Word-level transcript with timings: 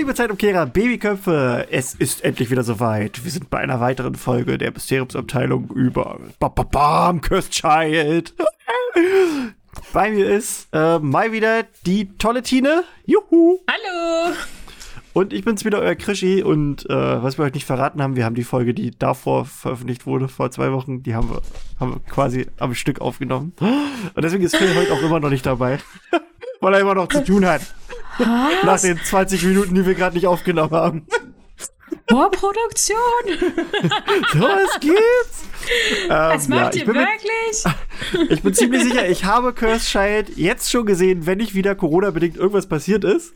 Liebe 0.00 0.14
Zeitumkehrer, 0.14 0.64
Babyköpfe. 0.64 1.66
Es 1.70 1.94
ist 1.94 2.24
endlich 2.24 2.50
wieder 2.50 2.62
soweit. 2.62 3.22
Wir 3.22 3.30
sind 3.30 3.50
bei 3.50 3.58
einer 3.58 3.80
weiteren 3.80 4.14
Folge 4.14 4.56
der 4.56 4.72
Mysteriumsabteilung 4.72 5.68
über 5.74 6.18
Bam, 6.38 6.54
Bam, 6.54 6.68
Bam 6.70 7.20
Cursed 7.20 7.52
Child. 7.52 8.32
bei 9.92 10.10
mir 10.10 10.30
ist 10.30 10.68
äh, 10.72 10.98
mal 11.00 11.32
wieder 11.32 11.64
die 11.84 12.16
tolle 12.16 12.40
Tine. 12.40 12.84
Juhu. 13.04 13.58
Hallo. 13.68 14.34
Und 15.12 15.34
ich 15.34 15.44
bin's 15.44 15.66
wieder, 15.66 15.80
euer 15.80 15.96
Krischi. 15.96 16.42
Und 16.42 16.88
äh, 16.88 17.22
was 17.22 17.36
wir 17.36 17.44
euch 17.44 17.52
nicht 17.52 17.66
verraten 17.66 18.02
haben, 18.02 18.16
wir 18.16 18.24
haben 18.24 18.34
die 18.34 18.44
Folge, 18.44 18.72
die 18.72 18.92
davor 18.92 19.44
veröffentlicht 19.44 20.06
wurde, 20.06 20.28
vor 20.28 20.50
zwei 20.50 20.72
Wochen, 20.72 21.02
die 21.02 21.14
haben 21.14 21.28
wir, 21.28 21.42
haben 21.78 21.92
wir 21.92 22.00
quasi 22.10 22.46
am 22.58 22.74
Stück 22.74 23.02
aufgenommen. 23.02 23.52
Und 23.60 24.24
deswegen 24.24 24.44
ist 24.44 24.56
Phil 24.56 24.74
heute 24.74 24.94
auch 24.94 25.02
immer 25.02 25.20
noch 25.20 25.28
nicht 25.28 25.44
dabei. 25.44 25.78
Weil 26.62 26.72
er 26.72 26.80
immer 26.80 26.94
noch 26.94 27.08
zu 27.08 27.22
tun 27.22 27.44
hat. 27.44 27.60
Was? 28.20 28.64
Nach 28.64 28.80
den 28.80 28.98
20 29.02 29.44
Minuten, 29.44 29.74
die 29.74 29.86
wir 29.86 29.94
gerade 29.94 30.14
nicht 30.14 30.26
aufgenommen 30.26 30.72
haben. 30.72 31.06
Vorproduktion! 32.08 32.98
so, 34.32 34.46
es 34.46 34.80
geht's! 34.80 35.44
Was 36.08 36.44
ähm, 36.44 36.50
macht 36.50 36.74
ja, 36.74 36.80
ihr 36.80 36.86
wirklich? 36.86 37.64
Mit, 38.12 38.30
ich 38.30 38.42
bin 38.42 38.54
ziemlich 38.54 38.82
sicher, 38.82 39.08
ich 39.08 39.24
habe 39.24 39.52
Curse 39.52 39.86
Child 39.86 40.36
jetzt 40.36 40.70
schon 40.70 40.86
gesehen, 40.86 41.26
wenn 41.26 41.38
nicht 41.38 41.54
wieder 41.54 41.74
Corona-bedingt 41.74 42.36
irgendwas 42.36 42.66
passiert 42.66 43.04
ist. 43.04 43.32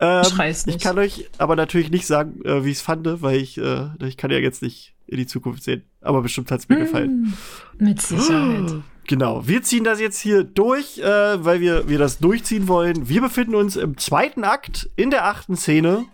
Ähm, 0.00 0.24
ich, 0.24 0.66
ich 0.66 0.78
kann 0.78 0.98
euch 0.98 1.28
aber 1.38 1.54
natürlich 1.54 1.90
nicht 1.90 2.06
sagen, 2.06 2.40
äh, 2.44 2.64
wie 2.64 2.70
ich 2.70 2.78
es 2.78 2.82
fand, 2.82 3.06
weil 3.22 3.36
ich, 3.36 3.58
äh, 3.58 3.88
ich 4.02 4.16
kann 4.16 4.30
ja 4.30 4.38
jetzt 4.38 4.62
nicht 4.62 4.94
in 5.06 5.18
die 5.18 5.26
Zukunft 5.26 5.62
sehen. 5.62 5.84
Aber 6.00 6.22
bestimmt 6.22 6.50
hat 6.50 6.60
es 6.60 6.68
mir 6.68 6.76
mm, 6.76 6.80
gefallen. 6.80 7.36
Mit 7.78 8.00
Sicherheit. 8.00 8.72
Genau, 9.06 9.46
wir 9.46 9.62
ziehen 9.62 9.84
das 9.84 10.00
jetzt 10.00 10.18
hier 10.18 10.44
durch, 10.44 10.98
äh, 10.98 11.44
weil 11.44 11.60
wir, 11.60 11.88
wir 11.88 11.98
das 11.98 12.18
durchziehen 12.18 12.68
wollen. 12.68 13.08
Wir 13.08 13.20
befinden 13.20 13.54
uns 13.54 13.76
im 13.76 13.98
zweiten 13.98 14.44
Akt 14.44 14.88
in 14.96 15.10
der 15.10 15.26
achten 15.26 15.56
Szene. 15.56 16.06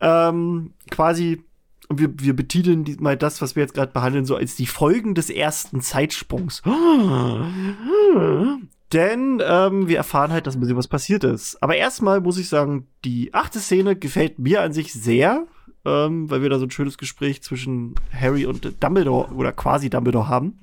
Ähm, 0.00 0.74
quasi, 0.90 1.42
wir, 1.88 2.10
wir 2.18 2.36
betiteln 2.36 2.84
mal 3.00 3.16
das, 3.16 3.42
was 3.42 3.56
wir 3.56 3.62
jetzt 3.62 3.74
gerade 3.74 3.92
behandeln, 3.92 4.26
so 4.26 4.36
als 4.36 4.54
die 4.54 4.66
Folgen 4.66 5.14
des 5.14 5.28
ersten 5.28 5.80
Zeitsprungs. 5.80 6.62
Denn 8.92 9.42
ähm, 9.44 9.88
wir 9.88 9.96
erfahren 9.96 10.32
halt, 10.32 10.46
dass 10.46 10.56
ein 10.56 10.60
bisschen 10.60 10.76
was 10.76 10.88
passiert 10.88 11.24
ist. 11.24 11.60
Aber 11.62 11.76
erstmal 11.76 12.20
muss 12.20 12.38
ich 12.38 12.48
sagen, 12.48 12.86
die 13.04 13.34
achte 13.34 13.60
Szene 13.60 13.96
gefällt 13.96 14.38
mir 14.38 14.62
an 14.62 14.72
sich 14.72 14.92
sehr, 14.92 15.46
ähm, 15.84 16.28
weil 16.30 16.42
wir 16.42 16.50
da 16.50 16.58
so 16.58 16.66
ein 16.66 16.70
schönes 16.70 16.98
Gespräch 16.98 17.42
zwischen 17.42 17.94
Harry 18.12 18.46
und 18.46 18.82
Dumbledore 18.82 19.32
oder 19.32 19.52
quasi 19.52 19.90
Dumbledore 19.90 20.28
haben. 20.28 20.58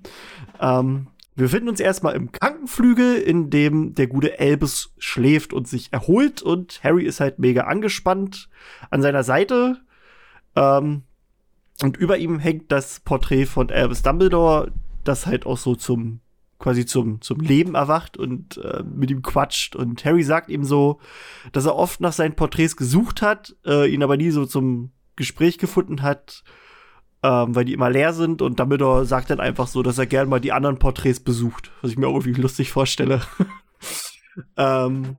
Ähm, 0.60 1.08
wir 1.38 1.44
befinden 1.44 1.70
uns 1.70 1.80
erstmal 1.80 2.16
im 2.16 2.32
Krankenflügel, 2.32 3.18
in 3.18 3.52
dem 3.52 3.94
der 3.94 4.08
gute 4.08 4.40
Albus 4.40 4.96
schläft 4.98 5.54
und 5.54 5.68
sich 5.68 5.94
erholt 5.94 6.42
und 6.42 6.84
Harry 6.84 7.06
ist 7.06 7.20
halt 7.20 7.38
mega 7.38 7.66
angespannt 7.66 8.50
an 8.90 9.04
seiner 9.04 9.22
Seite. 9.22 9.78
Ähm, 10.56 11.04
und 11.84 11.96
über 11.96 12.18
ihm 12.18 12.40
hängt 12.40 12.72
das 12.72 13.02
Porträt 13.02 13.46
von 13.46 13.70
Albus 13.70 14.02
Dumbledore, 14.02 14.72
das 15.04 15.28
halt 15.28 15.46
auch 15.46 15.60
so 15.60 15.76
zum 15.76 16.22
quasi 16.58 16.88
zum, 16.88 17.22
zum 17.22 17.40
Leben 17.40 17.76
erwacht 17.76 18.18
und 18.18 18.58
äh, 18.58 18.82
mit 18.82 19.12
ihm 19.12 19.22
quatscht. 19.22 19.76
Und 19.76 20.04
Harry 20.06 20.24
sagt 20.24 20.50
ihm 20.50 20.64
so, 20.64 21.00
dass 21.52 21.68
er 21.68 21.76
oft 21.76 22.02
nach 22.02 22.14
seinen 22.14 22.36
Porträts 22.36 22.76
gesucht 22.76 23.22
hat, 23.22 23.56
äh, 23.64 23.88
ihn 23.88 24.02
aber 24.02 24.18
nie 24.18 24.32
so 24.32 24.48
zum 24.48 24.90
Gespräch 25.16 25.60
gefunden 25.60 26.02
hat 26.02 26.44
ähm, 27.28 27.56
weil 27.56 27.66
die 27.66 27.74
immer 27.74 27.90
leer 27.90 28.14
sind 28.14 28.42
und 28.42 28.58
Dumbledore 28.58 29.06
sagt 29.06 29.30
dann 29.30 29.42
einfach 29.42 29.68
so, 29.68 29.84
dass 29.84 29.98
er 29.98 30.06
gerne 30.06 30.30
mal 30.30 30.40
die 30.40 30.54
anderen 30.54 30.80
Porträts 30.80 31.20
besucht, 31.20 31.72
was 31.82 31.92
ich 31.92 31.98
mir 31.98 32.08
irgendwie 32.08 32.32
lustig 32.32 32.72
vorstelle. 32.72 33.22
ähm, 34.58 35.18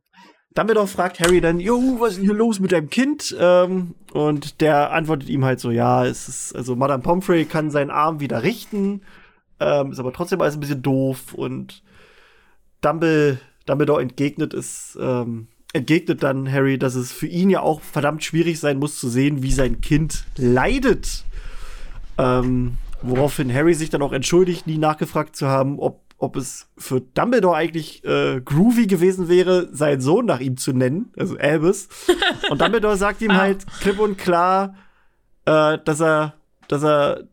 Dumbledore 0.55 0.87
fragt 0.87 1.21
Harry 1.21 1.43
dann, 1.43 1.61
jo, 1.61 1.99
was 2.01 2.13
ist 2.13 2.17
denn 2.19 2.25
hier 2.25 2.35
los 2.35 2.61
mit 2.61 2.73
deinem 2.73 2.89
Kind? 2.89 3.37
Ähm, 3.39 3.95
und 4.13 4.63
der 4.63 4.93
antwortet 4.93 5.29
ihm 5.29 5.45
halt 5.45 5.61
so, 5.61 5.71
ja, 5.71 6.07
es 6.07 6.29
ist, 6.29 6.57
also 6.57 6.77
Madame 6.77 7.03
Pomfrey 7.03 7.45
kann 7.45 7.71
seinen 7.71 7.91
Arm 7.91 8.21
wieder 8.21 8.43
richten, 8.43 9.03
ähm, 9.61 9.93
ist 9.93 10.01
aber 10.01 10.15
trotzdem 10.15 10.41
alles 10.41 10.55
ein 10.55 10.61
bisschen 10.61 10.83
doof 10.83 11.35
und 11.35 11.83
Dumbledore, 12.81 13.39
Dumbledore 13.67 14.01
entgegnet 14.01 14.55
es, 14.55 14.97
ähm, 14.99 15.49
entgegnet 15.75 16.23
dann 16.23 16.51
Harry, 16.51 16.79
dass 16.79 16.95
es 16.95 17.13
für 17.13 17.27
ihn 17.27 17.51
ja 17.51 17.61
auch 17.61 17.83
verdammt 17.83 18.25
schwierig 18.25 18.59
sein 18.61 18.79
muss 18.79 18.99
zu 18.99 19.11
sehen, 19.11 19.43
wie 19.43 19.53
sein 19.53 19.83
Kind 19.83 20.25
leidet. 20.39 21.27
Ähm, 22.19 22.79
woraufhin 23.03 23.53
Harry 23.53 23.75
sich 23.75 23.91
dann 23.91 24.03
auch 24.03 24.13
entschuldigt, 24.13 24.67
nie 24.67 24.79
nachgefragt 24.79 25.37
zu 25.37 25.47
haben, 25.47 25.79
ob, 25.79 26.03
ob 26.19 26.37
es 26.37 26.69
für 26.77 27.01
Dumbledore 27.01 27.57
eigentlich 27.57 28.05
äh, 28.05 28.41
groovy 28.45 28.87
gewesen 28.87 29.29
wäre, 29.29 29.69
seinen 29.73 30.01
Sohn 30.01 30.27
nach 30.27 30.41
ihm 30.41 30.57
zu 30.57 30.73
nennen, 30.73 31.13
also 31.17 31.37
Albus. 31.37 31.89
Und 32.51 32.61
Dumbledore 32.61 32.97
sagt 32.97 33.23
ihm 33.23 33.31
ah. 33.31 33.37
halt 33.37 33.67
klipp 33.81 34.01
und 34.01 34.19
klar, 34.19 34.75
äh, 35.45 35.79
dass 35.85 36.01
er, 36.01 36.35
dass 36.67 36.83
er 36.83 37.29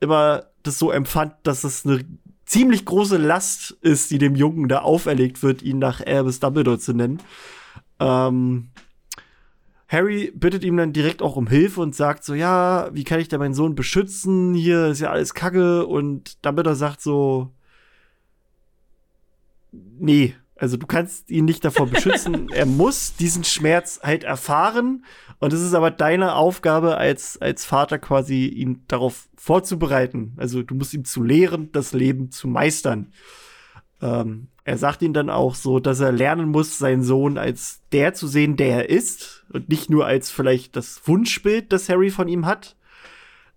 immer 0.00 0.44
das 0.62 0.78
so 0.78 0.90
empfand, 0.90 1.34
dass 1.42 1.64
es 1.64 1.84
eine 1.84 2.04
ziemlich 2.46 2.84
große 2.84 3.16
Last 3.16 3.76
ist, 3.82 4.10
die 4.10 4.18
dem 4.18 4.34
Jungen 4.34 4.68
da 4.68 4.80
auferlegt 4.80 5.42
wird, 5.42 5.62
ihn 5.62 5.78
nach 5.78 6.04
Albus 6.04 6.40
Dumbledore 6.40 6.78
zu 6.78 6.94
nennen. 6.94 7.20
Ähm, 8.00 8.70
Harry 9.88 10.30
bittet 10.34 10.64
ihm 10.64 10.76
dann 10.76 10.92
direkt 10.92 11.22
auch 11.22 11.36
um 11.36 11.46
Hilfe 11.46 11.80
und 11.80 11.94
sagt 11.94 12.22
so, 12.22 12.34
ja, 12.34 12.90
wie 12.92 13.04
kann 13.04 13.20
ich 13.20 13.28
da 13.28 13.38
meinen 13.38 13.54
Sohn 13.54 13.74
beschützen? 13.74 14.52
Hier 14.54 14.88
ist 14.88 15.00
ja 15.00 15.10
alles 15.10 15.32
Kacke. 15.32 15.86
Und 15.86 16.44
Dumbledore 16.44 16.76
sagt 16.76 17.00
so, 17.00 17.50
nee, 19.72 20.34
also 20.56 20.76
du 20.76 20.86
kannst 20.86 21.30
ihn 21.30 21.46
nicht 21.46 21.64
davor 21.64 21.86
beschützen. 21.90 22.50
er 22.50 22.66
muss 22.66 23.16
diesen 23.16 23.44
Schmerz 23.44 24.00
halt 24.02 24.24
erfahren. 24.24 25.06
Und 25.38 25.54
es 25.54 25.62
ist 25.62 25.72
aber 25.72 25.90
deine 25.90 26.34
Aufgabe 26.34 26.98
als, 26.98 27.40
als 27.40 27.64
Vater 27.64 27.98
quasi, 27.98 28.46
ihn 28.46 28.84
darauf 28.88 29.28
vorzubereiten. 29.36 30.34
Also 30.36 30.62
du 30.62 30.74
musst 30.74 30.92
ihm 30.92 31.06
zu 31.06 31.22
lehren, 31.22 31.72
das 31.72 31.94
Leben 31.94 32.30
zu 32.30 32.46
meistern. 32.46 33.12
Ähm, 34.02 34.48
er 34.68 34.76
sagt 34.76 35.00
ihm 35.00 35.14
dann 35.14 35.30
auch 35.30 35.54
so, 35.54 35.80
dass 35.80 36.00
er 36.00 36.12
lernen 36.12 36.50
muss, 36.50 36.76
seinen 36.76 37.02
Sohn 37.02 37.38
als 37.38 37.80
der 37.90 38.12
zu 38.12 38.26
sehen, 38.26 38.58
der 38.58 38.84
er 38.84 38.90
ist 38.90 39.46
und 39.50 39.70
nicht 39.70 39.88
nur 39.88 40.04
als 40.04 40.30
vielleicht 40.30 40.76
das 40.76 41.00
Wunschbild, 41.06 41.72
das 41.72 41.88
Harry 41.88 42.10
von 42.10 42.28
ihm 42.28 42.44
hat. 42.44 42.76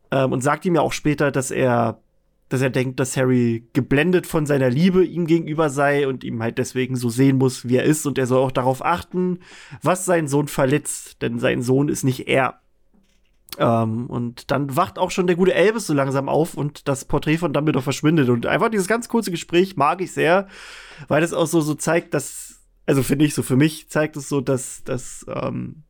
Ähm, 0.10 0.32
und 0.32 0.40
sagt 0.40 0.64
ihm 0.64 0.76
ja 0.76 0.80
auch 0.80 0.94
später, 0.94 1.30
dass 1.30 1.52
er, 1.52 2.00
dass 2.48 2.62
er 2.62 2.70
denkt, 2.70 3.02
dass 3.02 3.18
Harry 3.18 3.68
geblendet 3.74 4.26
von 4.26 4.46
seiner 4.46 4.70
Liebe 4.70 5.04
ihm 5.04 5.28
gegenüber 5.28 5.70
sei 5.70 6.08
und 6.08 6.24
ihm 6.24 6.42
halt 6.42 6.58
deswegen 6.58 6.96
so 6.96 7.10
sehen 7.10 7.38
muss, 7.38 7.68
wie 7.68 7.76
er 7.76 7.84
ist 7.84 8.06
und 8.06 8.18
er 8.18 8.26
soll 8.26 8.42
auch 8.42 8.52
darauf 8.52 8.84
achten, 8.84 9.40
was 9.82 10.06
seinen 10.06 10.30
Sohn 10.30 10.48
verletzt, 10.48 11.22
denn 11.22 11.40
sein 11.40 11.62
Sohn 11.62 11.90
ist 11.90 12.06
nicht 12.06 12.30
er. 12.30 12.61
Ähm, 13.58 14.08
und 14.08 14.50
dann 14.52 14.76
wacht 14.76 14.98
auch 14.98 15.12
schon 15.12 15.28
der 15.28 15.36
gute 15.36 15.54
Elvis 15.54 15.88
so 15.88 15.94
langsam 15.94 16.30
auf 16.30 16.54
und 16.54 16.88
das 16.88 17.06
Porträt 17.06 17.38
von 17.38 17.54
Dumbledore 17.54 17.84
verschwindet. 17.84 18.30
Und 18.30 18.46
einfach 18.46 18.70
dieses 18.70 18.88
ganz 18.88 19.10
kurze 19.10 19.32
Gespräch 19.32 19.76
mag 19.76 20.02
ich 20.02 20.14
sehr, 20.14 20.48
weil 21.08 21.22
das 21.22 21.34
auch 21.34 21.48
so, 21.48 21.62
so 21.62 21.74
zeigt, 21.74 22.14
dass, 22.14 22.62
also 22.86 23.04
finde 23.04 23.26
ich 23.26 23.34
so, 23.34 23.44
für 23.44 23.58
mich 23.58 23.90
zeigt 23.90 24.16
es 24.16 24.30
so, 24.30 24.42
dass, 24.42 24.84
dass 24.84 25.26
ähm, 25.28 25.84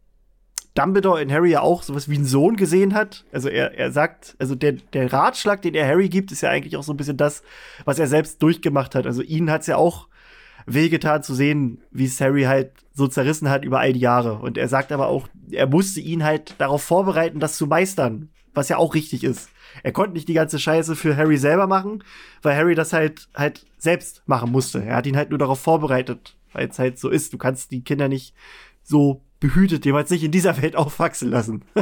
Dumbledore 0.74 1.22
in 1.22 1.32
Harry 1.32 1.52
ja 1.52 1.62
auch 1.62 1.84
sowas 1.84 2.10
wie 2.10 2.16
einen 2.16 2.26
Sohn 2.26 2.56
gesehen 2.56 2.94
hat. 2.94 3.26
Also 3.32 3.50
er, 3.50 3.78
er 3.78 3.92
sagt, 3.92 4.36
also 4.40 4.56
der, 4.56 4.74
der 4.94 5.12
Ratschlag, 5.12 5.62
den 5.62 5.76
er 5.76 5.88
Harry 5.88 6.10
gibt, 6.10 6.32
ist 6.32 6.42
ja 6.42 6.50
eigentlich 6.50 6.78
auch 6.78 6.84
so 6.84 6.94
ein 6.94 6.98
bisschen 6.98 7.18
das, 7.18 7.44
was 7.86 8.00
er 8.00 8.08
selbst 8.08 8.42
durchgemacht 8.42 8.96
hat. 8.96 9.06
Also 9.06 9.22
ihn 9.22 9.52
hat 9.52 9.62
es 9.62 9.68
ja 9.68 9.76
auch 9.76 10.08
wehgetan 10.66 11.24
zu 11.24 11.34
sehen, 11.34 11.82
wie 11.92 12.06
es 12.06 12.22
Harry 12.22 12.44
halt 12.44 12.72
so 12.94 13.08
zerrissen 13.08 13.50
hat 13.50 13.64
über 13.64 13.80
all 13.80 13.94
die 13.94 14.00
Jahre. 14.00 14.36
Und 14.36 14.58
er 14.58 14.68
sagt 14.68 14.92
aber 14.92 15.08
auch, 15.08 15.28
er 15.52 15.68
musste 15.68 16.00
ihn 16.00 16.24
halt 16.24 16.56
darauf 16.58 16.84
vorbereiten, 16.84 17.40
das 17.40 17.58
zu 17.58 17.68
meistern, 17.68 18.30
was 18.54 18.70
ja 18.70 18.78
auch 18.78 18.94
richtig 18.94 19.24
ist. 19.24 19.50
Er 19.84 19.94
konnte 19.94 20.14
nicht 20.14 20.28
die 20.28 20.34
ganze 20.34 20.60
Scheiße 20.60 20.96
für 20.96 21.16
Harry 21.16 21.38
selber 21.38 21.68
machen, 21.68 22.04
weil 22.42 22.58
Harry 22.58 22.76
das 22.76 22.92
halt 22.92 23.30
halt 23.34 23.66
selbst 23.78 24.24
machen 24.26 24.52
musste. 24.52 24.84
Er 24.84 24.98
hat 24.98 25.08
ihn 25.08 25.16
halt 25.16 25.30
nur 25.30 25.40
darauf 25.40 25.60
vorbereitet, 25.60 26.36
weil 26.52 26.68
es 26.68 26.80
halt 26.80 27.00
so 27.00 27.10
ist. 27.10 27.32
Du 27.34 27.38
kannst 27.38 27.72
die 27.72 27.84
Kinder 27.84 28.10
nicht 28.10 28.34
so 28.84 29.22
behütet 29.40 29.86
jemals 29.86 30.10
nicht 30.10 30.24
in 30.24 30.32
dieser 30.32 30.62
Welt 30.62 30.76
aufwachsen 30.78 31.30
lassen. 31.30 31.64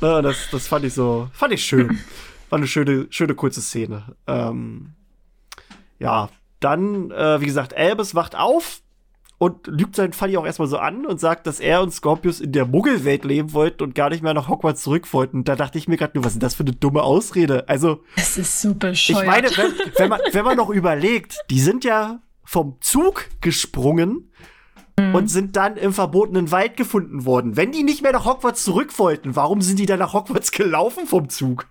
ja, 0.00 0.22
das, 0.22 0.48
das 0.50 0.66
fand 0.66 0.84
ich 0.86 0.94
so, 0.94 1.28
fand 1.32 1.52
ich 1.52 1.64
schön. 1.64 1.98
War 2.48 2.58
eine 2.58 2.66
schöne, 2.66 3.06
schöne 3.10 3.34
kurze 3.34 3.60
Szene. 3.60 4.16
Ähm, 4.26 4.94
ja, 5.98 6.30
dann, 6.60 7.10
äh, 7.10 7.40
wie 7.40 7.46
gesagt, 7.46 7.76
Albus 7.76 8.14
wacht 8.14 8.36
auf 8.36 8.82
und 9.38 9.66
lügt 9.66 9.96
seinen 9.96 10.12
Fanny 10.12 10.36
auch 10.36 10.46
erstmal 10.46 10.68
so 10.68 10.78
an 10.78 11.04
und 11.04 11.20
sagt, 11.20 11.46
dass 11.46 11.60
er 11.60 11.82
und 11.82 11.92
Scorpius 11.92 12.40
in 12.40 12.52
der 12.52 12.64
Muggelwelt 12.64 13.24
leben 13.24 13.52
wollten 13.52 13.82
und 13.82 13.94
gar 13.94 14.08
nicht 14.08 14.22
mehr 14.22 14.32
nach 14.32 14.48
Hogwarts 14.48 14.82
zurück 14.82 15.12
wollten. 15.12 15.44
Da 15.44 15.56
dachte 15.56 15.76
ich 15.76 15.88
mir 15.88 15.96
gerade 15.96 16.12
nur, 16.16 16.24
was 16.24 16.32
ist 16.32 16.42
das 16.42 16.54
für 16.54 16.62
eine 16.62 16.72
dumme 16.72 17.02
Ausrede? 17.02 17.68
Also. 17.68 18.02
Es 18.16 18.38
ist 18.38 18.62
so 18.62 18.74
bescheuert. 18.74 19.20
Ich 19.20 19.26
meine, 19.26 19.48
wenn, 19.50 19.72
wenn, 19.96 20.08
man, 20.08 20.20
wenn 20.32 20.44
man 20.44 20.56
noch 20.56 20.70
überlegt, 20.70 21.38
die 21.50 21.60
sind 21.60 21.84
ja 21.84 22.20
vom 22.44 22.78
Zug 22.80 23.26
gesprungen 23.42 24.32
mhm. 24.98 25.14
und 25.14 25.28
sind 25.28 25.56
dann 25.56 25.76
im 25.76 25.92
verbotenen 25.92 26.50
Wald 26.50 26.76
gefunden 26.78 27.26
worden. 27.26 27.56
Wenn 27.56 27.72
die 27.72 27.82
nicht 27.82 28.02
mehr 28.02 28.12
nach 28.12 28.24
Hogwarts 28.24 28.64
zurück 28.64 28.98
wollten, 28.98 29.36
warum 29.36 29.60
sind 29.60 29.78
die 29.78 29.86
dann 29.86 29.98
nach 29.98 30.14
Hogwarts 30.14 30.50
gelaufen 30.50 31.06
vom 31.06 31.28
Zug? 31.28 31.66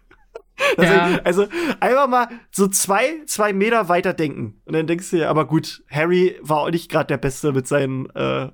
Also, 0.78 0.94
ja. 0.94 1.20
also 1.24 1.48
einfach 1.80 2.08
mal 2.08 2.28
so 2.52 2.68
zwei, 2.68 3.24
zwei 3.26 3.54
Meter 3.54 3.90
weiter 3.90 4.14
denken. 4.14 4.62
Und 4.66 4.74
dann 4.74 4.88
denkst 4.88 5.10
du 5.12 5.18
ja, 5.18 5.30
aber 5.30 5.46
gut, 5.48 5.84
Harry 5.90 6.38
war 6.42 6.60
auch 6.60 6.70
nicht 6.70 6.90
gerade 6.90 7.08
der 7.08 7.18
Beste 7.18 7.52
mit 7.52 7.68
seinen, 7.68 8.10
äh, 8.16 8.50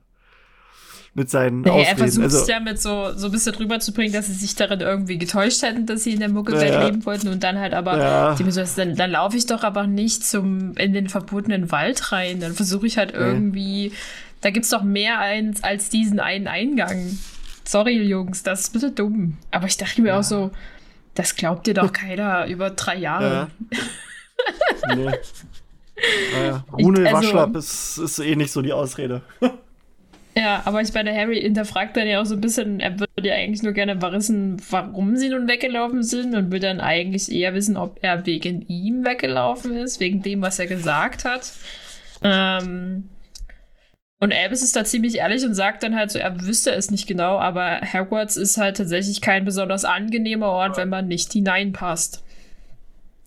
mit 1.14 1.30
seinen 1.30 1.62
naja, 1.62 1.74
Ausreden. 1.74 1.90
Er 1.90 1.98
versucht 1.98 2.24
also, 2.24 2.42
es 2.42 2.48
ja 2.48 2.60
mit 2.60 2.82
so, 2.82 3.12
so 3.16 3.28
ein 3.28 3.32
bisschen 3.32 3.54
drüber 3.54 3.80
zu 3.80 3.94
bringen, 3.94 4.14
dass 4.14 4.28
sie 4.28 4.34
sich 4.34 4.56
darin 4.56 4.80
irgendwie 4.80 5.18
getäuscht 5.18 5.62
hätten, 5.62 5.86
dass 5.86 6.04
sie 6.04 6.14
in 6.14 6.20
der 6.20 6.30
Muggelwelt 6.30 6.72
Ja. 6.72 6.86
leben 6.86 7.06
wollten 7.06 7.28
und 7.28 7.44
dann 7.44 7.60
halt 7.60 7.74
aber, 7.74 7.98
Ja. 7.98 8.36
die 8.36 8.46
dann, 8.46 8.96
dann 8.96 9.12
laufe 9.12 9.36
ich 9.36 9.46
doch 9.46 9.64
aber 9.64 9.88
nicht 9.88 10.26
zum, 10.26 10.76
in 10.78 10.94
den 10.94 11.10
verbotenen 11.10 11.72
Wald 11.72 12.12
rein. 12.12 12.40
Dann 12.40 12.54
versuche 12.54 12.88
ich 12.88 12.98
halt 12.98 13.14
irgendwie, 13.14 13.92
da 14.42 14.52
gibt's 14.52 14.70
doch 14.70 14.84
mehr 14.84 15.20
eins 15.20 15.64
als 15.64 15.90
diesen 15.90 16.20
einen 16.20 16.48
Eingang. 16.48 17.18
Sorry, 17.66 18.02
Jungs, 18.02 18.44
das 18.44 18.62
ist 18.62 18.70
ein 18.70 18.74
bisschen 18.74 18.96
dumm. 18.96 19.38
Aber 19.52 19.68
ich 19.68 19.78
dachte 19.78 20.02
mir 20.02 20.18
auch 20.18 20.24
so, 20.24 20.52
das 21.22 21.36
glaubt 21.36 21.68
dir 21.68 21.76
doch 21.76 21.94
keiner 21.94 22.48
über 22.48 22.72
drei 22.72 22.98
Jahre. 22.98 23.48
Ja. 23.72 24.96
nee. 24.96 25.12
Naja, 26.34 26.66
Rune 26.74 27.08
also- 27.08 27.18
Waschlapp 27.18 27.56
ist, 27.56 27.98
ist 28.00 28.20
eh 28.20 28.36
nicht 28.36 28.52
so 28.52 28.62
die 28.62 28.74
Ausrede. 28.74 29.22
Ja, 30.34 30.62
aber 30.64 30.80
ich 30.80 30.94
meine, 30.94 31.14
Harry 31.14 31.42
hinterfragt 31.42 31.98
dann 31.98 32.08
ja 32.08 32.22
auch 32.22 32.26
so 32.26 32.36
ein 32.36 32.40
bisschen, 32.40 32.80
er 32.80 32.98
würde 32.98 33.28
ja 33.28 33.34
eigentlich 33.34 33.64
nur 33.64 33.74
gerne 33.74 34.02
wissen, 34.02 34.62
warum 34.70 35.18
sie 35.18 35.28
nun 35.28 35.50
weggelaufen 35.50 36.04
sind 36.04 36.34
und 36.36 36.52
will 36.52 36.62
dann 36.62 36.80
eigentlich 36.80 37.30
eher 37.30 37.54
wissen, 37.54 37.76
ob 37.76 38.00
er 38.02 38.26
wegen 38.26 38.62
ihm 38.70 39.04
weggelaufen 39.04 39.76
ist, 39.76 40.00
wegen 40.00 40.22
dem, 40.22 40.42
was 40.42 40.58
er 40.58 40.68
gesagt 40.68 41.26
hat. 41.26 41.52
Ähm, 42.24 43.10
und 44.22 44.32
Albus 44.34 44.62
ist 44.62 44.76
da 44.76 44.86
ziemlich 44.86 45.16
ehrlich 45.16 45.44
und 45.44 45.56
sagt 45.56 45.82
dann 45.82 45.96
halt 45.96 46.12
so, 46.12 46.20
er 46.20 46.42
wüsste 46.42 46.72
es 46.72 46.92
nicht 46.92 47.08
genau, 47.08 47.40
aber 47.40 47.82
Hogwarts 47.92 48.38
ist 48.38 48.58
halt 48.58 48.78
tatsächlich 48.78 49.20
kein 49.20 49.46
besonders 49.46 49.84
angenehmer 49.84 50.50
Ort, 50.50 50.78
wenn 50.78 50.90
man 50.90 51.08
nicht 51.08 51.34
hineinpasst. 51.34 52.24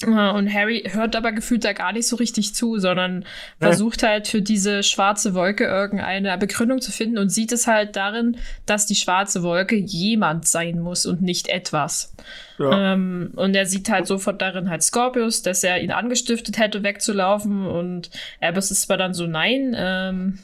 Und 0.07 0.53
Harry 0.53 0.89
hört 0.93 1.17
aber 1.17 1.33
gefühlt 1.33 1.65
da 1.65 1.73
gar 1.73 1.93
nicht 1.93 2.07
so 2.07 2.17
richtig 2.17 2.55
zu, 2.55 2.79
sondern 2.79 3.25
versucht 3.59 4.03
halt 4.03 4.29
für 4.29 4.43
diese 4.43 4.83
schwarze 4.83 5.35
Wolke 5.35 5.65
irgendeine 5.65 6.37
Begründung 6.39 6.81
zu 6.81 6.93
finden 6.93 7.19
und 7.19 7.31
sieht 7.31 7.53
es 7.53 7.67
halt 7.67 7.97
darin, 7.97 8.37
dass 8.67 8.87
die 8.87 8.97
schwarze 8.97 9.43
Wolke 9.43 9.77
jemand 9.77 10.47
sein 10.47 10.79
muss 10.79 11.07
und 11.07 11.23
nicht 11.23 11.49
etwas. 11.49 12.13
Ja. 12.59 12.93
Ähm, 12.93 13.33
und 13.35 13.57
er 13.57 13.67
sieht 13.67 13.91
halt 13.91 14.07
sofort 14.07 14.43
darin 14.43 14.71
halt 14.71 14.83
Scorpius, 14.83 15.43
dass 15.43 15.65
er 15.65 15.81
ihn 15.81 15.91
angestiftet 15.91 16.59
hätte, 16.59 16.85
wegzulaufen. 16.85 17.67
Und 17.67 18.11
Albus 18.41 18.71
ist 18.71 18.83
zwar 18.83 18.97
dann 18.97 19.15
so, 19.15 19.27
nein, 19.27 19.75
ähm, 19.77 20.39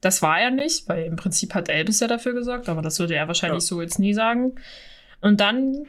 das 0.00 0.22
war 0.22 0.38
er 0.40 0.50
nicht, 0.50 0.88
weil 0.88 1.04
im 1.04 1.16
Prinzip 1.16 1.54
hat 1.54 1.68
Albus 1.70 2.00
ja 2.00 2.06
dafür 2.08 2.32
gesorgt, 2.34 2.68
aber 2.68 2.82
das 2.82 2.98
würde 2.98 3.14
er 3.14 3.26
wahrscheinlich 3.28 3.62
Ja. 3.64 3.66
so 3.68 3.80
jetzt 3.82 3.98
nie 3.98 4.14
sagen. 4.14 4.52
Und 5.20 5.40
dann 5.40 5.86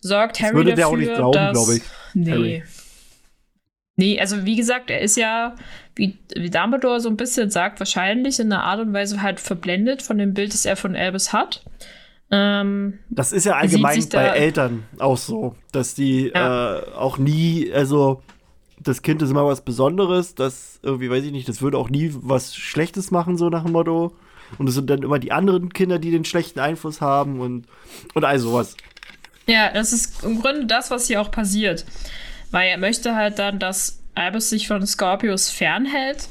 sorgt 0.00 0.36
Das 0.38 0.46
Harry 0.46 0.54
würde 0.56 0.70
dafür, 0.74 0.76
der 0.76 0.88
auch 0.88 0.96
nicht 0.96 1.14
glauben, 1.14 1.32
dass, 1.34 1.52
glaube 1.52 1.74
ich. 1.76 1.82
Nee. 2.14 2.30
Harry. 2.30 2.62
Nee, 3.96 4.18
also 4.20 4.44
wie 4.44 4.56
gesagt, 4.56 4.90
er 4.90 5.00
ist 5.00 5.16
ja, 5.16 5.54
wie, 5.94 6.18
wie 6.34 6.50
Dumbledore 6.50 6.98
so 7.00 7.08
ein 7.08 7.16
bisschen 7.16 7.50
sagt, 7.50 7.78
wahrscheinlich 7.78 8.40
in 8.40 8.52
einer 8.52 8.64
Art 8.64 8.80
und 8.80 8.92
Weise 8.92 9.22
halt 9.22 9.38
verblendet 9.38 10.02
von 10.02 10.18
dem 10.18 10.34
Bild, 10.34 10.52
das 10.52 10.66
er 10.66 10.74
von 10.76 10.96
Albus 10.96 11.32
hat. 11.32 11.62
Ähm, 12.30 12.98
Das 13.10 13.30
ist 13.32 13.44
ja 13.46 13.54
allgemein 13.54 14.04
bei 14.10 14.24
Eltern 14.26 14.82
auch 14.98 15.16
so, 15.16 15.54
dass 15.70 15.94
die 15.94 16.32
Ja. 16.34 16.78
äh, 16.78 16.82
auch 16.96 17.18
nie, 17.18 17.70
also 17.72 18.22
das 18.84 19.02
Kind 19.02 19.22
ist 19.22 19.30
immer 19.30 19.46
was 19.46 19.62
Besonderes, 19.62 20.34
das 20.34 20.78
irgendwie, 20.82 21.10
weiß 21.10 21.24
ich 21.24 21.32
nicht, 21.32 21.48
das 21.48 21.62
würde 21.62 21.78
auch 21.78 21.90
nie 21.90 22.10
was 22.14 22.54
Schlechtes 22.54 23.10
machen, 23.10 23.36
so 23.36 23.48
nach 23.48 23.64
dem 23.64 23.72
Motto. 23.72 24.14
Und 24.58 24.68
es 24.68 24.74
sind 24.74 24.88
dann 24.90 25.02
immer 25.02 25.18
die 25.18 25.32
anderen 25.32 25.72
Kinder, 25.72 25.98
die 25.98 26.10
den 26.10 26.24
schlechten 26.24 26.60
Einfluss 26.60 27.00
haben 27.00 27.40
und, 27.40 27.66
und 28.14 28.24
all 28.24 28.38
sowas. 28.38 28.76
Ja, 29.46 29.72
das 29.72 29.92
ist 29.92 30.22
im 30.22 30.40
Grunde 30.40 30.66
das, 30.66 30.90
was 30.90 31.06
hier 31.06 31.20
auch 31.20 31.30
passiert. 31.30 31.84
Weil 32.50 32.68
er 32.68 32.78
möchte 32.78 33.16
halt 33.16 33.38
dann, 33.38 33.58
dass 33.58 34.00
Albus 34.14 34.50
sich 34.50 34.68
von 34.68 34.86
Scorpius 34.86 35.50
fernhält. 35.50 36.28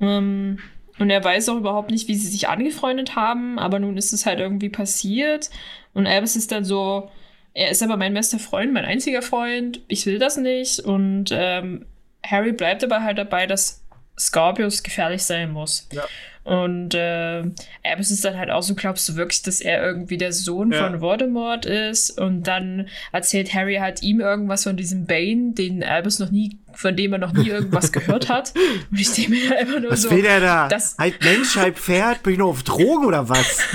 Ähm, 0.00 0.58
und 0.98 1.10
er 1.10 1.24
weiß 1.24 1.48
auch 1.48 1.56
überhaupt 1.56 1.90
nicht, 1.90 2.08
wie 2.08 2.14
sie 2.14 2.28
sich 2.28 2.48
angefreundet 2.48 3.16
haben, 3.16 3.58
aber 3.58 3.78
nun 3.78 3.96
ist 3.96 4.12
es 4.12 4.26
halt 4.26 4.38
irgendwie 4.38 4.68
passiert. 4.68 5.50
Und 5.94 6.06
Albus 6.06 6.36
ist 6.36 6.52
dann 6.52 6.64
so, 6.64 7.10
er 7.54 7.70
ist 7.70 7.82
aber 7.82 7.96
mein 7.96 8.14
bester 8.14 8.38
Freund, 8.38 8.72
mein 8.72 8.84
einziger 8.84 9.22
Freund, 9.22 9.80
ich 9.88 10.06
will 10.06 10.18
das 10.18 10.36
nicht. 10.36 10.80
Und 10.80 11.26
ähm, 11.32 11.86
Harry 12.24 12.52
bleibt 12.52 12.84
aber 12.84 13.02
halt 13.02 13.18
dabei, 13.18 13.46
dass 13.46 13.82
Scorpius 14.18 14.82
gefährlich 14.82 15.22
sein 15.22 15.50
muss. 15.52 15.88
Ja. 15.92 16.02
Und 16.42 16.94
äh, 16.94 17.42
Albus 17.84 18.10
ist 18.10 18.24
dann 18.24 18.38
halt 18.38 18.50
auch 18.50 18.62
so, 18.62 18.74
glaubst 18.74 19.06
du 19.08 19.16
wirklich, 19.16 19.42
dass 19.42 19.60
er 19.60 19.82
irgendwie 19.84 20.16
der 20.16 20.32
Sohn 20.32 20.72
Ja. 20.72 20.84
von 20.88 21.00
Voldemort 21.00 21.66
ist? 21.66 22.18
Und 22.18 22.44
dann 22.44 22.88
erzählt 23.12 23.52
Harry 23.54 23.76
halt 23.76 24.02
ihm 24.02 24.20
irgendwas 24.20 24.64
von 24.64 24.76
diesem 24.76 25.06
Bane, 25.06 25.52
den 25.52 25.84
Albus 25.84 26.18
noch 26.18 26.30
nie, 26.30 26.56
von 26.72 26.96
dem 26.96 27.12
er 27.12 27.18
noch 27.18 27.32
nie 27.34 27.48
irgendwas 27.48 27.92
gehört 27.92 28.28
hat. 28.30 28.54
Und 28.90 28.98
ich 28.98 29.10
denke 29.12 29.30
mir 29.32 29.58
einfach 29.58 29.80
nur 29.80 29.90
Was 29.90 30.02
so, 30.02 30.10
will 30.10 30.22
der 30.22 30.40
da? 30.40 30.68
das- 30.68 30.96
halt 30.98 31.22
Mensch, 31.22 31.56
halb 31.56 31.78
Pferd, 31.78 32.22
bin 32.22 32.32
ich 32.34 32.38
noch 32.38 32.48
auf 32.48 32.62
Drogen 32.62 33.04
oder 33.06 33.28
was? 33.28 33.58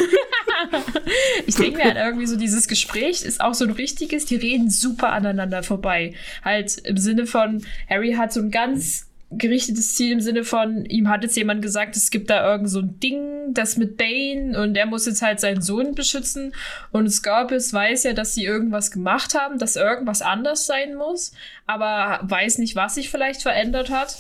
ich 1.45 1.55
denke 1.55 1.77
mir 1.77 1.85
halt 1.85 1.97
irgendwie 1.97 2.27
so, 2.27 2.35
dieses 2.35 2.67
Gespräch 2.67 3.23
ist 3.23 3.41
auch 3.41 3.53
so 3.53 3.65
ein 3.65 3.71
richtiges, 3.71 4.25
die 4.25 4.35
reden 4.35 4.69
super 4.69 5.11
aneinander 5.11 5.63
vorbei. 5.63 6.13
Halt 6.43 6.77
im 6.79 6.97
Sinne 6.97 7.25
von, 7.27 7.63
Harry 7.89 8.13
hat 8.13 8.33
so 8.33 8.41
ein 8.41 8.51
ganz 8.51 9.07
gerichtetes 9.31 9.95
Ziel 9.95 10.13
im 10.13 10.21
Sinne 10.21 10.43
von, 10.43 10.85
ihm 10.85 11.09
hat 11.09 11.23
jetzt 11.23 11.35
jemand 11.35 11.61
gesagt, 11.61 11.95
es 11.95 12.11
gibt 12.11 12.29
da 12.29 12.49
irgend 12.51 12.69
so 12.69 12.79
ein 12.79 12.99
Ding, 12.99 13.53
das 13.53 13.77
mit 13.77 13.97
Bane 13.97 14.59
und 14.61 14.75
er 14.75 14.85
muss 14.85 15.05
jetzt 15.05 15.21
halt 15.21 15.39
seinen 15.39 15.61
Sohn 15.61 15.95
beschützen 15.95 16.53
und 16.91 17.09
Scorpius 17.09 17.73
weiß 17.73 18.03
ja, 18.03 18.13
dass 18.13 18.33
sie 18.33 18.45
irgendwas 18.45 18.91
gemacht 18.91 19.33
haben, 19.35 19.57
dass 19.57 19.75
irgendwas 19.75 20.21
anders 20.21 20.65
sein 20.65 20.95
muss, 20.95 21.33
aber 21.65 22.19
weiß 22.23 22.59
nicht, 22.59 22.75
was 22.75 22.95
sich 22.95 23.09
vielleicht 23.09 23.41
verändert 23.41 23.89
hat. 23.89 24.17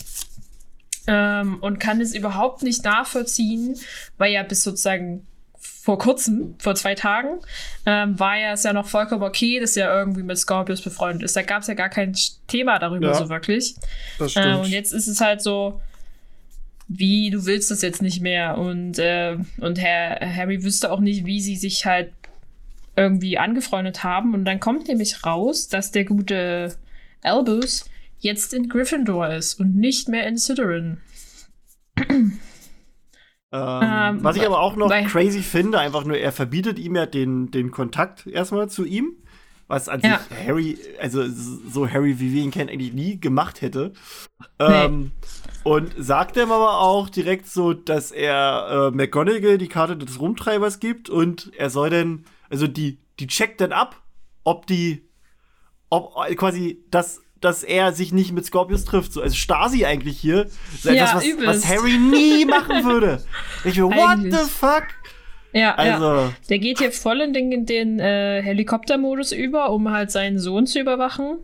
Ähm, 1.07 1.59
und 1.61 1.79
kann 1.79 2.01
es 2.01 2.15
überhaupt 2.15 2.63
nicht 2.63 2.83
nachvollziehen, 2.83 3.75
weil 4.17 4.33
ja 4.33 4.41
bis 4.41 4.63
sozusagen 4.63 5.27
vor 5.85 5.99
kurzem, 5.99 6.55
vor 6.57 6.73
zwei 6.73 6.95
Tagen, 6.95 7.41
ähm, 7.85 8.19
war 8.19 8.35
ja 8.35 8.53
es 8.53 8.63
ja 8.63 8.73
noch 8.73 8.87
vollkommen 8.87 9.21
okay, 9.21 9.59
dass 9.59 9.77
er 9.77 9.93
irgendwie 9.95 10.23
mit 10.23 10.35
Scorpius 10.35 10.81
befreundet 10.81 11.21
ist. 11.21 11.35
Da 11.35 11.43
gab 11.43 11.61
es 11.61 11.67
ja 11.67 11.75
gar 11.75 11.89
kein 11.89 12.15
Thema 12.47 12.79
darüber 12.79 13.09
Ja. 13.09 13.13
so 13.13 13.29
wirklich. 13.29 13.75
Das 14.17 14.35
Äh, 14.35 14.55
und 14.55 14.69
jetzt 14.69 14.93
ist 14.93 15.05
es 15.05 15.21
halt 15.21 15.43
so, 15.43 15.79
wie 16.87 17.29
du 17.29 17.45
willst 17.45 17.69
das 17.69 17.83
jetzt 17.83 18.01
nicht 18.01 18.19
mehr. 18.19 18.57
Und, 18.57 18.97
äh, 18.97 19.37
und 19.59 19.79
Herr, 19.79 20.19
Harry 20.35 20.63
wüsste 20.63 20.91
auch 20.91 21.01
nicht, 21.01 21.27
wie 21.27 21.39
sie 21.39 21.55
sich 21.55 21.85
halt 21.85 22.11
irgendwie 22.95 23.37
angefreundet 23.37 24.03
haben. 24.03 24.33
Und 24.33 24.43
dann 24.45 24.59
kommt 24.59 24.87
nämlich 24.87 25.23
raus, 25.23 25.67
dass 25.67 25.91
der 25.91 26.05
gute 26.05 26.75
Albus 27.21 27.87
jetzt 28.21 28.55
in 28.55 28.69
Gryffindor 28.69 29.29
ist 29.29 29.59
und 29.59 29.75
nicht 29.75 30.09
mehr 30.09 30.25
in 30.25 30.39
Slytherin. 30.39 30.97
Ähm, 33.55 34.23
was 34.23 34.35
ich 34.35 34.45
aber 34.45 34.59
auch 34.59 34.75
noch 34.75 34.89
crazy 34.89 35.41
finde, 35.41 35.79
einfach 35.79 36.03
nur, 36.03 36.17
er 36.17 36.31
verbietet 36.31 36.79
ihm 36.79 36.95
ja 36.95 37.05
den, 37.05 37.51
den 37.51 37.71
Kontakt 37.71 38.27
erstmal 38.27 38.69
zu 38.69 38.85
ihm. 38.85 39.13
Was 39.67 39.89
an 39.89 40.01
Ja. 40.01 40.19
sich 40.19 40.37
Harry, 40.47 40.77
also 41.01 41.23
so 41.27 41.89
Harry, 41.89 42.19
wie 42.19 42.33
wir 42.33 42.43
ihn 42.43 42.51
kennen, 42.51 42.69
eigentlich 42.69 42.93
nie 42.93 43.19
gemacht 43.19 43.61
hätte. 43.61 43.93
Ähm, 44.59 45.11
und 45.63 45.91
sagt 45.97 46.37
ihm 46.37 46.51
aber 46.51 46.79
auch 46.81 47.09
direkt 47.09 47.47
so, 47.47 47.73
dass 47.73 48.11
er 48.11 48.91
äh, 48.93 48.95
McGonagall 48.95 49.57
die 49.57 49.67
Karte 49.67 49.97
des 49.97 50.19
Rumtreibers 50.19 50.79
gibt 50.79 51.09
und 51.09 51.51
er 51.57 51.71
soll 51.71 51.89
dann, 51.89 52.25
also 52.49 52.67
die, 52.67 52.99
die 53.19 53.25
checkt 53.25 53.59
dann 53.59 53.71
ab, 53.71 54.03
ob 54.43 54.67
die, 54.67 55.07
ob 55.89 56.13
äh, 56.27 56.35
quasi 56.35 56.83
das 56.91 57.21
dass 57.45 57.63
er 57.63 57.93
sich 57.93 58.11
nicht 58.11 58.33
mit 58.33 58.45
Scorpius 58.45 58.83
trifft. 58.85 59.13
So, 59.13 59.21
also 59.21 59.35
Stasi 59.35 59.85
eigentlich 59.85 60.17
hier. 60.17 60.47
So 60.81 60.89
Ja, 60.89 61.05
etwas, 61.05 61.23
was, 61.23 61.45
was 61.45 61.67
Harry 61.67 61.97
nie 61.97 62.45
machen 62.45 62.83
würde. 62.83 63.23
Ich 63.63 63.77
will, 63.77 63.85
what 63.85 64.17
Eigentlich. 64.17 64.33
the 64.33 64.49
fuck? 64.49 64.83
Ja, 65.53 65.59
ja. 65.61 65.75
Also, 65.75 66.33
Der 66.49 66.59
geht 66.59 66.79
hier 66.79 66.91
voll 66.91 67.21
in 67.21 67.31
den, 67.31 67.65
den 67.65 67.99
äh, 67.99 68.41
Helikoptermodus 68.41 69.31
über, 69.31 69.69
um 69.69 69.89
halt 69.89 70.11
seinen 70.11 70.39
Sohn 70.39 70.67
zu 70.67 70.79
überwachen. 70.79 71.37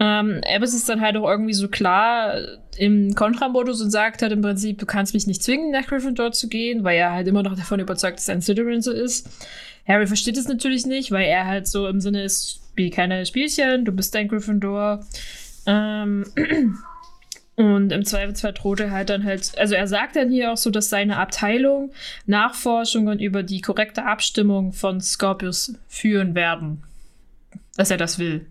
Ähm, 0.00 0.40
Albus 0.44 0.74
ist 0.74 0.88
dann 0.88 1.00
halt 1.00 1.16
auch 1.16 1.28
irgendwie 1.28 1.54
so 1.54 1.68
klar 1.68 2.34
im 2.76 3.14
Kontramodus 3.14 3.80
und 3.80 3.90
sagt 3.90 4.22
halt 4.22 4.32
im 4.32 4.42
Prinzip, 4.42 4.78
du 4.78 4.86
kannst 4.86 5.14
mich 5.14 5.26
nicht 5.26 5.42
zwingen, 5.42 5.70
nach 5.70 5.86
Gryffindor 5.86 6.32
zu 6.32 6.48
gehen, 6.48 6.82
weil 6.82 6.98
er 6.98 7.12
halt 7.12 7.28
immer 7.28 7.42
noch 7.42 7.56
davon 7.56 7.80
überzeugt 7.80 8.18
ist, 8.18 8.28
dass 8.28 8.34
ein 8.34 8.42
Slytherin 8.42 8.82
so 8.82 8.90
ist. 8.90 9.28
Harry 9.86 10.06
versteht 10.06 10.36
es 10.36 10.48
natürlich 10.48 10.84
nicht, 10.84 11.12
weil 11.12 11.26
er 11.26 11.46
halt 11.46 11.68
so 11.68 11.86
im 11.86 12.00
Sinne 12.00 12.24
ist, 12.24 12.60
spiel 12.76 12.90
keine 12.90 13.24
Spielchen, 13.24 13.86
du 13.86 13.92
bist 13.92 14.14
ein 14.16 14.28
Gryffindor. 14.28 15.00
Ähm, 15.64 16.26
und 17.56 17.90
im 17.90 18.04
Zweifelsfall 18.04 18.52
droht 18.52 18.80
er 18.80 18.90
halt 18.90 19.08
dann 19.08 19.24
halt, 19.24 19.56
also 19.56 19.74
er 19.74 19.88
sagt 19.88 20.16
dann 20.16 20.30
hier 20.30 20.52
auch 20.52 20.58
so, 20.58 20.68
dass 20.68 20.90
seine 20.90 21.16
Abteilung 21.16 21.90
Nachforschungen 22.26 23.18
über 23.18 23.42
die 23.42 23.62
korrekte 23.62 24.04
Abstimmung 24.04 24.74
von 24.74 25.00
Scorpius 25.00 25.72
führen 25.88 26.34
werden. 26.34 26.82
Dass 27.76 27.90
er 27.90 27.96
das 27.96 28.18
will. 28.18 28.44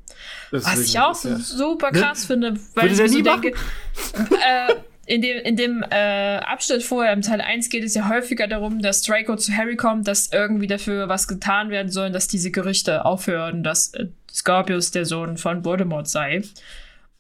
Was 0.49 0.79
ich 0.79 0.99
auch 0.99 1.13
so 1.13 1.37
super 1.37 1.91
krass 1.91 2.25
finde, 2.25 2.55
weil 2.73 2.89
Würde 2.89 2.95
ich 2.95 3.01
mir 3.01 3.09
so 3.09 3.17
nie 3.17 3.23
denke, 3.23 3.49
äh, 3.49 4.73
in 5.05 5.21
dem, 5.21 5.37
in 5.43 5.55
dem 5.55 5.83
äh, 5.89 6.37
Abschnitt 6.37 6.83
vorher, 6.83 7.13
im 7.13 7.21
Teil 7.21 7.41
1, 7.41 7.69
geht 7.69 7.83
es 7.83 7.93
ja 7.93 8.09
häufiger 8.09 8.47
darum, 8.47 8.81
dass 8.81 9.01
Draco 9.01 9.35
zu 9.35 9.55
Harry 9.55 9.75
kommt, 9.75 10.07
dass 10.07 10.31
irgendwie 10.31 10.67
dafür 10.67 11.09
was 11.09 11.27
getan 11.27 11.69
werden 11.69 11.91
soll, 11.91 12.11
dass 12.11 12.27
diese 12.27 12.51
Gerüchte 12.51 13.05
aufhören, 13.05 13.63
dass 13.63 13.93
äh, 13.93 14.07
Scorpius 14.31 14.91
der 14.91 15.05
Sohn 15.05 15.37
von 15.37 15.63
Voldemort 15.63 16.07
sei. 16.07 16.41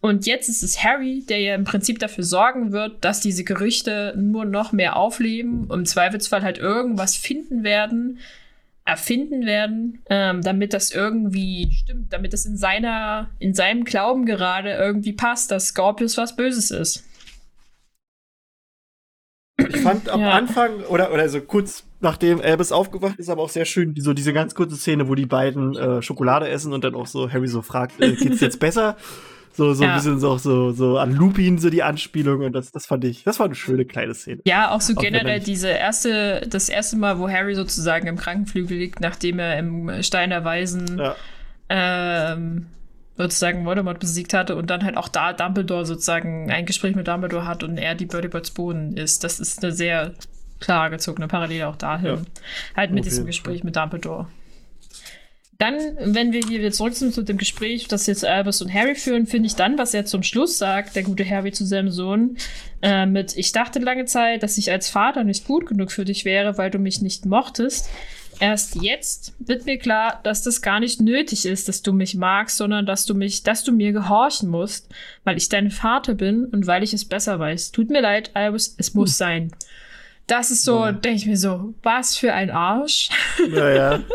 Und 0.01 0.25
jetzt 0.27 0.49
ist 0.49 0.61
es 0.61 0.83
Harry, 0.83 1.23
der 1.27 1.39
ja 1.39 1.55
im 1.55 1.63
Prinzip 1.63 1.99
dafür 1.99 2.23
sorgen 2.23 2.71
wird, 2.71 3.03
dass 3.03 3.21
diese 3.21 3.43
Gerüchte 3.43 4.13
nur 4.17 4.45
noch 4.45 4.71
mehr 4.71 4.97
aufleben, 4.97 5.67
im 5.71 5.85
Zweifelsfall 5.85 6.43
halt 6.43 6.57
irgendwas 6.57 7.15
finden 7.15 7.63
werden, 7.63 8.19
erfinden 8.85 9.47
werden, 9.47 10.03
ähm, 10.09 10.41
damit 10.41 10.73
das 10.73 10.91
irgendwie 10.91 11.71
stimmt, 11.71 12.13
damit 12.13 12.33
es 12.35 12.45
in 12.45 12.55
seiner, 12.55 13.31
in 13.39 13.55
seinem 13.55 13.83
Glauben 13.83 14.25
gerade 14.25 14.73
irgendwie 14.73 15.13
passt, 15.13 15.49
dass 15.49 15.69
Scorpius 15.69 16.17
was 16.17 16.35
Böses 16.35 16.69
ist. 16.69 17.03
Ich 19.57 19.77
fand 19.77 20.09
am 20.09 20.21
ja. 20.21 20.31
Anfang, 20.31 20.81
oder, 20.89 21.13
oder 21.13 21.29
so 21.29 21.39
kurz 21.41 21.85
nachdem 22.01 22.41
Albus 22.41 22.71
aufgewacht 22.71 23.17
ist, 23.17 23.29
aber 23.29 23.41
auch 23.41 23.49
sehr 23.49 23.65
schön, 23.65 23.95
so 23.97 24.13
diese 24.13 24.31
ganz 24.31 24.53
kurze 24.53 24.75
Szene, 24.75 25.07
wo 25.07 25.15
die 25.15 25.25
beiden 25.25 25.75
äh, 25.75 26.01
Schokolade 26.01 26.47
essen 26.47 26.71
und 26.73 26.83
dann 26.83 26.95
auch 26.95 27.07
so 27.07 27.31
Harry 27.31 27.47
so 27.47 27.61
fragt, 27.61 28.01
äh, 28.01 28.13
geht's 28.15 28.41
jetzt 28.41 28.59
besser? 28.59 28.95
So, 29.53 29.73
so 29.73 29.85
ja. 29.85 29.91
ein 29.91 29.95
bisschen 29.95 30.19
so, 30.19 30.37
so, 30.37 30.71
so 30.71 30.97
an 30.97 31.13
Lupin, 31.13 31.57
so 31.57 31.69
die 31.69 31.81
Anspielung 31.81 32.41
und 32.41 32.51
das, 32.51 32.71
das 32.71 32.85
fand 32.85 33.05
ich, 33.05 33.23
das 33.23 33.39
war 33.39 33.45
eine 33.45 33.55
schöne 33.55 33.85
kleine 33.85 34.13
Szene. 34.13 34.41
Ja, 34.45 34.71
auch 34.71 34.81
so 34.81 34.93
auch 34.93 35.01
generell 35.01 35.39
diese 35.39 35.69
erste, 35.69 36.45
das 36.49 36.67
erste 36.67 36.97
Mal, 36.97 37.19
wo 37.19 37.29
Harry 37.29 37.55
sozusagen 37.55 38.07
im 38.07 38.17
Krankenflügel 38.17 38.77
liegt, 38.77 38.99
nachdem 38.99 39.39
er 39.39 39.57
im 39.57 40.03
Stein 40.03 40.29
der 40.29 40.43
Weisen 40.43 40.97
ja. 40.97 41.15
ähm, 41.69 42.65
sozusagen 43.17 43.65
Voldemort 43.65 43.99
besiegt 43.99 44.33
hatte 44.33 44.55
und 44.55 44.69
dann 44.69 44.83
halt 44.83 44.97
auch 44.97 45.07
da 45.07 45.33
Dumbledore 45.33 45.85
sozusagen 45.85 46.51
ein 46.51 46.65
Gespräch 46.65 46.95
mit 46.95 47.07
Dumbledore 47.07 47.47
hat 47.47 47.63
und 47.63 47.77
er 47.77 47.95
die 47.95 48.05
Birdie 48.05 48.27
Birds 48.27 48.51
Boden 48.51 48.97
ist. 48.97 49.23
Das 49.23 49.39
ist 49.39 49.63
eine 49.63 49.71
sehr 49.71 50.13
klar 50.59 50.89
gezogene 50.89 51.27
Parallele 51.27 51.67
auch 51.67 51.75
dahin. 51.75 52.07
Ja. 52.07 52.21
Halt 52.75 52.91
mit 52.91 53.05
diesem 53.05 53.25
Gespräch 53.25 53.63
mit 53.63 53.75
Dumbledore. 53.75 54.27
Dann, 55.57 55.75
wenn 56.01 56.33
wir 56.33 56.41
hier 56.45 56.59
wieder 56.59 56.71
zurück 56.71 56.95
sind 56.95 57.13
zu 57.13 57.21
dem 57.21 57.37
Gespräch, 57.37 57.87
das 57.87 58.07
jetzt 58.07 58.25
Albus 58.25 58.61
und 58.61 58.73
Harry 58.73 58.95
führen, 58.95 59.25
finde 59.25 59.47
ich 59.47 59.55
dann, 59.55 59.77
was 59.77 59.93
er 59.93 60.05
zum 60.05 60.21
Schluss 60.21 60.57
sagt, 60.57 60.97
der 60.97 61.03
gute 61.03 61.27
Harry 61.29 61.53
zu 61.53 61.65
seinem 61.65 61.91
Sohn, 61.91 62.35
äh, 62.81 63.05
mit 63.05 63.37
Ich 63.37 63.53
dachte 63.53 63.79
lange 63.79 64.03
Zeit, 64.03 64.43
dass 64.43 64.57
ich 64.57 64.69
als 64.69 64.89
Vater 64.89 65.23
nicht 65.23 65.45
gut 65.45 65.65
genug 65.65 65.93
für 65.93 66.03
dich 66.03 66.25
wäre, 66.25 66.57
weil 66.57 66.71
du 66.71 66.77
mich 66.77 67.01
nicht 67.01 67.25
mochtest. 67.25 67.89
Erst 68.39 68.75
jetzt 68.81 69.33
wird 69.39 69.65
mir 69.65 69.77
klar, 69.77 70.19
dass 70.23 70.43
das 70.43 70.61
gar 70.61 70.79
nicht 70.79 71.01
nötig 71.01 71.45
ist, 71.45 71.67
dass 71.67 71.81
du 71.81 71.93
mich 71.93 72.15
magst, 72.15 72.57
sondern 72.57 72.85
dass 72.85 73.05
du 73.05 73.13
mich, 73.13 73.43
dass 73.43 73.63
du 73.63 73.71
mir 73.71 73.91
gehorchen 73.91 74.49
musst, 74.49 74.93
weil 75.23 75.37
ich 75.37 75.49
dein 75.49 75.71
Vater 75.71 76.15
bin 76.15 76.45
und 76.45 76.67
weil 76.67 76.83
ich 76.83 76.93
es 76.93 77.05
besser 77.05 77.39
weiß. 77.39 77.71
Tut 77.71 77.89
mir 77.89 78.01
leid, 78.01 78.31
Albus, 78.33 78.75
es 78.77 78.93
muss 78.93 79.11
hm. 79.11 79.15
sein. 79.15 79.51
Das 80.27 80.51
ist 80.51 80.63
so, 80.63 80.85
ja. 80.85 80.91
denke 80.91 81.17
ich 81.17 81.25
mir 81.27 81.37
so, 81.37 81.75
was 81.83 82.17
für 82.17 82.33
ein 82.33 82.49
Arsch. 82.49 83.09
Naja. 83.47 83.99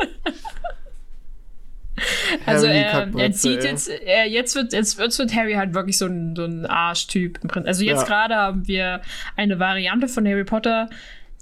also 2.47 2.67
er, 2.67 3.09
er 3.17 3.33
zieht 3.33 3.63
jetzt, 3.63 3.89
er, 3.89 4.27
jetzt 4.27 4.55
wird 4.55 4.73
jetzt, 4.73 4.99
jetzt 4.99 5.19
wird 5.19 5.35
Harry 5.35 5.55
halt 5.55 5.75
wirklich 5.75 5.99
so 5.99 6.07
ein, 6.07 6.35
so 6.35 6.45
ein 6.45 6.67
Arschtyp. 6.67 7.39
Also 7.65 7.85
jetzt 7.85 8.03
ja. 8.03 8.07
gerade 8.07 8.35
haben 8.35 8.67
wir 8.67 9.03
eine 9.37 9.59
Variante 9.59 10.09
von 10.09 10.27
Harry 10.27 10.45
Potter, 10.45 10.89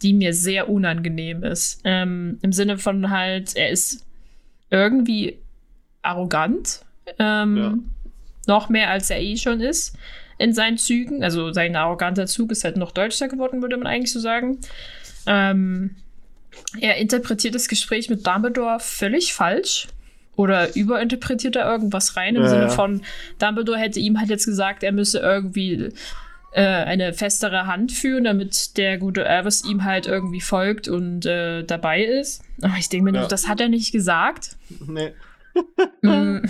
die 0.02 0.12
mir 0.12 0.34
sehr 0.34 0.68
unangenehm 0.68 1.42
ist. 1.42 1.80
Ähm, 1.84 2.38
Im 2.42 2.52
Sinne 2.52 2.78
von 2.78 3.10
halt, 3.10 3.56
er 3.56 3.70
ist 3.70 4.06
irgendwie 4.70 5.38
arrogant. 6.02 6.80
Ähm, 7.18 7.56
ja. 7.56 7.74
Noch 8.46 8.68
mehr 8.68 8.90
als 8.90 9.10
er 9.10 9.20
eh 9.20 9.36
schon 9.36 9.60
ist 9.60 9.96
in 10.38 10.52
seinen 10.52 10.78
Zügen. 10.78 11.22
Also 11.22 11.52
sein 11.52 11.76
arroganter 11.76 12.26
Zug 12.26 12.52
ist 12.52 12.64
halt 12.64 12.76
noch 12.76 12.92
deutscher 12.92 13.28
geworden, 13.28 13.60
würde 13.60 13.76
man 13.76 13.86
eigentlich 13.86 14.12
so 14.12 14.20
sagen. 14.20 14.58
Ähm, 15.26 15.96
er 16.80 16.96
interpretiert 16.96 17.54
das 17.54 17.68
Gespräch 17.68 18.08
mit 18.08 18.26
Dumbledore 18.26 18.78
völlig 18.80 19.34
falsch. 19.34 19.88
Oder 20.36 20.76
überinterpretiert 20.76 21.56
er 21.56 21.68
irgendwas 21.68 22.16
rein 22.16 22.36
im 22.36 22.42
ja, 22.42 22.48
Sinne 22.48 22.70
von, 22.70 23.02
Dumbledore 23.40 23.78
hätte 23.78 23.98
ihm 23.98 24.20
halt 24.20 24.30
jetzt 24.30 24.46
gesagt, 24.46 24.84
er 24.84 24.92
müsse 24.92 25.18
irgendwie 25.18 25.92
äh, 26.52 26.62
eine 26.62 27.12
festere 27.12 27.66
Hand 27.66 27.92
führen, 27.92 28.24
damit 28.24 28.76
der 28.76 28.98
gute 28.98 29.26
Albus 29.26 29.64
ihm 29.64 29.84
halt 29.84 30.06
irgendwie 30.06 30.40
folgt 30.40 30.88
und 30.88 31.26
äh, 31.26 31.62
dabei 31.64 32.02
ist. 32.02 32.42
Aber 32.62 32.76
ich 32.78 32.88
denke 32.88 33.10
mir 33.10 33.20
ja. 33.20 33.26
das 33.26 33.48
hat 33.48 33.60
er 33.60 33.68
nicht 33.68 33.92
gesagt. 33.92 34.56
Nee. 34.86 35.12
mm. 36.02 36.40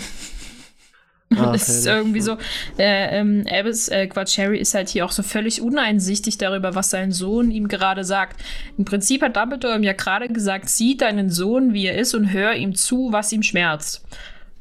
Ach, 1.35 1.51
das 1.51 1.69
ist 1.69 1.85
irgendwie 1.85 2.21
so, 2.21 2.37
äh, 2.77 3.19
ähm, 3.19 3.45
Albus, 3.49 3.87
äh, 3.89 4.07
Quatsch, 4.07 4.37
Harry 4.37 4.59
ist 4.59 4.73
halt 4.73 4.89
hier 4.89 5.05
auch 5.05 5.11
so 5.11 5.23
völlig 5.23 5.61
uneinsichtig 5.61 6.37
darüber, 6.37 6.75
was 6.75 6.89
sein 6.89 7.11
Sohn 7.11 7.51
ihm 7.51 7.67
gerade 7.67 8.03
sagt. 8.03 8.41
Im 8.77 8.85
Prinzip 8.85 9.21
hat 9.21 9.35
Dumbledore 9.35 9.75
ihm 9.75 9.83
ja 9.83 9.93
gerade 9.93 10.27
gesagt, 10.27 10.69
sieh 10.69 10.97
deinen 10.97 11.29
Sohn, 11.29 11.73
wie 11.73 11.85
er 11.85 11.97
ist 11.97 12.15
und 12.15 12.31
hör 12.31 12.55
ihm 12.55 12.75
zu, 12.75 13.09
was 13.11 13.31
ihm 13.31 13.43
schmerzt. 13.43 14.03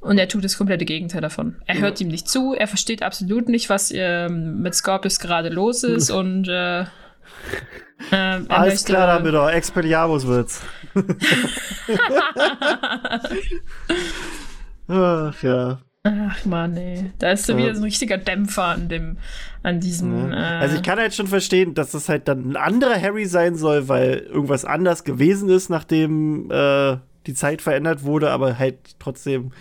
Und 0.01 0.19
er 0.19 0.29
tut 0.29 0.45
das 0.45 0.57
komplette 0.57 0.85
Gegenteil 0.85 1.21
davon. 1.21 1.57
Er 1.67 1.75
ja. 1.77 1.81
hört 1.83 2.01
ihm 2.01 2.09
nicht 2.09 2.29
zu, 2.29 2.55
er 2.55 2.69
versteht 2.69 3.03
absolut 3.03 3.49
nicht, 3.49 3.69
was 3.69 3.91
äh, 3.91 4.29
mit 4.29 4.75
Scorpius 4.75 5.19
gerade 5.19 5.49
los 5.49 5.83
ist 5.83 6.11
und 6.13 6.49
äh, 6.49 6.83
äh, 6.83 6.87
Alles 8.13 8.75
möchte, 8.75 8.93
klar, 8.93 9.15
Dumbledore, 9.15 9.53
Expelliarmus 9.53 10.27
wird's. 10.27 10.63
Ach 14.89 15.43
ja. 15.43 15.79
Ach 16.05 16.45
man, 16.45 16.77
ey. 16.77 17.11
Da 17.19 17.33
ist 17.33 17.47
so 17.47 17.53
ja. 17.53 17.59
wieder 17.59 17.75
so 17.75 17.81
ein 17.81 17.85
richtiger 17.85 18.19
Dämpfer 18.19 18.65
an 18.65 18.89
dem, 18.89 19.19
an 19.63 19.81
diesem. 19.81 20.31
Ja. 20.31 20.59
Äh 20.59 20.61
also 20.61 20.77
ich 20.77 20.83
kann 20.83 20.99
halt 20.99 21.15
schon 21.15 21.27
verstehen, 21.27 21.75
dass 21.75 21.91
das 21.91 22.09
halt 22.09 22.29
dann 22.29 22.53
ein 22.53 22.57
anderer 22.57 23.01
Harry 23.01 23.27
sein 23.27 23.57
soll, 23.57 23.89
weil 23.89 24.19
irgendwas 24.19 24.65
anders 24.65 25.05
gewesen 25.05 25.49
ist, 25.49 25.69
nachdem 25.71 26.51
äh, 26.51 26.97
die 27.27 27.35
Zeit 27.35 27.63
verändert 27.63 28.05
wurde, 28.05 28.31
aber 28.31 28.59
halt 28.59 28.79
trotzdem. 28.99 29.53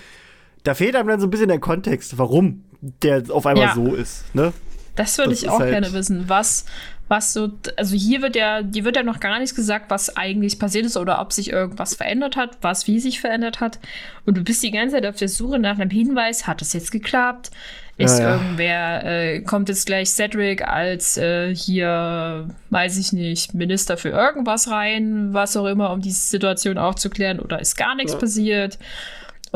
Da 0.68 0.74
fehlt 0.74 0.98
einem 0.98 1.08
dann 1.08 1.22
so 1.22 1.28
ein 1.28 1.30
bisschen 1.30 1.48
der 1.48 1.60
Kontext, 1.60 2.18
warum 2.18 2.66
der 2.82 3.24
auf 3.30 3.46
einmal 3.46 3.68
ja. 3.68 3.74
so 3.74 3.96
ist, 3.96 4.36
ne? 4.36 4.52
Das 4.98 5.18
würde 5.18 5.32
ich 5.32 5.48
auch 5.48 5.62
halt 5.62 5.72
gerne 5.72 5.94
wissen. 5.94 6.28
Was, 6.28 6.66
was 7.08 7.32
so, 7.32 7.52
also 7.78 7.96
hier 7.96 8.22
wird 8.22 8.36
ja, 8.36 8.60
hier 8.74 8.84
wird 8.84 8.98
ja 8.98 9.04
noch 9.04 9.22
gar 9.22 9.40
nichts 9.40 9.56
gesagt, 9.56 9.90
was 9.90 10.18
eigentlich 10.18 10.60
passiert 10.60 10.86
ist 10.86 10.98
oder 10.98 11.22
ob 11.22 11.32
sich 11.32 11.52
irgendwas 11.52 11.96
verändert 11.96 12.36
hat, 12.36 12.58
was 12.60 12.86
wie 12.86 13.00
sich 13.00 13.22
verändert 13.22 13.62
hat. 13.62 13.80
Und 14.26 14.36
du 14.36 14.44
bist 14.44 14.62
die 14.62 14.72
ganze 14.72 14.96
Zeit 14.96 15.06
auf 15.06 15.16
der 15.16 15.30
Suche 15.30 15.58
nach 15.58 15.80
einem 15.80 15.90
Hinweis, 15.90 16.48
hat 16.48 16.62
es 16.62 16.74
jetzt 16.74 16.92
geklappt? 16.92 17.50
Ist 17.96 18.20
ja, 18.20 18.26
ja. 18.26 18.36
irgendwer, 18.36 19.06
äh, 19.06 19.42
kommt 19.44 19.70
jetzt 19.70 19.86
gleich 19.86 20.10
Cedric 20.10 20.68
als 20.68 21.16
äh, 21.16 21.56
hier, 21.56 22.50
weiß 22.72 22.98
ich 22.98 23.14
nicht, 23.14 23.54
Minister 23.54 23.96
für 23.96 24.10
irgendwas 24.10 24.70
rein, 24.70 25.30
was 25.32 25.56
auch 25.56 25.66
immer, 25.66 25.94
um 25.94 26.02
diese 26.02 26.28
Situation 26.28 26.78
aufzuklären, 26.78 27.40
oder 27.40 27.62
ist 27.62 27.78
gar 27.78 27.96
nichts 27.96 28.12
ja. 28.12 28.20
passiert? 28.20 28.80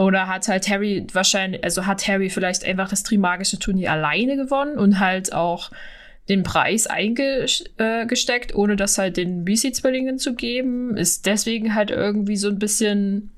Oder 0.02 0.28
hat 0.28 0.48
halt 0.48 0.68
Harry 0.68 1.06
wahrscheinlich, 1.14 1.64
also 1.64 1.86
hat 1.86 2.08
Harry 2.08 2.32
vielleicht 2.32 2.66
einfach 2.66 2.90
das 2.90 3.04
Trimagische 3.04 3.60
Turnier 3.60 3.92
alleine 3.92 4.36
gewonnen 4.36 4.78
und 4.78 5.00
halt 5.00 5.32
auch 5.32 5.70
den 6.28 6.42
Preis 6.42 6.88
eingesteckt, 6.88 8.56
ohne 8.56 8.76
das 8.76 8.98
halt 8.98 9.18
den 9.18 9.46
BC-Zwillingen 9.46 10.18
zu 10.18 10.34
geben, 10.34 10.98
ist 10.98 11.28
deswegen 11.28 11.76
halt 11.76 11.92
irgendwie 11.92 12.38
so 12.38 12.48
ein 12.48 12.58
bisschen 12.58 13.32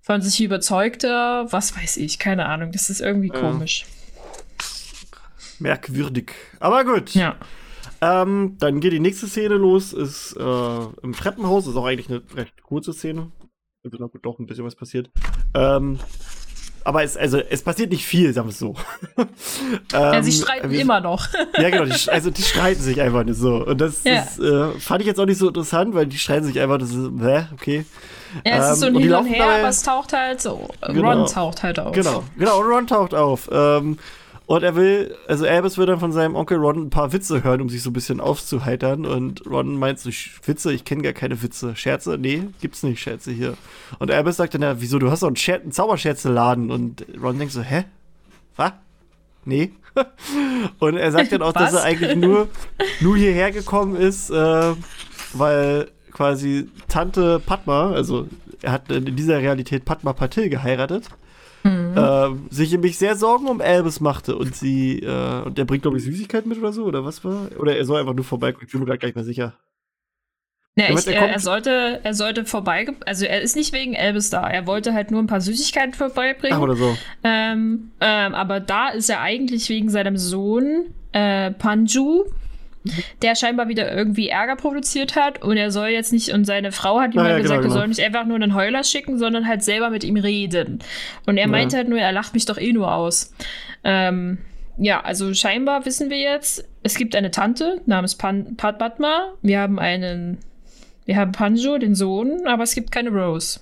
von 0.00 0.20
sich 0.20 0.42
überzeugter, 0.42 1.46
was 1.52 1.76
weiß 1.76 1.98
ich, 1.98 2.18
keine 2.18 2.46
Ahnung, 2.46 2.72
das 2.72 2.90
ist 2.90 3.00
irgendwie 3.00 3.30
ja. 3.32 3.38
komisch. 3.38 3.86
Merkwürdig. 5.60 6.32
Aber 6.58 6.84
gut. 6.84 7.14
Ja. 7.14 7.36
Ähm, 8.00 8.56
dann 8.58 8.80
geht 8.80 8.92
die 8.92 8.98
nächste 8.98 9.28
Szene 9.28 9.54
los, 9.54 9.92
ist 9.92 10.34
äh, 10.36 10.84
im 11.02 11.12
Treppenhaus, 11.12 11.68
ist 11.68 11.76
auch 11.76 11.86
eigentlich 11.86 12.08
eine 12.08 12.22
recht 12.34 12.60
kurze 12.64 12.92
Szene. 12.92 13.30
Also, 13.84 14.10
doch 14.22 14.38
ein 14.38 14.46
bisschen 14.46 14.64
was 14.64 14.76
passiert. 14.76 15.10
Ähm, 15.54 15.98
aber 16.84 17.02
es, 17.02 17.16
also, 17.16 17.38
es 17.38 17.62
passiert 17.62 17.90
nicht 17.90 18.04
viel, 18.04 18.32
sagen 18.32 18.46
wir 18.48 18.52
es 18.52 18.58
so. 18.58 18.74
ja, 19.92 20.14
ähm, 20.14 20.22
sie 20.22 20.32
streiten 20.32 20.70
wie, 20.70 20.80
immer 20.80 21.00
noch. 21.00 21.28
ja, 21.58 21.70
genau, 21.70 21.84
die, 21.84 22.10
also 22.10 22.30
die 22.30 22.42
streiten 22.42 22.80
sich 22.80 23.00
einfach 23.00 23.24
nicht 23.24 23.38
so. 23.38 23.64
Und 23.64 23.80
das, 23.80 24.04
ja. 24.04 24.16
das 24.16 24.38
äh, 24.38 24.78
fand 24.78 25.00
ich 25.00 25.06
jetzt 25.06 25.18
auch 25.18 25.26
nicht 25.26 25.38
so 25.38 25.48
interessant, 25.48 25.94
weil 25.94 26.06
die 26.06 26.18
streiten 26.18 26.46
sich 26.46 26.60
einfach, 26.60 26.78
das 26.78 26.90
ist, 26.90 27.10
hä, 27.20 27.46
okay. 27.52 27.84
Ja, 28.44 28.58
es 28.58 28.66
ähm, 28.66 28.72
ist 28.72 28.80
so 28.80 28.86
ein 28.86 28.96
Hin 28.96 29.14
und 29.14 29.26
Her, 29.26 29.44
aber 29.44 29.68
es 29.68 29.82
taucht 29.82 30.12
halt 30.12 30.40
so. 30.40 30.68
Genau, 30.86 31.10
Ron 31.10 31.26
taucht 31.26 31.62
halt 31.62 31.78
auf. 31.78 31.92
Genau, 31.92 32.24
genau, 32.38 32.60
Ron 32.60 32.86
taucht 32.86 33.14
auf. 33.14 33.48
Ähm, 33.52 33.98
und 34.46 34.62
er 34.62 34.74
will, 34.74 35.16
also 35.28 35.46
Albus 35.46 35.78
will 35.78 35.86
dann 35.86 36.00
von 36.00 36.12
seinem 36.12 36.34
Onkel 36.34 36.58
Ron 36.58 36.86
ein 36.86 36.90
paar 36.90 37.12
Witze 37.12 37.44
hören, 37.44 37.60
um 37.60 37.68
sich 37.68 37.82
so 37.82 37.90
ein 37.90 37.94
bisschen 37.94 38.20
aufzuheitern. 38.20 39.06
Und 39.06 39.46
Ron 39.46 39.78
meint 39.78 40.00
so, 40.00 40.10
Witze, 40.44 40.72
ich 40.72 40.84
kenne 40.84 41.02
gar 41.02 41.12
keine 41.12 41.42
Witze. 41.42 41.76
Scherze? 41.76 42.18
Nee, 42.18 42.44
gibt's 42.60 42.82
nicht 42.82 43.00
Scherze 43.00 43.30
hier. 43.30 43.54
Und 43.98 44.10
Albus 44.10 44.36
sagt 44.36 44.54
dann, 44.54 44.62
ja, 44.62 44.80
wieso, 44.80 44.98
du 44.98 45.10
hast 45.10 45.22
doch 45.22 45.28
einen, 45.28 45.36
Scher 45.36 45.60
einen 45.60 45.72
Zauberscherzeladen. 45.72 46.70
Und 46.70 47.06
Ron 47.22 47.38
denkt 47.38 47.52
so, 47.52 47.62
hä? 47.62 47.84
Was? 48.56 48.72
Nee. 49.44 49.72
und 50.78 50.96
er 50.96 51.12
sagt 51.12 51.32
dann 51.32 51.42
auch, 51.42 51.52
dass 51.52 51.74
er 51.74 51.84
eigentlich 51.84 52.16
nur, 52.16 52.48
nur 53.00 53.16
hierher 53.16 53.52
gekommen 53.52 53.96
ist, 53.96 54.30
äh, 54.30 54.74
weil 55.34 55.88
quasi 56.10 56.68
Tante 56.88 57.40
Padma, 57.40 57.92
also 57.92 58.26
er 58.60 58.72
hat 58.72 58.90
in 58.90 59.16
dieser 59.16 59.38
Realität 59.38 59.84
Padma 59.84 60.12
Patil 60.12 60.48
geheiratet 60.48 61.08
mhm. 61.62 61.96
äh, 61.96 62.54
sich 62.54 62.72
nämlich 62.72 62.98
sehr 62.98 63.16
Sorgen 63.16 63.48
um 63.48 63.60
Albus 63.60 64.00
machte 64.00 64.36
und 64.36 64.54
sie, 64.54 65.00
äh, 65.00 65.42
und 65.42 65.58
der 65.58 65.64
bringt, 65.64 65.82
glaube 65.82 65.98
ich, 65.98 66.04
Süßigkeiten 66.04 66.48
mit 66.48 66.58
oder 66.58 66.72
so, 66.72 66.84
oder 66.84 67.04
was 67.04 67.24
war? 67.24 67.48
Oder 67.58 67.76
er 67.76 67.84
soll 67.84 68.00
einfach 68.00 68.14
nur 68.14 68.24
vorbeikommen, 68.24 68.66
ich 68.66 68.72
bin 68.72 68.80
mir 68.80 68.86
gar 68.86 69.06
nicht 69.06 69.14
mehr 69.14 69.24
sicher. 69.24 69.54
Ja, 70.74 70.88
ich, 70.88 71.06
er, 71.06 71.28
er, 71.28 71.38
sollte, 71.38 72.00
er 72.02 72.14
sollte 72.14 72.46
vorbei, 72.46 72.86
also 73.04 73.26
er 73.26 73.42
ist 73.42 73.56
nicht 73.56 73.74
wegen 73.74 73.92
Elvis 73.92 74.30
da. 74.30 74.48
Er 74.48 74.66
wollte 74.66 74.94
halt 74.94 75.10
nur 75.10 75.20
ein 75.20 75.26
paar 75.26 75.42
Süßigkeiten 75.42 75.92
vorbeibringen. 75.92 76.56
Ach, 76.56 76.62
oder 76.62 76.76
so. 76.76 76.96
Ähm, 77.22 77.90
ähm, 78.00 78.34
aber 78.34 78.60
da 78.60 78.88
ist 78.88 79.10
er 79.10 79.20
eigentlich 79.20 79.68
wegen 79.68 79.90
seinem 79.90 80.16
Sohn 80.16 80.94
äh, 81.12 81.50
Panju, 81.50 82.24
der 83.22 83.34
scheinbar 83.34 83.68
wieder 83.68 83.92
irgendwie 83.92 84.28
Ärger 84.28 84.56
produziert 84.56 85.16
hat 85.16 85.42
und 85.42 85.56
er 85.56 85.70
soll 85.70 85.88
jetzt 85.88 86.12
nicht, 86.12 86.32
und 86.32 86.44
seine 86.44 86.72
Frau 86.72 87.00
hat 87.00 87.14
ihm 87.14 87.20
ah, 87.20 87.24
halt 87.24 87.36
ja, 87.36 87.42
gesagt, 87.42 87.62
genau, 87.62 87.70
er 87.70 87.72
soll 87.72 87.82
genau. 87.82 87.88
nicht 87.88 88.02
einfach 88.02 88.26
nur 88.26 88.36
einen 88.36 88.54
Heuler 88.54 88.84
schicken, 88.84 89.18
sondern 89.18 89.46
halt 89.46 89.62
selber 89.62 89.90
mit 89.90 90.04
ihm 90.04 90.16
reden. 90.16 90.80
Und 91.26 91.36
er 91.36 91.44
ja. 91.44 91.50
meinte 91.50 91.76
halt 91.76 91.88
nur, 91.88 91.98
er 91.98 92.12
lacht 92.12 92.34
mich 92.34 92.44
doch 92.44 92.58
eh 92.58 92.72
nur 92.72 92.92
aus. 92.92 93.34
Ähm, 93.84 94.38
ja, 94.78 95.00
also 95.00 95.34
scheinbar 95.34 95.84
wissen 95.84 96.10
wir 96.10 96.18
jetzt, 96.18 96.64
es 96.82 96.96
gibt 96.96 97.14
eine 97.14 97.30
Tante 97.30 97.80
namens 97.86 98.14
Pan 98.16 98.56
Padma. 98.56 99.32
Wir 99.42 99.60
haben 99.60 99.78
einen 99.78 100.38
wir 101.04 101.16
haben 101.16 101.32
Panjo, 101.32 101.78
den 101.78 101.94
Sohn, 101.94 102.46
aber 102.46 102.62
es 102.62 102.74
gibt 102.74 102.92
keine 102.92 103.10
Rose. 103.10 103.60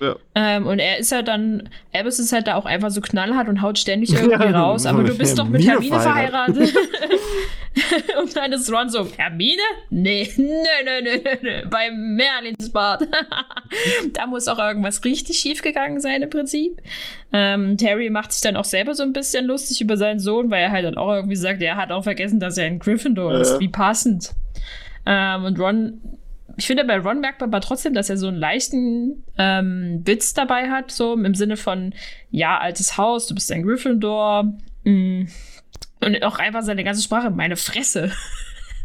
Ja. 0.00 0.16
Ähm, 0.34 0.66
und 0.66 0.78
er 0.78 0.98
ist 0.98 1.10
halt 1.12 1.26
dann, 1.26 1.70
Albus 1.92 2.18
ist 2.18 2.32
halt 2.32 2.46
da 2.46 2.56
auch 2.56 2.66
einfach 2.66 2.90
so 2.90 3.00
knallhart 3.00 3.48
und 3.48 3.62
haut 3.62 3.78
ständig 3.78 4.12
irgendwie 4.14 4.44
ja, 4.44 4.60
raus, 4.60 4.84
aber 4.84 5.02
du 5.02 5.16
bist 5.16 5.38
doch 5.38 5.48
mit 5.48 5.66
Hermine 5.66 6.00
verheiratet. 6.00 6.74
und 8.20 8.36
dann 8.36 8.52
ist 8.52 8.72
Ron 8.72 8.88
so, 8.88 9.06
Hermine? 9.16 9.62
Nee, 9.90 10.30
nö, 10.36 10.44
nö, 10.84 11.02
nö, 11.02 11.20
nö, 11.22 11.36
nö. 11.42 11.68
bei 11.68 11.90
Merlins 11.90 12.70
Bart. 12.70 13.06
da 14.12 14.26
muss 14.26 14.48
auch 14.48 14.58
irgendwas 14.58 15.04
richtig 15.04 15.38
schief 15.38 15.62
gegangen 15.62 16.00
sein 16.00 16.22
im 16.22 16.30
Prinzip. 16.30 16.80
Ähm, 17.32 17.76
Terry 17.76 18.10
macht 18.10 18.32
sich 18.32 18.40
dann 18.40 18.56
auch 18.56 18.64
selber 18.64 18.94
so 18.94 19.02
ein 19.02 19.12
bisschen 19.12 19.46
lustig 19.46 19.80
über 19.80 19.96
seinen 19.96 20.18
Sohn, 20.18 20.50
weil 20.50 20.62
er 20.62 20.70
halt 20.70 20.84
dann 20.84 20.96
auch 20.96 21.12
irgendwie 21.12 21.36
sagt, 21.36 21.62
er 21.62 21.76
hat 21.76 21.92
auch 21.92 22.04
vergessen, 22.04 22.40
dass 22.40 22.56
er 22.56 22.66
ein 22.66 22.78
Gryffindor 22.78 23.34
ja. 23.34 23.40
ist. 23.40 23.60
Wie 23.60 23.68
passend. 23.68 24.32
Ähm, 25.04 25.44
und 25.44 25.58
Ron 25.58 26.00
ich 26.58 26.66
finde, 26.66 26.84
bei 26.84 26.98
Ron 26.98 27.20
merkt 27.20 27.40
man 27.40 27.50
aber 27.50 27.60
trotzdem, 27.60 27.92
dass 27.92 28.08
er 28.08 28.16
so 28.16 28.28
einen 28.28 28.38
leichten 28.38 29.24
ähm, 29.36 30.00
Witz 30.06 30.32
dabei 30.32 30.70
hat, 30.70 30.90
so 30.90 31.12
im 31.12 31.34
Sinne 31.34 31.58
von, 31.58 31.92
ja, 32.30 32.58
altes 32.58 32.96
Haus, 32.96 33.26
du 33.26 33.34
bist 33.34 33.52
ein 33.52 33.62
Gryffindor. 33.62 34.54
Mh. 34.84 35.26
Und 36.00 36.22
auch 36.22 36.38
einfach 36.38 36.62
seine 36.62 36.84
ganze 36.84 37.02
Sprache, 37.02 37.30
meine 37.30 37.56
Fresse. 37.56 38.12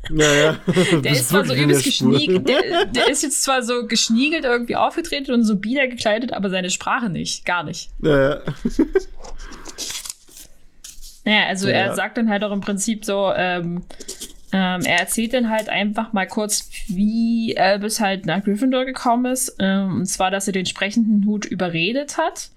Ja, 0.10 0.34
ja. 0.34 0.58
der 1.02 1.12
ist 1.12 1.30
zwar 1.30 1.46
so 1.46 1.54
übelst 1.54 1.84
geschniegelt, 1.84 2.48
der, 2.48 2.86
der, 2.86 3.08
ist 3.10 3.22
jetzt 3.22 3.44
zwar 3.44 3.62
so 3.62 3.86
geschniegelt 3.86 4.46
irgendwie 4.46 4.76
aufgetreten 4.76 5.32
und 5.32 5.44
so 5.44 5.56
bieder 5.56 5.88
gekleidet, 5.88 6.34
aber 6.34 6.50
seine 6.50 6.70
Sprache 6.70 7.10
nicht, 7.10 7.46
gar 7.46 7.64
nicht. 7.64 7.92
Ja, 8.02 8.30
ja. 8.30 8.42
Naja, 11.24 11.48
also 11.48 11.68
ja, 11.68 11.76
er 11.76 11.96
sagt 11.96 12.18
dann 12.18 12.30
halt 12.30 12.44
auch 12.44 12.52
im 12.52 12.62
Prinzip 12.62 13.06
so, 13.06 13.32
ähm, 13.36 13.84
ähm, 14.54 14.82
er 14.82 15.00
erzählt 15.00 15.34
dann 15.34 15.50
halt 15.50 15.70
einfach 15.70 16.14
mal 16.14 16.28
kurz, 16.28 16.70
wie 16.88 17.56
Albus 17.58 18.00
halt 18.00 18.26
nach 18.26 18.44
Gryffindor 18.44 18.86
gekommen 18.86 19.32
ist. 19.32 19.56
Ähm, 19.60 19.98
und 20.00 20.06
zwar, 20.08 20.32
dass 20.32 20.48
er 20.48 20.54
den 20.54 20.66
sprechenden 20.66 21.26
Hut 21.26 21.46
überredet 21.46 22.18
hat, 22.18 22.50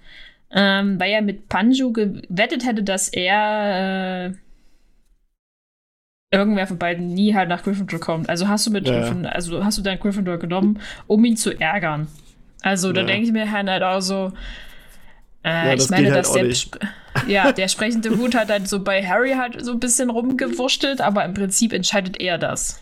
ähm, 0.54 0.98
weil 1.00 1.10
er 1.10 1.20
mit 1.20 1.48
Panju 1.48 1.92
gewettet 1.92 2.64
hätte, 2.64 2.84
dass 2.84 3.08
er 3.08 4.28
äh, 4.28 4.32
irgendwer 6.30 6.66
von 6.66 6.78
beiden 6.78 7.12
nie 7.12 7.34
halt 7.34 7.48
nach 7.48 7.62
Gryffindor 7.62 8.00
kommt. 8.00 8.28
Also 8.28 8.48
hast 8.48 8.66
du 8.66 8.70
mit 8.70 8.86
ja. 8.86 9.00
Gryffindor, 9.00 9.32
also 9.32 9.64
hast 9.64 9.78
du 9.78 9.82
deinen 9.82 9.98
Gryffindor 9.98 10.38
genommen, 10.38 10.80
um 11.06 11.24
ihn 11.24 11.36
zu 11.36 11.58
ärgern. 11.58 12.06
Also 12.62 12.92
da 12.92 13.02
denke 13.02 13.26
ich 13.26 13.32
mir 13.32 13.50
halt 13.50 13.82
auch 13.82 14.00
so, 14.00 14.32
äh, 15.44 15.66
ja, 15.68 15.74
ich 15.74 15.90
meine, 15.90 16.10
halt 16.12 16.24
dass 16.24 16.32
der, 16.32 16.50
ja, 17.28 17.52
der 17.52 17.68
sprechende 17.68 18.16
Hut 18.16 18.34
hat 18.34 18.48
halt 18.48 18.68
so 18.68 18.82
bei 18.82 19.06
Harry 19.06 19.32
halt 19.32 19.62
so 19.62 19.72
ein 19.72 19.80
bisschen 19.80 20.08
rumgewurschtelt, 20.08 21.00
aber 21.00 21.24
im 21.24 21.34
Prinzip 21.34 21.72
entscheidet 21.72 22.20
er 22.20 22.38
das. 22.38 22.80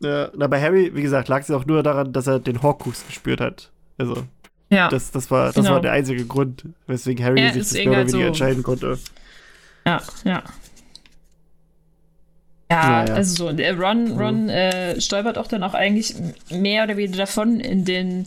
Ja, 0.00 0.30
na, 0.36 0.48
bei 0.48 0.60
Harry, 0.60 0.94
wie 0.94 1.02
gesagt, 1.02 1.28
lag 1.28 1.40
es 1.40 1.50
auch 1.50 1.64
nur 1.64 1.82
daran, 1.82 2.12
dass 2.12 2.26
er 2.26 2.40
den 2.40 2.62
Horcrux 2.62 3.06
gespürt 3.06 3.40
hat. 3.40 3.70
Also, 3.98 4.24
ja. 4.72 4.88
Das, 4.88 5.10
das, 5.10 5.30
war, 5.30 5.46
das 5.46 5.56
genau. 5.56 5.70
war 5.72 5.80
der 5.80 5.92
einzige 5.92 6.24
Grund, 6.24 6.64
weswegen 6.86 7.24
Harry 7.24 7.40
ja, 7.40 7.52
sich 7.52 7.62
das 7.62 7.72
mehr 7.74 7.88
oder 7.88 7.98
weniger 8.00 8.10
so 8.10 8.20
entscheiden 8.20 8.62
konnte. 8.62 8.98
Ja, 9.86 10.00
ja. 10.24 10.42
Ja, 12.70 13.02
naja. 13.02 13.14
also 13.14 13.34
so, 13.34 13.48
Ron, 13.48 14.12
Ron 14.18 14.44
mhm. 14.44 14.48
äh, 14.48 15.00
stolpert 15.00 15.36
auch 15.36 15.46
dann 15.46 15.62
auch 15.62 15.74
eigentlich 15.74 16.14
mehr 16.50 16.84
oder 16.84 16.96
weniger 16.96 17.18
davon 17.18 17.60
in 17.60 17.84
den 17.84 18.26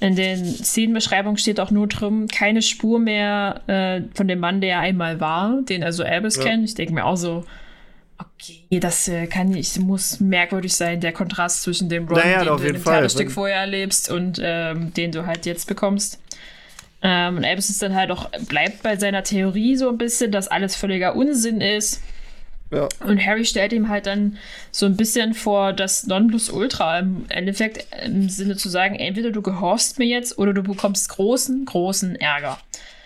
in 0.00 0.14
den 0.14 0.44
Szenenbeschreibungen 0.44 1.38
steht 1.38 1.58
auch 1.58 1.72
nur 1.72 1.88
drin, 1.88 2.28
keine 2.28 2.62
Spur 2.62 3.00
mehr 3.00 3.62
äh, 3.66 4.02
von 4.14 4.28
dem 4.28 4.38
Mann, 4.38 4.60
der 4.60 4.74
er 4.74 4.80
einmal 4.80 5.18
war, 5.18 5.60
den 5.62 5.82
also 5.82 6.04
Albus 6.04 6.36
ja. 6.36 6.44
kennt. 6.44 6.64
Ich 6.64 6.76
denke 6.76 6.94
mir 6.94 7.04
auch 7.04 7.16
so, 7.16 7.44
okay, 8.18 8.80
das 8.80 9.08
äh, 9.08 9.26
kann 9.26 9.54
ich, 9.54 9.78
muss 9.78 10.20
merkwürdig 10.20 10.74
sein, 10.74 11.00
der 11.00 11.12
Kontrast 11.12 11.62
zwischen 11.62 11.88
dem 11.88 12.08
Ron, 12.08 12.18
naja, 12.18 12.44
den 12.44 12.56
du 12.56 12.76
ein 12.76 12.82
Theaterstück 12.82 13.30
vorher 13.30 13.58
erlebst 13.58 14.10
und 14.10 14.40
ähm, 14.42 14.92
den 14.94 15.12
du 15.12 15.26
halt 15.26 15.46
jetzt 15.46 15.66
bekommst. 15.66 16.20
Ähm, 17.00 17.36
und 17.36 17.44
Albus 17.44 17.70
ist 17.70 17.80
dann 17.80 17.94
halt 17.94 18.10
auch, 18.10 18.28
bleibt 18.48 18.82
bei 18.82 18.96
seiner 18.96 19.22
Theorie 19.22 19.76
so 19.76 19.88
ein 19.88 19.98
bisschen, 19.98 20.32
dass 20.32 20.48
alles 20.48 20.74
völliger 20.74 21.14
Unsinn 21.14 21.60
ist. 21.60 22.02
Ja. 22.70 22.88
Und 23.04 23.24
Harry 23.24 23.44
stellt 23.44 23.72
ihm 23.72 23.88
halt 23.88 24.06
dann 24.06 24.36
so 24.72 24.84
ein 24.84 24.96
bisschen 24.96 25.32
vor 25.32 25.72
das 25.72 26.06
Nonplusultra 26.06 26.98
im 26.98 27.24
Endeffekt 27.28 27.86
im 28.04 28.28
Sinne 28.28 28.56
zu 28.56 28.68
sagen, 28.68 28.96
entweder 28.96 29.30
du 29.30 29.40
gehorchst 29.40 29.98
mir 29.98 30.06
jetzt 30.06 30.36
oder 30.36 30.52
du 30.52 30.62
bekommst 30.62 31.08
großen, 31.08 31.64
großen 31.64 32.16
Ärger. 32.16 32.58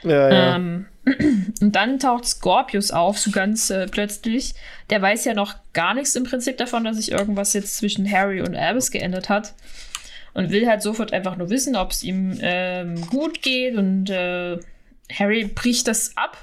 Ja, 0.03 0.31
ja. 0.31 0.57
Ähm, 0.57 0.87
und 1.05 1.73
dann 1.73 1.99
taucht 1.99 2.27
Scorpius 2.27 2.91
auf, 2.91 3.19
so 3.19 3.31
ganz 3.31 3.71
äh, 3.71 3.87
plötzlich. 3.87 4.55
Der 4.91 5.03
weiß 5.03 5.25
ja 5.25 5.35
noch 5.35 5.57
gar 5.73 5.95
nichts 5.95 6.15
im 6.15 6.25
Prinzip 6.25 6.57
davon, 6.59 6.85
dass 6.85 6.97
sich 6.97 7.11
irgendwas 7.11 7.53
jetzt 7.53 7.77
zwischen 7.77 8.11
Harry 8.11 8.41
und 8.41 8.55
Albus 8.55 8.91
geändert 8.91 9.29
hat. 9.29 9.55
Und 10.35 10.51
will 10.51 10.67
halt 10.67 10.81
sofort 10.81 11.13
einfach 11.13 11.37
nur 11.37 11.51
wissen, 11.51 11.77
ob 11.77 11.91
es 11.91 12.03
ihm 12.03 12.39
ähm, 12.41 13.07
gut 13.09 13.43
geht. 13.43 13.77
Und 13.77 14.09
äh, 14.09 14.59
Harry 15.13 15.45
bricht 15.45 15.89
das 15.89 16.17
ab 16.17 16.39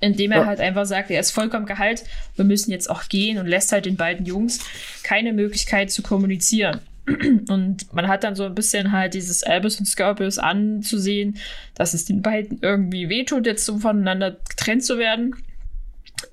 indem 0.00 0.32
er 0.32 0.40
ja. 0.40 0.46
halt 0.46 0.60
einfach 0.60 0.84
sagt, 0.84 1.10
er 1.10 1.20
ist 1.20 1.30
vollkommen 1.30 1.66
geheilt, 1.66 2.04
wir 2.36 2.44
müssen 2.44 2.70
jetzt 2.70 2.90
auch 2.90 3.08
gehen 3.08 3.38
und 3.38 3.46
lässt 3.46 3.72
halt 3.72 3.86
den 3.86 3.96
beiden 3.96 4.26
Jungs 4.26 4.60
keine 5.02 5.32
Möglichkeit 5.32 5.90
zu 5.90 6.02
kommunizieren. 6.02 6.80
Und 7.48 7.92
man 7.94 8.08
hat 8.08 8.24
dann 8.24 8.34
so 8.34 8.44
ein 8.44 8.54
bisschen 8.54 8.92
halt 8.92 9.14
dieses 9.14 9.42
Albus 9.44 9.78
und 9.78 9.86
Scorpius 9.86 10.38
anzusehen, 10.38 11.36
dass 11.74 11.94
es 11.94 12.04
den 12.04 12.20
beiden 12.20 12.58
irgendwie 12.62 13.08
wehtut, 13.08 13.46
jetzt 13.46 13.64
so 13.64 13.78
voneinander 13.78 14.36
getrennt 14.48 14.84
zu 14.84 14.98
werden. 14.98 15.34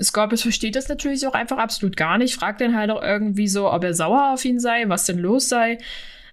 Scorpius 0.01 0.41
versteht 0.41 0.75
das 0.75 0.87
natürlich 0.87 1.27
auch 1.27 1.33
einfach 1.33 1.57
absolut 1.57 1.95
gar 1.95 2.17
nicht, 2.17 2.35
fragt 2.35 2.61
dann 2.61 2.75
halt 2.75 2.89
auch 2.89 3.03
irgendwie 3.03 3.47
so, 3.47 3.71
ob 3.71 3.83
er 3.83 3.93
sauer 3.93 4.33
auf 4.33 4.43
ihn 4.45 4.59
sei, 4.59 4.85
was 4.87 5.05
denn 5.05 5.19
los 5.19 5.49
sei. 5.49 5.77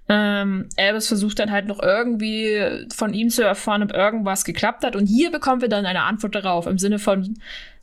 Ähm, 0.09 0.69
Albus 0.77 1.09
versucht 1.09 1.39
dann 1.39 1.51
halt 1.51 1.67
noch 1.67 1.81
irgendwie 1.81 2.87
von 2.95 3.13
ihm 3.13 3.29
zu 3.29 3.45
erfahren, 3.45 3.83
ob 3.83 3.93
irgendwas 3.93 4.45
geklappt 4.45 4.85
hat. 4.85 4.97
Und 4.97 5.07
hier 5.07 5.31
bekommen 5.31 5.61
wir 5.61 5.69
dann 5.69 5.87
eine 5.87 6.03
Antwort 6.03 6.35
darauf 6.35 6.67
im 6.67 6.79
Sinne 6.79 6.99
von 6.99 7.37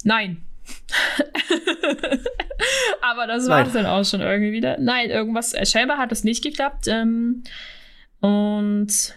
Nein. 0.03 0.46
Aber 3.01 3.27
das 3.27 3.47
war 3.47 3.65
es 3.65 3.73
dann 3.73 3.85
auch 3.85 4.03
schon 4.03 4.21
irgendwie 4.21 4.51
wieder. 4.51 4.77
Nein, 4.79 5.09
irgendwas, 5.09 5.53
äh, 5.53 5.65
scheinbar 5.65 5.97
hat 5.97 6.11
es 6.11 6.23
nicht 6.23 6.43
geklappt. 6.43 6.87
Ähm, 6.87 7.43
und 8.19 9.15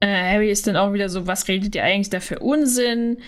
äh, 0.00 0.06
Harry 0.06 0.50
ist 0.50 0.66
dann 0.66 0.76
auch 0.76 0.92
wieder 0.92 1.08
so, 1.08 1.26
was 1.26 1.48
redet 1.48 1.74
ihr 1.74 1.84
eigentlich 1.84 2.10
da 2.10 2.20
für 2.20 2.38
Unsinn? 2.38 3.18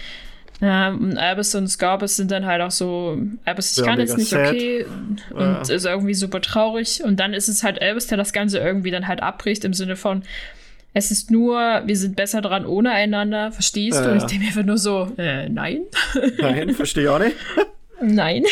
Ähm, 0.60 1.10
und 1.10 1.18
Albus 1.18 1.54
und 1.54 1.68
Scorpius 1.68 2.16
sind 2.16 2.30
dann 2.30 2.46
halt 2.46 2.62
auch 2.62 2.70
so, 2.70 3.18
Albus, 3.44 3.72
ich 3.72 3.78
ja, 3.78 3.84
kann 3.84 4.00
jetzt 4.00 4.16
nicht, 4.16 4.30
sad. 4.30 4.48
okay. 4.48 4.86
Und 5.30 5.40
ja. 5.40 5.60
ist 5.60 5.84
irgendwie 5.84 6.14
super 6.14 6.40
traurig. 6.40 7.02
Und 7.04 7.20
dann 7.20 7.32
ist 7.32 7.48
es 7.48 7.62
halt 7.62 7.80
Albus, 7.80 8.08
der 8.08 8.18
das 8.18 8.32
Ganze 8.32 8.58
irgendwie 8.58 8.90
dann 8.90 9.06
halt 9.06 9.22
abbricht 9.22 9.64
im 9.64 9.72
Sinne 9.72 9.96
von, 9.96 10.24
es 10.98 11.10
ist 11.10 11.30
nur, 11.30 11.58
wir 11.86 11.96
sind 11.96 12.16
besser 12.16 12.40
dran 12.40 12.66
ohne 12.66 12.90
einander, 12.90 13.52
verstehst 13.52 13.98
äh, 13.98 14.04
du? 14.04 14.10
Und 14.10 14.16
ich 14.18 14.24
denke 14.24 14.42
mir 14.42 14.48
einfach 14.48 14.64
nur 14.64 14.78
so, 14.78 15.10
äh, 15.16 15.48
nein. 15.48 15.82
Nein, 16.38 16.74
verstehe 16.74 17.04
ich 17.04 17.08
auch 17.08 17.18
nicht. 17.18 17.36
Nein. 18.00 18.44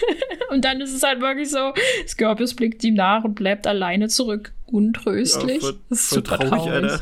und 0.50 0.64
dann 0.64 0.80
ist 0.80 0.94
es 0.94 1.02
halt 1.02 1.20
wirklich 1.20 1.50
so, 1.50 1.72
Scorpius 2.06 2.54
blickt 2.54 2.84
ihm 2.84 2.94
nach 2.94 3.24
und 3.24 3.34
bleibt 3.34 3.66
alleine 3.66 4.08
zurück. 4.08 4.52
Untröstlich. 4.66 5.62
Ja, 5.62 5.68
voll, 5.68 5.78
das 5.90 6.00
ist 6.00 6.10
super 6.10 6.38
traurig, 6.38 6.50
traurig. 6.50 6.72
Alter. 6.72 7.00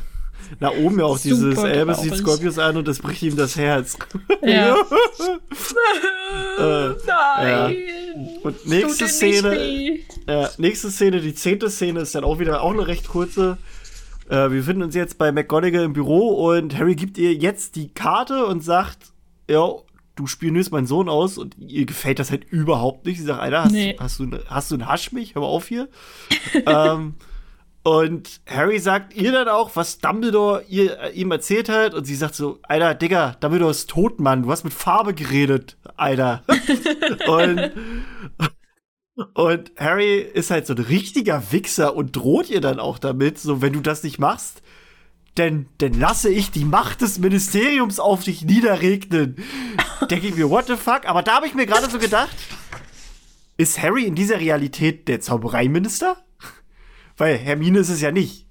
Na, 0.61 0.71
oben 0.71 0.99
ja 0.99 1.07
auch 1.07 1.19
dieses 1.19 1.59
Elvis 1.59 2.03
sieht 2.03 2.15
Scorpius 2.17 2.59
an 2.59 2.77
und 2.77 2.87
das 2.87 2.99
bricht 2.99 3.23
ihm 3.23 3.37
das 3.37 3.57
Herz. 3.57 3.97
Ja. 4.43 4.77
äh, 6.59 6.89
Nein. 7.07 7.07
Ja. 7.07 7.71
Und 8.43 8.67
nächste 8.67 9.09
Szene. 9.09 9.99
Ja, 10.29 10.51
nächste 10.59 10.91
Szene, 10.91 11.21
die 11.21 11.35
zehnte 11.35 11.71
Szene 11.71 12.01
ist 12.01 12.15
dann 12.15 12.25
auch 12.25 12.39
wieder 12.39 12.63
auch 12.63 12.73
eine 12.73 12.87
recht 12.87 13.09
kurze. 13.09 13.57
Äh, 14.33 14.51
wir 14.51 14.61
befinden 14.61 14.83
uns 14.83 14.95
jetzt 14.95 15.19
bei 15.19 15.31
McGonagall 15.31 15.85
im 15.85 15.93
Büro 15.93 16.49
und 16.49 16.79
Harry 16.79 16.95
gibt 16.95 17.19
ihr 17.19 17.35
jetzt 17.35 17.77
die 17.77 17.93
Karte 17.93 18.47
und 18.47 18.65
sagt, 18.65 19.13
ja, 19.47 19.69
du 20.15 20.27
spionierst 20.27 20.73
meinen 20.73 20.87
Sohn 20.87 21.11
aus 21.11 21.37
und 21.37 21.55
ihr 21.59 21.85
gefällt 21.85 22.19
das 22.19 22.31
halt 22.31 22.45
überhaupt 22.45 23.05
nicht. 23.05 23.19
Sie 23.19 23.27
sagt, 23.27 23.43
Alter, 23.43 23.65
hast, 23.65 23.73
nee. 23.73 23.95
hast, 24.01 24.19
du, 24.21 24.31
hast 24.47 24.71
du 24.71 24.77
einen 24.77 24.89
Hasch 24.89 25.13
mich? 25.13 25.35
Hör 25.35 25.43
mal 25.43 25.49
auf 25.49 25.69
hier. 25.69 25.91
ähm, 26.67 27.17
und 27.83 28.41
Harry 28.47 28.79
sagt 28.79 29.13
ihr 29.15 29.33
dann 29.33 29.49
auch, 29.49 29.77
was 29.77 29.99
Dumbledore 29.99 30.65
ihr, 30.67 30.99
äh, 30.99 31.11
ihm 31.11 31.31
erzählt 31.31 31.69
hat. 31.69 31.93
Und 31.93 32.07
sie 32.07 32.15
sagt 32.15 32.35
so, 32.35 32.59
Alter, 32.63 32.95
Digga, 32.95 33.37
Dumbledore 33.41 33.73
ist 33.73 33.91
tot, 33.91 34.19
Mann. 34.19 34.45
Du 34.45 34.51
hast 34.51 34.65
mit 34.65 34.73
Farbe 34.73 35.13
geredet, 35.13 35.77
Alter. 35.97 36.43
und, 37.27 37.71
Und 39.35 39.73
Harry 39.77 40.19
ist 40.19 40.51
halt 40.51 40.67
so 40.67 40.75
ein 40.75 40.79
richtiger 40.79 41.53
Wichser 41.53 41.97
und 41.97 42.17
droht 42.17 42.51
ihr 42.51 42.61
dann 42.61 42.79
auch 42.79 42.99
damit, 42.99 43.39
so 43.39 43.63
wenn 43.63 43.73
du 43.73 43.81
das 43.81 44.03
nicht 44.03 44.19
machst, 44.19 44.63
denn 45.39 45.67
dann 45.79 45.95
lasse 45.95 46.31
ich 46.31 46.51
die 46.51 46.65
Macht 46.65 47.01
des 47.01 47.19
Ministeriums 47.19 47.99
auf 47.99 48.25
dich 48.25 48.45
niederregnen. 48.45 49.37
Denke 50.11 50.29
ich 50.29 50.35
mir, 50.35 50.51
what 50.51 50.67
the 50.67 50.77
fuck? 50.77 51.07
Aber 51.07 51.23
da 51.23 51.37
habe 51.37 51.47
ich 51.47 51.55
mir 51.55 51.67
gerade 51.67 51.89
so 51.89 51.99
gedacht, 51.99 52.37
ist 53.57 53.81
Harry 53.81 54.05
in 54.05 54.15
dieser 54.15 54.41
Realität 54.41 55.09
der 55.09 55.21
Zaubereiminister? 55.21 56.17
Weil 57.17 57.39
Hermine 57.39 57.79
ist 57.79 57.89
es 57.89 58.01
ja 58.01 58.11
nicht. 58.11 58.47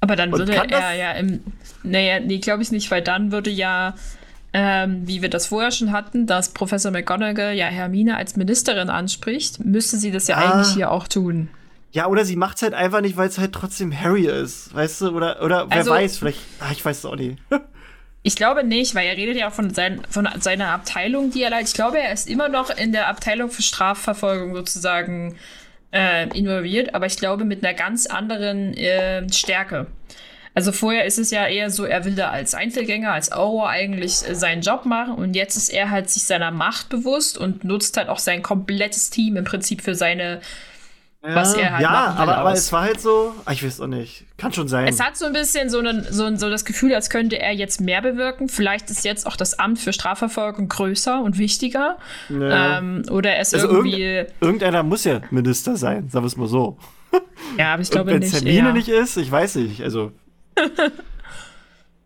Aber 0.00 0.16
dann 0.16 0.32
würde 0.32 0.54
er 0.54 0.94
ja 0.94 1.12
im. 1.12 1.40
Naja, 1.82 2.20
nee, 2.20 2.38
glaube 2.38 2.62
ich 2.62 2.70
nicht, 2.70 2.90
weil 2.90 3.00
dann 3.00 3.32
würde 3.32 3.50
ja, 3.50 3.94
ähm, 4.56 5.02
wie 5.04 5.20
wir 5.20 5.28
das 5.28 5.48
vorher 5.48 5.72
schon 5.72 5.90
hatten, 5.90 6.28
dass 6.28 6.50
Professor 6.50 6.92
McGonagall 6.92 7.54
ja 7.54 7.66
Hermine 7.66 8.16
als 8.16 8.36
Ministerin 8.36 8.88
anspricht, 8.88 9.64
müsste 9.64 9.96
sie 9.96 10.12
das 10.12 10.28
ja 10.28 10.36
ah. 10.36 10.52
eigentlich 10.52 10.74
hier 10.74 10.92
auch 10.92 11.08
tun. 11.08 11.48
Ja, 11.90 12.06
oder 12.06 12.24
sie 12.24 12.36
macht 12.36 12.56
es 12.56 12.62
halt 12.62 12.72
einfach 12.72 13.00
nicht, 13.00 13.16
weil 13.16 13.28
es 13.28 13.38
halt 13.38 13.52
trotzdem 13.52 13.92
Harry 13.92 14.26
ist. 14.26 14.72
Weißt 14.72 15.00
du? 15.00 15.10
Oder, 15.10 15.42
oder 15.42 15.68
wer 15.68 15.78
also, 15.78 15.90
weiß, 15.90 16.18
vielleicht. 16.18 16.38
Ach, 16.60 16.70
ich 16.70 16.84
weiß 16.84 16.98
es 16.98 17.04
auch 17.04 17.16
nicht. 17.16 17.38
ich 18.22 18.36
glaube 18.36 18.62
nicht, 18.62 18.94
weil 18.94 19.08
er 19.08 19.16
redet 19.16 19.36
ja 19.36 19.48
auch 19.48 19.52
von, 19.52 19.74
sein, 19.74 20.02
von 20.08 20.28
seiner 20.38 20.68
Abteilung, 20.68 21.32
die 21.32 21.42
er 21.42 21.50
leitet. 21.50 21.68
Ich 21.68 21.74
glaube, 21.74 21.98
er 21.98 22.12
ist 22.12 22.28
immer 22.28 22.48
noch 22.48 22.70
in 22.70 22.92
der 22.92 23.08
Abteilung 23.08 23.50
für 23.50 23.62
Strafverfolgung 23.62 24.54
sozusagen 24.54 25.36
äh, 25.92 26.28
involviert, 26.36 26.94
aber 26.94 27.06
ich 27.06 27.16
glaube 27.16 27.44
mit 27.44 27.64
einer 27.64 27.74
ganz 27.74 28.06
anderen 28.06 28.74
äh, 28.74 29.28
Stärke. 29.32 29.86
Also 30.54 30.70
vorher 30.72 31.04
ist 31.04 31.18
es 31.18 31.30
ja 31.30 31.46
eher 31.46 31.70
so, 31.70 31.84
er 31.84 32.04
will 32.04 32.14
da 32.14 32.30
als 32.30 32.54
Einzelgänger, 32.54 33.12
als 33.12 33.32
Auror 33.32 33.68
eigentlich 33.68 34.26
äh, 34.28 34.34
seinen 34.34 34.62
Job 34.62 34.84
machen 34.84 35.14
und 35.14 35.34
jetzt 35.34 35.56
ist 35.56 35.68
er 35.68 35.90
halt 35.90 36.10
sich 36.10 36.24
seiner 36.24 36.50
Macht 36.50 36.88
bewusst 36.88 37.36
und 37.36 37.64
nutzt 37.64 37.96
halt 37.96 38.08
auch 38.08 38.20
sein 38.20 38.42
komplettes 38.42 39.10
Team 39.10 39.36
im 39.36 39.44
Prinzip 39.44 39.82
für 39.82 39.94
seine 39.94 40.40
was 41.26 41.54
er 41.54 41.72
halt 41.72 41.82
Ja, 41.82 42.14
aber, 42.18 42.36
aber 42.36 42.52
es 42.52 42.70
war 42.70 42.82
halt 42.82 43.00
so, 43.00 43.34
ah, 43.46 43.52
ich 43.52 43.64
weiß 43.64 43.80
auch 43.80 43.86
nicht, 43.86 44.26
kann 44.36 44.52
schon 44.52 44.68
sein. 44.68 44.86
Es 44.86 45.00
hat 45.00 45.16
so 45.16 45.24
ein 45.24 45.32
bisschen 45.32 45.70
so, 45.70 45.78
einen, 45.78 46.04
so, 46.10 46.36
so 46.36 46.50
das 46.50 46.66
Gefühl, 46.66 46.94
als 46.94 47.08
könnte 47.08 47.38
er 47.38 47.52
jetzt 47.52 47.80
mehr 47.80 48.02
bewirken. 48.02 48.50
Vielleicht 48.50 48.90
ist 48.90 49.04
jetzt 49.04 49.26
auch 49.26 49.36
das 49.36 49.58
Amt 49.58 49.78
für 49.78 49.94
Strafverfolgung 49.94 50.68
größer 50.68 51.22
und 51.22 51.38
wichtiger. 51.38 51.96
Ja. 52.28 52.78
Ähm, 52.78 53.04
oder 53.10 53.30
er 53.30 53.40
ist 53.40 53.54
also 53.54 53.68
irgendwie. 53.68 54.02
Irgend, 54.02 54.42
irgendeiner 54.42 54.82
muss 54.82 55.04
ja 55.04 55.22
Minister 55.30 55.78
sein, 55.78 56.10
sagen 56.10 56.24
wir 56.24 56.28
es 56.28 56.36
mal 56.36 56.48
so. 56.48 56.76
Ja, 57.58 57.72
aber 57.72 57.82
ich 57.82 57.90
glaube 57.90 58.18
nicht. 58.18 58.34
Wenn 58.34 58.46
Hermine 58.46 58.72
nicht 58.74 58.88
ist, 58.88 59.16
ich 59.16 59.30
weiß 59.30 59.54
nicht, 59.56 59.82
also. 59.82 60.12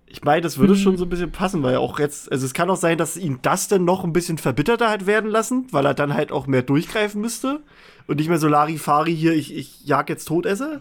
Ich 0.06 0.22
meine, 0.22 0.40
das 0.40 0.58
würde 0.58 0.76
schon 0.76 0.96
so 0.96 1.04
ein 1.04 1.08
bisschen 1.08 1.32
passen, 1.32 1.62
weil 1.62 1.76
auch 1.76 1.98
jetzt, 1.98 2.32
also 2.32 2.46
es 2.46 2.54
kann 2.54 2.70
auch 2.70 2.76
sein, 2.76 2.98
dass 2.98 3.16
ihn 3.16 3.38
das 3.42 3.68
dann 3.68 3.84
noch 3.84 4.04
ein 4.04 4.12
bisschen 4.12 4.38
verbitterter 4.38 4.88
hat 4.88 5.06
werden 5.06 5.30
lassen, 5.30 5.66
weil 5.70 5.86
er 5.86 5.94
dann 5.94 6.14
halt 6.14 6.32
auch 6.32 6.46
mehr 6.46 6.62
durchgreifen 6.62 7.20
müsste 7.20 7.60
und 8.06 8.16
nicht 8.16 8.28
mehr 8.28 8.38
so 8.38 8.48
Larifari 8.48 9.14
hier, 9.14 9.34
ich, 9.34 9.54
ich 9.54 9.84
jag 9.84 10.08
jetzt 10.08 10.26
Todesser. 10.26 10.80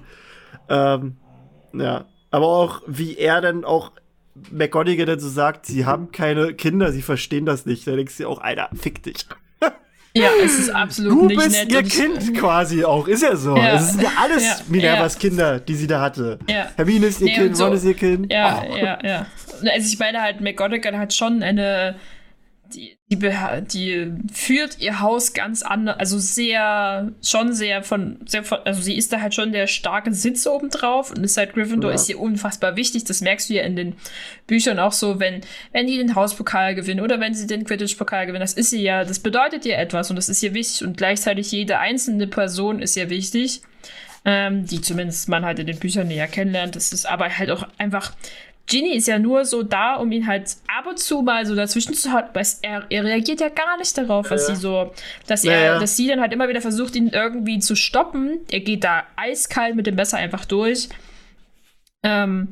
Ähm, 0.69 1.17
ja. 1.73 2.05
Aber 2.31 2.47
auch, 2.47 2.81
wie 2.87 3.17
er 3.17 3.41
dann 3.41 3.63
auch 3.63 3.91
McGonagall 4.51 5.05
dann 5.05 5.19
so 5.19 5.29
sagt, 5.29 5.65
sie 5.65 5.85
haben 5.85 6.11
keine 6.11 6.53
Kinder, 6.53 6.91
sie 6.91 7.01
verstehen 7.01 7.45
das 7.45 7.65
nicht. 7.65 7.87
Da 7.87 7.95
denkst 7.95 8.17
du 8.17 8.27
auch, 8.27 8.39
Alter, 8.39 8.69
fick 8.75 9.03
dich. 9.03 9.25
Ja, 10.17 10.29
es 10.43 10.59
ist 10.59 10.69
absolut 10.69 11.13
du 11.13 11.25
nicht 11.25 11.37
bist 11.37 11.71
ihr 11.71 11.83
Kind 11.83 12.33
quasi 12.37 12.83
auch, 12.83 13.07
ist 13.07 13.23
ja 13.23 13.35
so. 13.35 13.55
Ja. 13.55 13.75
Es 13.75 13.91
sind 13.91 14.03
ja 14.03 14.11
alles 14.21 14.43
ja. 14.43 14.55
Minervas 14.67 15.13
ja. 15.15 15.19
Kinder, 15.19 15.59
die 15.59 15.75
sie 15.75 15.87
da 15.87 16.01
hatte. 16.01 16.39
Ja. 16.49 16.67
Hermine 16.75 17.07
ist 17.07 17.21
ihr 17.21 17.27
nee, 17.27 17.35
Kind, 17.35 17.57
so, 17.57 17.65
Ron 17.65 17.73
ist 17.73 17.83
ihr 17.85 17.93
Kind. 17.93 18.31
Ja, 18.31 18.63
oh. 18.69 18.77
ja, 18.77 18.99
ja. 19.03 19.25
Also 19.71 19.87
ich 19.87 19.99
meine 19.99 20.21
halt, 20.21 20.41
McGonagall 20.41 20.97
hat 20.97 21.13
schon 21.13 21.41
eine 21.41 21.95
die, 23.09 23.17
die, 23.71 24.13
führt 24.33 24.79
ihr 24.79 24.99
Haus 24.99 25.31
ganz 25.31 25.63
anders, 25.63 25.97
also 25.97 26.19
sehr, 26.19 27.09
schon 27.23 27.53
sehr 27.53 27.81
von, 27.81 28.17
sehr 28.25 28.43
von, 28.43 28.59
also 28.65 28.81
sie 28.81 28.97
ist 28.97 29.13
da 29.13 29.21
halt 29.21 29.33
schon 29.33 29.53
der 29.53 29.67
starke 29.67 30.13
Sitz 30.13 30.45
oben 30.45 30.69
drauf 30.69 31.11
und 31.11 31.23
ist 31.23 31.37
halt 31.37 31.53
Gryffindor 31.53 31.91
ja. 31.91 31.95
ist 31.95 32.09
ihr 32.09 32.19
unfassbar 32.19 32.75
wichtig. 32.75 33.05
Das 33.05 33.21
merkst 33.21 33.49
du 33.49 33.53
ja 33.53 33.63
in 33.63 33.77
den 33.77 33.95
Büchern 34.45 34.77
auch 34.77 34.91
so, 34.91 35.21
wenn, 35.21 35.39
wenn 35.71 35.87
die 35.87 35.97
den 35.97 36.15
Hauspokal 36.15 36.75
gewinnen 36.75 36.99
oder 36.99 37.21
wenn 37.21 37.33
sie 37.33 37.47
den 37.47 37.63
Quidditch-Pokal 37.63 38.25
gewinnen, 38.25 38.41
das 38.41 38.53
ist 38.53 38.71
sie 38.71 38.81
ja, 38.81 39.05
das 39.05 39.19
bedeutet 39.19 39.65
ihr 39.65 39.77
etwas 39.77 40.09
und 40.09 40.17
das 40.17 40.27
ist 40.27 40.43
ihr 40.43 40.53
wichtig 40.53 40.85
und 40.85 40.97
gleichzeitig 40.97 41.49
jede 41.53 41.79
einzelne 41.79 42.27
Person 42.27 42.81
ist 42.81 42.97
ihr 42.97 43.09
wichtig. 43.09 43.61
Ähm, 44.25 44.65
die 44.65 44.81
zumindest 44.81 45.29
man 45.29 45.45
halt 45.45 45.59
in 45.59 45.67
den 45.67 45.79
Büchern 45.79 46.09
näher 46.09 46.27
kennenlernt. 46.27 46.75
Das 46.75 46.91
ist 46.91 47.05
aber 47.05 47.29
halt 47.37 47.49
auch 47.49 47.65
einfach 47.77 48.11
Ginny 48.67 48.95
ist 48.95 49.07
ja 49.07 49.17
nur 49.17 49.45
so 49.45 49.63
da, 49.63 49.95
um 49.95 50.11
ihn 50.11 50.27
halt 50.27 50.57
ab 50.67 50.87
und 50.87 50.99
zu 50.99 51.21
mal 51.21 51.45
so 51.45 51.55
dazwischen 51.55 51.93
zu 51.93 52.11
halten, 52.11 52.29
weil 52.33 52.45
er, 52.61 52.85
er 52.89 53.03
reagiert 53.05 53.39
ja 53.39 53.47
gar 53.47 53.77
nicht 53.77 53.97
darauf, 53.97 54.29
was 54.29 54.47
ja. 54.47 54.55
sie 54.55 54.61
so, 54.61 54.91
dass 55.25 55.45
er, 55.45 55.59
ja, 55.59 55.79
dass 55.79 55.95
sie 55.95 56.07
dann 56.07 56.19
halt 56.19 56.33
immer 56.33 56.49
wieder 56.49 56.61
versucht, 56.61 56.95
ihn 56.95 57.07
irgendwie 57.07 57.59
zu 57.59 57.75
stoppen. 57.75 58.41
Er 58.51 58.59
geht 58.59 58.83
da 58.83 59.03
eiskalt 59.15 59.75
mit 59.75 59.87
dem 59.87 59.95
Messer 59.95 60.17
einfach 60.17 60.43
durch. 60.43 60.89
Ähm, 62.03 62.49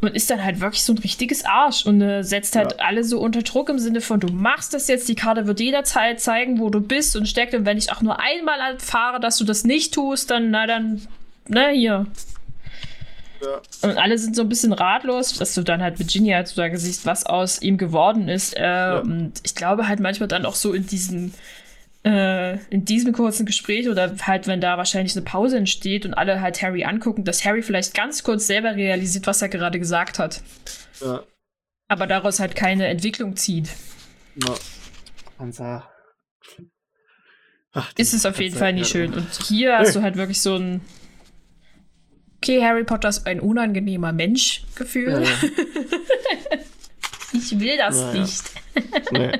und 0.00 0.14
ist 0.14 0.30
dann 0.30 0.44
halt 0.44 0.60
wirklich 0.60 0.84
so 0.84 0.92
ein 0.92 0.98
richtiges 0.98 1.44
Arsch 1.44 1.86
und 1.86 2.00
äh, 2.00 2.22
setzt 2.22 2.54
halt 2.54 2.72
ja. 2.72 2.78
alle 2.84 3.02
so 3.02 3.18
unter 3.18 3.42
Druck 3.42 3.68
im 3.70 3.78
Sinne 3.78 4.00
von, 4.00 4.20
du 4.20 4.28
machst 4.28 4.74
das 4.74 4.86
jetzt, 4.86 5.08
die 5.08 5.14
Karte 5.14 5.46
wird 5.46 5.60
jederzeit 5.60 6.20
zeigen, 6.20 6.60
wo 6.60 6.70
du 6.70 6.80
bist 6.80 7.16
und 7.16 7.26
steckt. 7.26 7.54
Und 7.54 7.66
wenn 7.66 7.78
ich 7.78 7.90
auch 7.90 8.02
nur 8.02 8.20
einmal 8.20 8.60
erfahre, 8.60 9.18
dass 9.18 9.38
du 9.38 9.44
das 9.44 9.64
nicht 9.64 9.94
tust, 9.94 10.30
dann, 10.30 10.50
na 10.50 10.66
dann, 10.66 11.00
na 11.48 11.68
hier, 11.68 12.06
und 13.82 13.98
alle 13.98 14.18
sind 14.18 14.36
so 14.36 14.42
ein 14.42 14.48
bisschen 14.48 14.72
ratlos, 14.72 15.34
dass 15.34 15.54
du 15.54 15.62
dann 15.62 15.82
halt 15.82 15.98
Virginia 15.98 16.36
halt 16.36 16.48
sozusagen 16.48 16.76
siehst, 16.76 17.06
was 17.06 17.26
aus 17.26 17.62
ihm 17.62 17.78
geworden 17.78 18.28
ist. 18.28 18.56
Äh, 18.56 18.62
ja. 18.62 18.98
Und 19.00 19.32
ich 19.42 19.54
glaube 19.54 19.88
halt 19.88 20.00
manchmal 20.00 20.28
dann 20.28 20.46
auch 20.46 20.54
so 20.54 20.72
in 20.72 20.86
diesen 20.86 21.34
äh, 22.04 22.58
in 22.68 22.84
diesem 22.84 23.12
kurzen 23.12 23.46
Gespräch 23.46 23.88
oder 23.88 24.14
halt, 24.22 24.46
wenn 24.46 24.60
da 24.60 24.76
wahrscheinlich 24.76 25.16
eine 25.16 25.24
Pause 25.24 25.56
entsteht 25.56 26.04
und 26.04 26.14
alle 26.14 26.40
halt 26.40 26.60
Harry 26.62 26.84
angucken, 26.84 27.24
dass 27.24 27.44
Harry 27.44 27.62
vielleicht 27.62 27.94
ganz 27.94 28.22
kurz 28.22 28.46
selber 28.46 28.76
realisiert, 28.76 29.26
was 29.26 29.40
er 29.42 29.48
gerade 29.48 29.78
gesagt 29.78 30.18
hat. 30.18 30.42
Ja. 31.00 31.22
Aber 31.88 32.06
daraus 32.06 32.40
halt 32.40 32.56
keine 32.56 32.88
Entwicklung 32.88 33.36
zieht. 33.36 33.70
Ja. 34.36 34.54
Unser 35.38 35.88
Ach, 37.72 37.92
ist 37.96 38.14
es 38.14 38.24
auf 38.24 38.40
jeden 38.40 38.56
Fall 38.56 38.72
nicht 38.72 38.88
schön. 38.88 39.12
Und 39.14 39.26
hier 39.46 39.78
hast 39.78 39.96
du 39.96 40.02
halt 40.02 40.16
wirklich 40.16 40.40
so 40.40 40.56
ein 40.56 40.80
okay, 42.44 42.62
Harry 42.62 42.84
Potter 42.84 43.08
ist 43.08 43.26
ein 43.26 43.40
unangenehmer 43.40 44.12
Mensch-Gefühl. 44.12 45.10
Ja, 45.10 45.20
ja. 45.20 45.32
ich 47.32 47.58
will 47.58 47.76
das 47.78 48.00
naja. 48.00 48.20
nicht. 48.20 48.42
nee. 49.12 49.32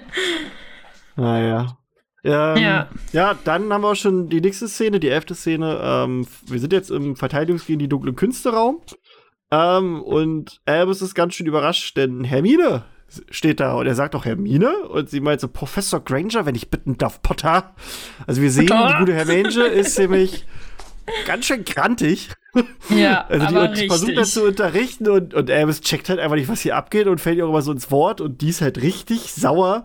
Naja. 1.17 1.79
Ähm, 2.25 2.57
ja. 2.57 2.89
ja, 3.13 3.39
dann 3.45 3.71
haben 3.71 3.83
wir 3.83 3.91
auch 3.91 3.97
schon 3.97 4.31
die 4.31 4.41
nächste 4.41 4.67
Szene, 4.67 4.99
die 4.99 5.11
elfte 5.11 5.35
Szene. 5.35 5.79
Ähm, 5.83 6.27
wir 6.47 6.59
sind 6.59 6.73
jetzt 6.73 6.91
im 6.91 7.17
Verteidigungs 7.17 7.67
gegen 7.67 7.79
die 7.79 7.89
dunklen 7.89 8.17
Künste-Raum. 8.17 8.81
Ähm, 9.51 10.03
und 10.03 10.63
Albus 10.65 11.03
ist 11.03 11.15
ganz 11.15 11.35
schön 11.35 11.47
überrascht, 11.47 11.99
denn 11.99 12.25
Hermine 12.25 12.85
steht 13.31 13.61
da 13.61 13.75
und 13.75 13.87
er 13.87 13.95
sagt 13.95 14.15
auch 14.15 14.25
Hermine 14.25 14.89
und 14.89 15.11
sie 15.11 15.21
meint 15.21 15.41
so 15.41 15.49
Professor 15.49 16.03
Granger, 16.03 16.47
wenn 16.47 16.55
ich 16.55 16.71
bitten 16.71 16.97
darf, 16.97 17.23
Potter. 17.23 17.75
Also 18.27 18.41
wir 18.41 18.51
sehen, 18.51 18.67
Potter? 18.67 18.89
die 18.89 18.99
gute 18.99 19.15
Hermine 19.15 19.67
ist 19.67 19.99
nämlich 19.99 20.47
ganz 21.27 21.47
schön 21.47 21.65
krantig. 21.65 22.31
Ja, 22.89 23.25
also 23.29 23.67
die, 23.69 23.83
die 23.83 23.89
versucht 23.89 24.17
das 24.17 24.33
zu 24.33 24.45
unterrichten 24.45 25.09
und, 25.09 25.35
und 25.35 25.51
Albus 25.51 25.81
checkt 25.81 26.09
halt 26.09 26.21
einfach 26.21 26.37
nicht, 26.37 26.49
was 26.49 26.61
hier 26.61 26.77
abgeht 26.77 27.07
und 27.07 27.21
fällt 27.21 27.39
ihr 27.39 27.47
auch 27.47 27.51
immer 27.51 27.63
so 27.63 27.73
ins 27.73 27.91
Wort 27.91 28.21
und 28.21 28.41
die 28.41 28.51
ist 28.51 28.61
halt 28.61 28.81
richtig 28.81 29.33
sauer 29.33 29.85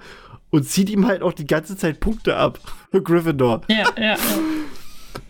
und 0.50 0.68
zieht 0.68 0.90
ihm 0.90 1.08
halt 1.08 1.22
auch 1.22 1.34
die 1.34 1.48
ganze 1.48 1.78
Zeit 1.78 2.00
Punkte 2.00 2.36
ab 2.36 2.60
für 2.92 3.02
Gryffindor. 3.04 3.62
Ja, 3.68 3.86
ja. 3.98 4.04
ja. 4.04 4.18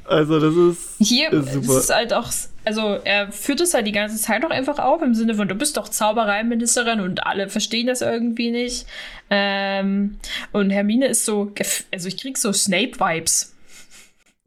Also 0.05 0.39
das 0.39 0.55
ist 0.55 1.07
hier 1.07 1.31
ist 1.31 1.53
super. 1.53 1.77
ist 1.77 1.93
halt 1.93 2.13
auch, 2.13 2.31
also 2.65 2.97
er 3.03 3.31
führt 3.31 3.61
es 3.61 3.75
halt 3.75 3.85
die 3.85 3.91
ganze 3.91 4.17
Zeit 4.17 4.43
auch 4.43 4.49
einfach 4.49 4.79
auf 4.79 5.03
im 5.03 5.13
Sinne 5.13 5.35
von 5.35 5.47
du 5.47 5.53
bist 5.53 5.77
doch 5.77 5.87
Zaubereiministerin 5.87 6.99
und 6.99 7.27
alle 7.27 7.47
verstehen 7.47 7.85
das 7.85 8.01
irgendwie 8.01 8.49
nicht. 8.49 8.87
Ähm, 9.29 10.17
und 10.51 10.71
Hermine 10.71 11.05
ist 11.05 11.25
so, 11.25 11.53
also 11.93 12.07
ich 12.07 12.17
krieg 12.17 12.39
so 12.39 12.51
Snape-Vibes. 12.51 13.55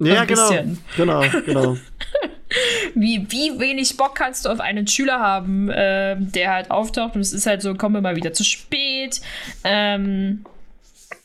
Ja, 0.04 0.24
genau. 0.24 0.50
Genau, 0.96 1.22
genau. 1.46 1.76
wie, 2.94 3.26
wie 3.30 3.58
wenig 3.58 3.96
Bock 3.96 4.14
kannst 4.14 4.44
du 4.44 4.50
auf 4.50 4.60
einen 4.60 4.86
Schüler 4.86 5.20
haben, 5.20 5.70
äh, 5.70 6.16
der 6.18 6.52
halt 6.52 6.70
auftaucht 6.70 7.14
und 7.14 7.20
es 7.20 7.32
ist 7.32 7.46
halt 7.46 7.62
so, 7.62 7.74
komm 7.74 7.92
mal 7.92 8.16
wieder 8.16 8.32
zu 8.32 8.44
spät. 8.44 9.20
Ähm, 9.64 10.44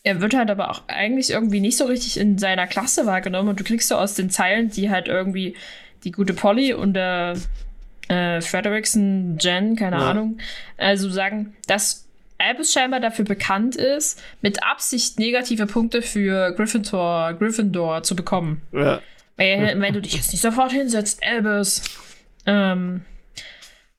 er 0.03 0.21
wird 0.21 0.35
halt 0.35 0.49
aber 0.49 0.71
auch 0.71 0.83
eigentlich 0.87 1.31
irgendwie 1.31 1.59
nicht 1.59 1.77
so 1.77 1.85
richtig 1.85 2.17
in 2.17 2.37
seiner 2.37 2.67
Klasse 2.67 3.05
wahrgenommen 3.05 3.49
und 3.49 3.59
du 3.59 3.63
kriegst 3.63 3.89
so 3.89 3.95
aus 3.95 4.13
den 4.13 4.29
Zeilen, 4.29 4.69
die 4.69 4.89
halt 4.89 5.07
irgendwie 5.07 5.55
die 6.03 6.11
gute 6.11 6.33
Polly 6.33 6.73
und 6.73 6.93
der 6.93 7.35
äh, 8.07 8.41
Frederickson, 8.41 9.37
Jen, 9.39 9.75
keine 9.75 9.97
ja. 9.97 10.09
Ahnung, 10.09 10.37
also 10.77 11.09
sagen, 11.09 11.55
dass 11.67 12.06
Albus 12.37 12.73
scheinbar 12.73 12.99
dafür 12.99 13.25
bekannt 13.25 13.75
ist, 13.75 14.21
mit 14.41 14.63
Absicht 14.63 15.19
negative 15.19 15.65
Punkte 15.65 16.01
für 16.01 16.51
Gryffindor, 16.53 17.33
Gryffindor 17.33 18.03
zu 18.03 18.15
bekommen. 18.15 18.61
Ja. 18.71 19.01
Weil, 19.37 19.79
wenn 19.79 19.93
du 19.93 20.01
dich 20.01 20.13
jetzt 20.13 20.31
nicht 20.31 20.41
sofort 20.41 20.71
hinsetzt, 20.71 21.23
Albus. 21.23 21.83
Ähm, 22.45 23.01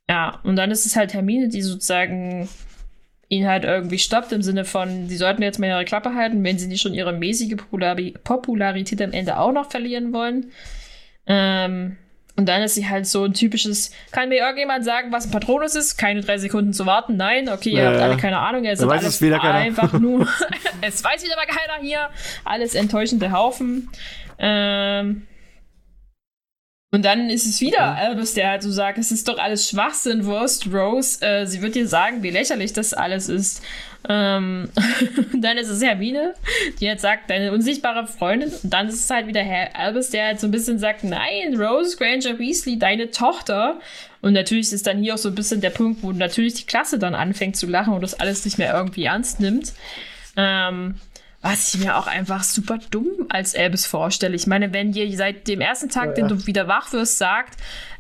ja, 0.09 0.41
und 0.43 0.57
dann 0.57 0.71
ist 0.71 0.87
es 0.87 0.97
halt 0.97 1.15
Hermine, 1.15 1.49
die 1.49 1.63
sozusagen 1.63 2.49
ihn 3.29 3.47
halt 3.47 3.65
irgendwie 3.65 3.99
stoppt 3.99 4.33
im 4.33 4.43
Sinne 4.43 4.65
von, 4.65 5.09
sie 5.09 5.17
sollten 5.17 5.43
jetzt 5.43 5.59
mal 5.59 5.69
ihre 5.69 5.85
Klappe 5.85 6.15
halten, 6.15 6.43
wenn 6.45 6.59
sie 6.59 6.67
nicht 6.67 6.81
schon 6.81 6.95
ihre 6.95 7.13
mäßige 7.13 7.57
Popularität 7.57 9.03
am 9.03 9.13
Ende 9.13 9.39
auch 9.39 9.53
noch 9.53 9.71
verlieren 9.71 10.13
wollen. 10.13 10.51
Ähm, 11.27 11.99
und 12.39 12.47
dann 12.47 12.63
ist 12.63 12.77
sie 12.77 12.89
halt 12.89 13.05
so 13.09 13.25
ein 13.25 13.35
typisches, 13.35 13.91
kann 14.13 14.29
mir 14.29 14.37
irgendjemand 14.37 14.85
sagen, 14.85 15.11
was 15.11 15.27
ein 15.27 15.33
Patronus 15.33 15.75
ist? 15.75 15.97
Keine 15.97 16.21
drei 16.21 16.39
Sekunden 16.39 16.73
zu 16.73 16.87
warten. 16.87 17.17
Nein, 17.17 17.49
okay, 17.49 17.71
ihr 17.71 17.83
ja, 17.83 17.91
habt 17.91 18.01
alle 18.01 18.17
keine 18.17 18.39
Ahnung. 18.39 18.63
Ihr 18.63 18.77
seid 18.77 18.89
alles 18.89 19.21
einfach 19.21 19.93
nur, 19.99 20.21
es 20.81 21.03
weiß 21.03 21.25
wieder 21.25 21.35
mal 21.35 21.47
keiner 21.47 21.83
hier. 21.83 22.11
Alles 22.45 22.77
enttäuschende 22.77 23.33
Haufen. 23.33 23.91
Ähm, 24.39 25.27
und 26.93 27.05
dann 27.05 27.29
ist 27.29 27.45
es 27.45 27.61
wieder 27.61 27.97
Albus, 27.97 28.35
der 28.35 28.51
halt 28.51 28.63
so 28.63 28.71
sagt, 28.71 28.99
es 28.99 29.11
ist 29.11 29.27
doch 29.27 29.39
alles 29.39 29.69
Schwachsinn, 29.69 30.25
Wurst, 30.25 30.73
Rose. 30.73 31.21
Äh, 31.21 31.45
sie 31.45 31.61
wird 31.61 31.75
dir 31.75 31.89
sagen, 31.89 32.23
wie 32.23 32.31
lächerlich 32.31 32.73
das 32.73 32.95
alles 32.95 33.29
ist. 33.29 33.65
Ähm, 34.09 34.69
dann 35.35 35.59
ist 35.59 35.69
es 35.69 35.83
Hermine, 35.83 36.35
die 36.81 36.89
halt 36.89 37.01
sagt, 37.01 37.31
deine 37.31 37.53
unsichtbare 37.53 38.07
Freundin. 38.07 38.51
Und 38.63 38.73
dann 38.73 38.89
ist 38.89 39.05
es 39.05 39.11
halt 39.11 39.27
wieder 39.27 39.43
Herr 39.43 39.77
Albus, 39.77 40.11
der 40.11 40.27
halt 40.27 40.41
so 40.41 40.47
ein 40.47 40.51
bisschen 40.51 40.79
sagt, 40.79 41.05
nein, 41.05 41.57
Rose 41.57 41.97
Granger 41.97 42.39
Weasley, 42.39 42.79
deine 42.79 43.11
Tochter. 43.11 43.81
Und 44.21 44.33
natürlich 44.33 44.73
ist 44.73 44.87
dann 44.87 45.03
hier 45.03 45.15
auch 45.15 45.19
so 45.19 45.29
ein 45.29 45.35
bisschen 45.35 45.61
der 45.61 45.71
Punkt, 45.71 46.03
wo 46.03 46.13
natürlich 46.13 46.55
die 46.55 46.67
Klasse 46.67 46.99
dann 46.99 47.15
anfängt 47.15 47.57
zu 47.57 47.67
lachen 47.67 47.93
und 47.93 48.03
das 48.03 48.19
alles 48.19 48.45
nicht 48.45 48.59
mehr 48.59 48.75
irgendwie 48.75 49.05
ernst 49.05 49.41
nimmt. 49.41 49.73
Ähm, 50.37 50.97
was 51.41 51.73
ich 51.73 51.81
mir 51.81 51.97
auch 51.97 52.09
einfach 52.09 52.43
super 52.43 52.79
dumm 52.91 53.27
als 53.29 53.55
Elbes 53.55 53.87
vorstelle. 53.87 54.35
Ich 54.35 54.47
meine, 54.47 54.73
wenn 54.73 54.93
dir 54.93 55.11
seit 55.17 55.47
dem 55.47 55.61
ersten 55.61 55.89
Tag, 55.89 56.07
ja, 56.07 56.11
ja. 56.11 56.15
den 56.15 56.29
du 56.29 56.47
wieder 56.47 56.67
wach 56.67 56.93
wirst, 56.93 57.19
sagt, 57.19 57.59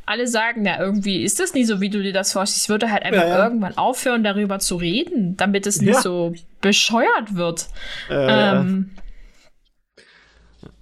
alle 0.09 0.27
sagen, 0.27 0.63
na, 0.63 0.79
irgendwie 0.81 1.23
ist 1.23 1.41
das 1.41 1.55
nie 1.55 1.65
so, 1.65 1.81
wie 1.81 1.91
du 1.91 2.03
dir 2.03 2.13
das 2.13 2.33
vorstellst. 2.33 2.65
Ich 2.65 2.69
würde 2.69 2.91
halt 2.91 3.03
einfach 3.03 3.27
ja, 3.27 3.45
irgendwann 3.45 3.77
aufhören, 3.77 4.25
darüber 4.25 4.59
zu 4.59 4.77
reden, 4.77 5.37
damit 5.37 5.67
es 5.67 5.81
nicht 5.81 6.01
so 6.01 6.35
bescheuert 6.61 7.35
wird. 7.35 7.67
Äh, 8.11 8.57
ähm, 8.57 8.91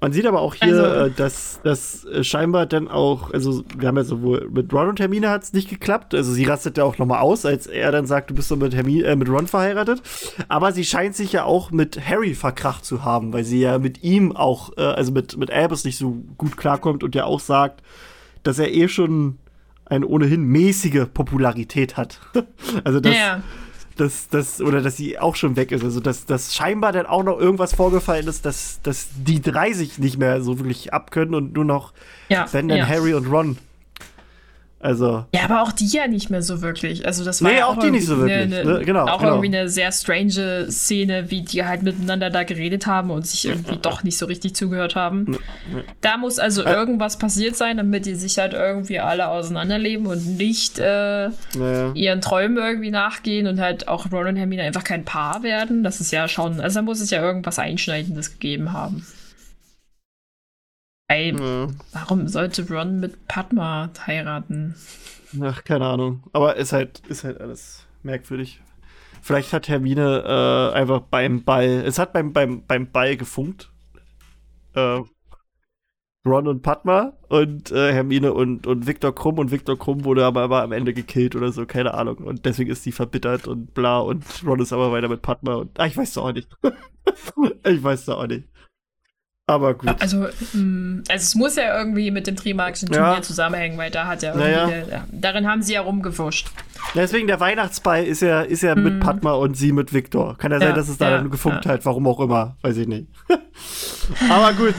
man 0.01 0.12
sieht 0.12 0.27
aber 0.27 0.41
auch 0.41 0.55
hier, 0.55 0.69
also, 0.69 1.07
äh, 1.07 1.11
dass 1.11 1.61
das 1.62 2.05
äh, 2.05 2.23
scheinbar 2.23 2.67
dann 2.67 2.87
auch, 2.87 3.33
also 3.33 3.65
wir 3.77 3.89
haben 3.89 3.97
ja 3.97 4.05
sowohl 4.05 4.49
mit 4.51 4.73
Ron 4.73 4.91
und 4.91 5.01
Hermine 5.01 5.31
hat 5.31 5.43
es 5.43 5.53
nicht 5.53 5.71
geklappt. 5.71 6.15
Also 6.15 6.33
sie 6.33 6.45
rastet 6.45 6.77
ja 6.77 6.85
auch 6.85 6.99
noch 6.99 7.07
mal 7.07 7.21
aus, 7.21 7.47
als 7.47 7.67
er 7.67 7.93
dann 7.93 8.07
sagt, 8.07 8.31
du 8.31 8.35
bist 8.35 8.51
doch 8.51 8.57
mit, 8.57 8.75
Hermine, 8.75 9.05
äh, 9.05 9.17
mit 9.17 9.29
Ron 9.29 9.47
verheiratet. 9.47 10.03
Aber 10.49 10.73
sie 10.73 10.85
scheint 10.85 11.17
sich 11.17 11.33
ja 11.33 11.45
auch 11.45 11.71
mit 11.71 11.99
Harry 12.07 12.35
verkracht 12.35 12.85
zu 12.85 13.05
haben, 13.05 13.33
weil 13.33 13.45
sie 13.45 13.61
ja 13.61 13.79
mit 13.79 14.03
ihm 14.03 14.37
auch, 14.37 14.77
äh, 14.77 14.83
also 14.83 15.12
mit, 15.12 15.37
mit 15.39 15.51
Albus 15.51 15.85
nicht 15.85 15.99
so 15.99 16.23
gut 16.37 16.57
klarkommt 16.57 17.03
und 17.03 17.15
ja 17.15 17.25
auch 17.25 17.41
sagt, 17.41 17.83
dass 18.46 18.59
er 18.59 18.72
eh 18.72 18.88
schon 18.88 19.38
eine 19.85 20.06
ohnehin 20.06 20.42
mäßige 20.42 21.06
Popularität 21.12 21.96
hat. 21.96 22.20
also 22.85 23.00
das, 23.00 23.14
ja 23.14 23.42
dass, 23.96 24.28
dass, 24.28 24.61
oder 24.61 24.82
dass 24.82 24.96
sie 24.96 25.18
auch 25.18 25.37
schon 25.37 25.56
weg 25.56 25.72
ist. 25.72 25.82
Also, 25.82 26.00
dass, 26.00 26.26
dass 26.26 26.54
scheinbar 26.54 26.92
dann 26.92 27.06
auch 27.06 27.22
noch 27.22 27.38
irgendwas 27.38 27.74
vorgefallen 27.74 28.28
ist, 28.28 28.44
dass, 28.44 28.80
dass 28.82 29.09
die 29.16 29.40
drei 29.40 29.72
sich 29.72 29.98
nicht 29.98 30.18
mehr 30.18 30.42
so 30.42 30.59
wirklich 30.59 30.92
abkönnen 30.92 31.35
und 31.35 31.54
nur 31.54 31.64
noch, 31.64 31.92
ja, 32.28 32.46
wenn 32.52 32.68
dann 32.68 32.78
ja. 32.78 32.87
Harry 32.87 33.14
und 33.14 33.26
Ron 33.26 33.59
also. 34.79 35.25
Ja, 35.35 35.45
aber 35.45 35.62
auch 35.62 35.73
die 35.73 35.87
ja 35.87 36.07
nicht 36.07 36.29
mehr 36.29 36.43
so 36.43 36.61
wirklich. 36.61 37.07
Also 37.07 37.25
das 37.25 37.43
war 37.43 37.51
nee, 37.51 37.59
ja 37.59 37.67
auch, 37.67 37.79
auch 37.79 37.83
die 37.83 37.91
nicht 37.91 38.07
so 38.07 38.19
wirklich. 38.19 38.37
Eine, 38.37 38.65
ne? 38.65 38.85
genau, 38.85 39.07
auch 39.07 39.19
genau. 39.19 39.37
irgendwie 39.37 39.57
eine 39.57 39.71
sehr 39.71 39.91
strange 39.91 40.67
Szene, 40.71 41.31
wie 41.31 41.43
die 41.43 41.65
halt 41.65 41.83
miteinander 41.83 42.29
da 42.29 42.43
geredet 42.43 42.87
haben 42.87 43.11
und 43.11 43.27
sich 43.27 43.47
irgendwie 43.47 43.79
doch 43.81 44.05
nicht 44.05 44.19
so 44.19 44.27
richtig 44.27 44.55
zugehört 44.55 44.95
haben. 44.95 45.39
Da 46.03 46.19
muss 46.19 46.39
also 46.39 46.62
irgendwas 46.62 47.19
passiert 47.19 47.57
sein, 47.57 47.79
damit 47.79 48.05
die 48.05 48.15
sich 48.15 48.39
halt 48.39 48.53
irgendwie 48.53 49.01
alle 49.01 49.29
auseinanderleben 49.29 50.07
und 50.07 50.37
nicht 50.37 50.79
äh, 50.79 51.31
naja. 51.57 51.93
ihren 51.95 52.21
Träumen 52.21 52.59
irgendwie 52.59 52.91
nachgehen 52.91 53.47
und 53.47 53.59
halt 53.59 53.89
auch 53.89 54.12
Ron 54.12 54.27
und 54.27 54.37
Hermine 54.37 54.62
einfach 54.62 54.85
kein 54.85 55.07
Paar 55.07 55.43
werden. 55.43 55.85
Das 55.85 56.03
ist 56.03 56.12
ja 56.12 56.29
schon, 56.29 56.61
also 56.61 56.81
da 56.81 56.83
muss 56.83 57.01
es 57.01 57.11
ja 57.11 57.23
irgendwas 57.23 57.59
Einschneidendes 57.59 58.33
gegeben 58.33 58.75
haben. 58.75 59.07
Ey, 61.09 61.37
ja. 61.38 61.69
warum 61.92 62.27
sollte 62.27 62.69
Ron 62.69 62.99
mit 62.99 63.29
Padma 63.29 63.90
heiraten? 64.07 64.75
Ach, 65.40 65.62
keine 65.64 65.87
Ahnung. 65.87 66.25
Aber 66.33 66.57
ist 66.57 66.73
halt, 66.73 67.01
ist 67.09 67.25
halt 67.25 67.40
alles 67.40 67.87
merkwürdig. 68.03 68.61
Vielleicht 69.23 69.53
hat 69.53 69.69
Hermine 69.69 70.25
äh, 70.25 70.77
einfach 70.77 71.01
beim 71.01 71.45
Ball, 71.45 71.83
es 71.87 71.99
hat 71.99 72.12
beim, 72.12 72.33
beim, 72.33 72.64
beim 72.66 72.90
Ball 72.90 73.16
gefunkt. 73.16 73.71
Äh, 74.75 75.01
Ron 76.27 76.49
und 76.49 76.62
Padma 76.62 77.12
und 77.29 77.71
äh, 77.71 77.92
Hermine 77.92 78.33
und, 78.33 78.66
und 78.66 78.87
Viktor 78.87 79.14
Krumm 79.14 79.38
und 79.38 79.53
Viktor 79.53 79.79
Krumm 79.79 80.05
wurde 80.05 80.25
aber, 80.25 80.42
aber 80.42 80.62
am 80.62 80.73
Ende 80.73 80.92
gekillt 80.92 81.37
oder 81.37 81.53
so, 81.53 81.66
keine 81.66 81.95
Ahnung. 81.95 82.19
Und 82.19 82.45
deswegen 82.45 82.71
ist 82.71 82.83
sie 82.83 82.92
verbittert 82.92 83.47
und 83.47 83.75
bla 83.75 84.01
und 84.01 84.25
Ron 84.45 84.61
ist 84.61 84.73
aber 84.73 84.90
weiter 84.90 85.09
mit 85.09 85.23
Padma 85.23 85.55
und 85.55 85.71
ach, 85.79 85.87
ich 85.87 85.97
weiß 85.97 86.11
es 86.11 86.19
auch 86.19 86.33
nicht. 86.33 86.49
ich 87.64 87.83
weiß 87.83 88.03
es 88.03 88.09
auch 88.09 88.27
nicht. 88.27 88.49
Aber 89.48 89.74
gut. 89.74 89.94
Also, 90.00 90.26
mm, 90.54 91.04
also 91.09 91.22
es 91.22 91.35
muss 91.37 91.54
ja 91.54 91.78
irgendwie 91.78 92.11
mit 92.11 92.26
dem 92.26 92.35
Trimagischen 92.35 92.88
Turnier 92.88 93.14
ja. 93.14 93.22
zusammenhängen, 93.22 93.78
weil 93.78 93.92
da 93.92 94.06
hat 94.09 94.22
ja 94.22 94.35
irgendwie, 94.35 94.50
naja. 94.50 94.85
der, 94.87 95.04
darin 95.12 95.46
haben 95.46 95.62
sie 95.62 95.74
ja 95.74 95.82
rumgefuscht. 95.82 96.50
Deswegen 96.96 97.28
der 97.28 97.38
Weihnachtsball 97.38 98.04
ist 98.04 98.22
ja, 98.22 98.42
ist 98.42 98.62
ja 98.62 98.74
mm. 98.74 98.82
mit 98.82 99.00
Padma 99.00 99.35
und 99.35 99.56
sie 99.56 99.70
mit 99.70 99.92
Viktor. 99.92 100.37
Kann 100.37 100.50
ja, 100.50 100.59
ja 100.59 100.66
sein, 100.66 100.74
dass 100.74 100.88
es 100.88 100.98
da 100.98 101.11
ja, 101.11 101.18
dann 101.18 101.30
gefunkt 101.30 101.64
ja. 101.64 101.72
hat, 101.72 101.85
warum 101.87 102.09
auch 102.09 102.18
immer, 102.18 102.56
weiß 102.62 102.76
ich 102.76 102.88
nicht. 102.88 103.06
Aber 104.30 104.52
gut. 104.52 104.74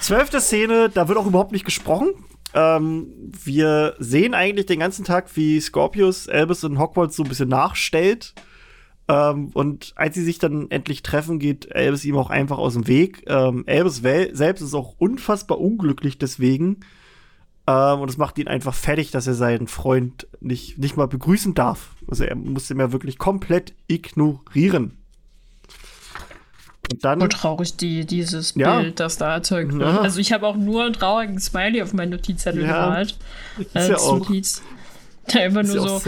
Zwölfte 0.00 0.40
Szene, 0.40 0.88
da 0.88 1.08
wird 1.08 1.18
auch 1.18 1.26
überhaupt 1.26 1.50
nicht 1.50 1.64
gesprochen. 1.64 2.10
Ähm, 2.54 3.08
wir 3.44 3.96
sehen 3.98 4.34
eigentlich 4.34 4.66
den 4.66 4.78
ganzen 4.78 5.04
Tag, 5.04 5.34
wie 5.34 5.60
Scorpius 5.60 6.28
Albus 6.28 6.62
in 6.62 6.78
Hogwarts 6.78 7.16
so 7.16 7.24
ein 7.24 7.28
bisschen 7.28 7.48
nachstellt 7.48 8.34
ähm, 9.08 9.50
und 9.54 9.92
als 9.96 10.14
sie 10.14 10.24
sich 10.24 10.38
dann 10.38 10.70
endlich 10.70 11.02
treffen, 11.02 11.38
geht 11.38 11.74
Albus 11.74 12.04
ihm 12.04 12.16
auch 12.16 12.30
einfach 12.30 12.58
aus 12.58 12.74
dem 12.74 12.86
Weg. 12.86 13.24
Ähm, 13.26 13.64
Albus 13.66 13.96
selbst 13.96 14.62
ist 14.62 14.74
auch 14.74 14.94
unfassbar 14.98 15.60
unglücklich 15.60 16.18
deswegen. 16.18 16.80
Ähm, 17.66 18.00
und 18.00 18.08
es 18.08 18.16
macht 18.16 18.38
ihn 18.38 18.48
einfach 18.48 18.74
fertig, 18.74 19.10
dass 19.10 19.26
er 19.26 19.34
seinen 19.34 19.66
Freund 19.66 20.26
nicht, 20.40 20.78
nicht 20.78 20.96
mal 20.96 21.08
begrüßen 21.08 21.54
darf. 21.54 21.90
Also 22.08 22.24
er 22.24 22.36
muss 22.36 22.70
ihn 22.70 22.78
ja 22.78 22.92
wirklich 22.92 23.18
komplett 23.18 23.74
ignorieren. 23.86 24.98
Und 26.90 27.04
dann. 27.04 27.20
So 27.20 27.28
traurig 27.28 27.76
die, 27.76 28.04
dieses 28.04 28.54
ja. 28.56 28.80
Bild, 28.80 29.00
das 29.00 29.16
da 29.16 29.34
erzeugt 29.34 29.72
wird. 29.72 29.82
Ja. 29.82 30.00
Also 30.00 30.20
ich 30.20 30.32
habe 30.32 30.46
auch 30.46 30.56
nur 30.56 30.84
einen 30.84 30.92
traurigen 30.92 31.38
Smiley 31.38 31.82
auf 31.82 31.92
meinen 31.92 32.10
Notizzettel 32.10 32.62
ja. 32.62 32.84
gemalt. 32.84 33.16
Als 33.74 33.88
ja 33.88 33.96
auch. 33.96 34.18
Notiz. 34.18 34.62
Der 35.32 35.46
immer 35.46 35.62
nur 35.62 36.00
so. 36.00 36.02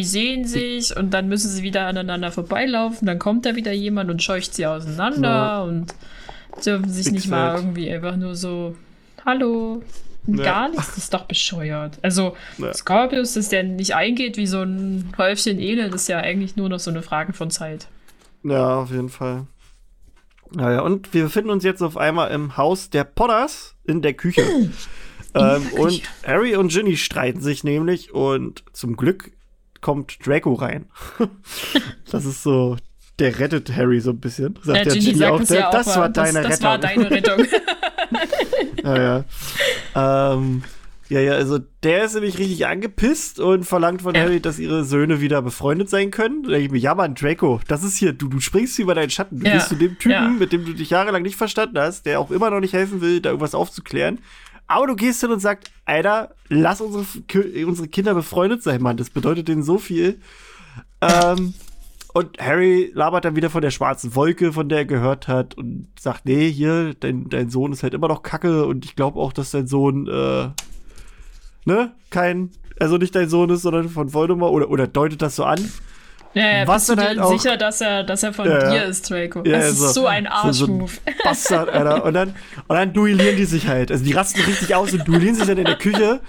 Die 0.00 0.04
sehen 0.06 0.46
sich 0.46 0.96
und 0.96 1.10
dann 1.12 1.28
müssen 1.28 1.50
sie 1.50 1.62
wieder 1.62 1.86
aneinander 1.86 2.32
vorbeilaufen. 2.32 3.06
Dann 3.06 3.18
kommt 3.18 3.44
da 3.44 3.54
wieder 3.54 3.72
jemand 3.72 4.10
und 4.10 4.22
scheucht 4.22 4.54
sie 4.54 4.64
auseinander 4.64 5.28
ja. 5.28 5.62
und 5.62 5.94
dürfen 6.64 6.88
sich 6.88 7.12
nicht 7.12 7.28
mal 7.28 7.56
irgendwie 7.56 7.92
einfach 7.92 8.16
nur 8.16 8.34
so, 8.34 8.74
hallo, 9.26 9.82
ja. 10.26 10.42
gar 10.42 10.68
nichts. 10.70 10.86
Das 10.86 10.96
ist 10.96 11.12
doch 11.12 11.26
bescheuert. 11.26 11.98
Also, 12.00 12.34
ja. 12.56 12.72
Scorpius, 12.72 13.34
dass 13.34 13.50
der 13.50 13.62
nicht 13.62 13.94
eingeht 13.94 14.38
wie 14.38 14.46
so 14.46 14.62
ein 14.62 15.12
Häufchen 15.18 15.60
Elend, 15.60 15.94
ist 15.94 16.08
ja 16.08 16.16
eigentlich 16.16 16.56
nur 16.56 16.70
noch 16.70 16.80
so 16.80 16.90
eine 16.90 17.02
Frage 17.02 17.34
von 17.34 17.50
Zeit. 17.50 17.86
Ja, 18.42 18.76
auf 18.76 18.90
jeden 18.90 19.10
Fall. 19.10 19.48
Naja, 20.50 20.80
und 20.80 21.12
wir 21.12 21.24
befinden 21.24 21.50
uns 21.50 21.62
jetzt 21.62 21.82
auf 21.82 21.98
einmal 21.98 22.30
im 22.30 22.56
Haus 22.56 22.88
der 22.88 23.04
Potters 23.04 23.76
in 23.84 24.00
der 24.00 24.14
Küche. 24.14 24.46
ähm, 25.34 25.66
und 25.76 26.00
Harry 26.26 26.56
und 26.56 26.72
Ginny 26.72 26.96
streiten 26.96 27.42
sich 27.42 27.64
nämlich 27.64 28.14
und 28.14 28.64
zum 28.72 28.96
Glück 28.96 29.32
kommt 29.80 30.26
Draco 30.26 30.54
rein. 30.54 30.86
das 32.10 32.24
ist 32.24 32.42
so, 32.42 32.76
der 33.18 33.38
rettet 33.38 33.74
Harry 33.74 34.00
so 34.00 34.10
ein 34.10 34.20
bisschen. 34.20 34.58
Sagt 34.62 34.86
ja, 34.86 34.92
Ginny 34.92 35.24
auch, 35.24 35.40
ja 35.42 35.70
das, 35.70 35.88
auch, 35.88 35.96
war 35.96 36.08
deine 36.08 36.42
das, 36.42 36.58
das 36.58 36.60
Rettung. 36.60 36.64
war 36.64 36.78
deine 36.78 37.10
Rettung. 37.10 37.46
ja, 38.84 39.24
ja. 39.94 40.34
Ähm, 40.34 40.62
ja, 41.10 41.18
ja, 41.18 41.32
also 41.32 41.58
der 41.82 42.04
ist 42.04 42.14
nämlich 42.14 42.38
richtig 42.38 42.66
angepisst 42.68 43.40
und 43.40 43.64
verlangt 43.64 44.02
von 44.02 44.14
ja. 44.14 44.22
Harry, 44.22 44.40
dass 44.40 44.60
ihre 44.60 44.84
Söhne 44.84 45.20
wieder 45.20 45.42
befreundet 45.42 45.90
sein 45.90 46.12
können. 46.12 46.44
Da 46.44 46.50
denke 46.50 46.66
ich 46.66 46.70
mir, 46.70 46.78
ja 46.78 46.94
Mann, 46.94 47.16
Draco, 47.16 47.60
das 47.66 47.82
ist 47.82 47.96
hier, 47.96 48.12
du, 48.12 48.28
du 48.28 48.38
springst 48.38 48.78
über 48.78 48.94
deinen 48.94 49.10
Schatten. 49.10 49.40
Du 49.40 49.46
ja. 49.46 49.54
gehst 49.54 49.70
zu 49.70 49.74
dem 49.74 49.98
Typen, 49.98 50.12
ja. 50.12 50.28
mit 50.28 50.52
dem 50.52 50.64
du 50.64 50.72
dich 50.72 50.90
jahrelang 50.90 51.22
nicht 51.22 51.34
verstanden 51.34 51.80
hast, 51.80 52.06
der 52.06 52.20
auch 52.20 52.30
immer 52.30 52.48
noch 52.50 52.60
nicht 52.60 52.74
helfen 52.74 53.00
will, 53.00 53.20
da 53.20 53.30
irgendwas 53.30 53.56
aufzuklären. 53.56 54.20
Aber 54.70 54.86
du 54.86 54.94
gehst 54.94 55.20
hin 55.20 55.32
und 55.32 55.40
sagst, 55.40 55.72
Alter, 55.84 56.32
lass 56.48 56.80
unsere, 56.80 57.04
unsere 57.66 57.88
Kinder 57.88 58.14
befreundet 58.14 58.62
sein, 58.62 58.80
Mann. 58.80 58.96
Das 58.96 59.10
bedeutet 59.10 59.48
denen 59.48 59.64
so 59.64 59.78
viel. 59.78 60.20
Ähm, 61.00 61.54
und 62.14 62.38
Harry 62.38 62.92
labert 62.94 63.24
dann 63.24 63.34
wieder 63.34 63.50
von 63.50 63.62
der 63.62 63.72
schwarzen 63.72 64.14
Wolke, 64.14 64.52
von 64.52 64.68
der 64.68 64.78
er 64.78 64.84
gehört 64.84 65.26
hat, 65.26 65.56
und 65.56 65.88
sagt, 65.98 66.24
nee, 66.24 66.48
hier, 66.48 66.94
dein, 66.94 67.28
dein 67.28 67.50
Sohn 67.50 67.72
ist 67.72 67.82
halt 67.82 67.94
immer 67.94 68.06
noch 68.06 68.22
Kacke 68.22 68.64
und 68.64 68.84
ich 68.84 68.94
glaube 68.94 69.18
auch, 69.18 69.32
dass 69.32 69.50
dein 69.50 69.66
Sohn, 69.66 70.06
äh, 70.06 70.50
ne, 71.64 71.90
kein, 72.10 72.50
also 72.78 72.96
nicht 72.96 73.16
dein 73.16 73.28
Sohn 73.28 73.50
ist, 73.50 73.62
sondern 73.62 73.88
von 73.88 74.14
Voldemort, 74.14 74.52
oder, 74.52 74.70
oder 74.70 74.86
deutet 74.86 75.20
das 75.20 75.34
so 75.34 75.42
an. 75.42 75.68
Ja, 76.34 76.58
ja, 76.58 76.66
Was 76.66 76.86
bist 76.86 76.98
du 76.98 77.02
halt 77.02 77.18
dir 77.18 77.26
sicher, 77.26 77.56
dass 77.56 77.80
er, 77.80 78.04
dass 78.04 78.22
er 78.22 78.32
von 78.32 78.48
ja, 78.48 78.70
dir 78.70 78.84
ist, 78.84 79.10
Draco? 79.10 79.42
Ja, 79.44 79.58
das 79.58 79.70
ist 79.72 79.78
so, 79.78 79.88
so 79.88 80.06
ein 80.06 80.26
Arschmove. 80.26 80.92
So, 80.92 81.00
so 81.04 81.12
Bastard, 81.24 81.68
Alter. 81.74 82.04
Und 82.04 82.14
dann, 82.14 82.28
und 82.68 82.76
dann 82.76 82.92
duellieren 82.92 83.36
die 83.36 83.44
sich 83.44 83.66
halt. 83.66 83.90
Also 83.90 84.04
die 84.04 84.12
rasten 84.12 84.40
richtig 84.42 84.74
aus 84.74 84.92
und 84.92 85.06
duellieren 85.06 85.34
sich 85.34 85.46
dann 85.46 85.58
in 85.58 85.64
der 85.64 85.76
Küche. 85.76 86.20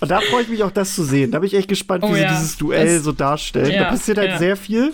Und 0.00 0.10
da 0.10 0.20
freue 0.20 0.42
ich 0.42 0.48
mich 0.48 0.62
auch, 0.62 0.70
das 0.70 0.94
zu 0.94 1.04
sehen. 1.04 1.30
Da 1.30 1.38
bin 1.38 1.46
ich 1.46 1.54
echt 1.54 1.68
gespannt, 1.68 2.02
wie 2.04 2.08
oh, 2.08 2.14
sie 2.14 2.26
dieses 2.26 2.58
Duell 2.58 2.96
das, 2.96 3.04
so 3.04 3.12
darstellen. 3.12 3.72
Da 3.78 3.84
passiert 3.84 4.18
halt 4.18 4.38
sehr 4.38 4.56
viel. 4.56 4.92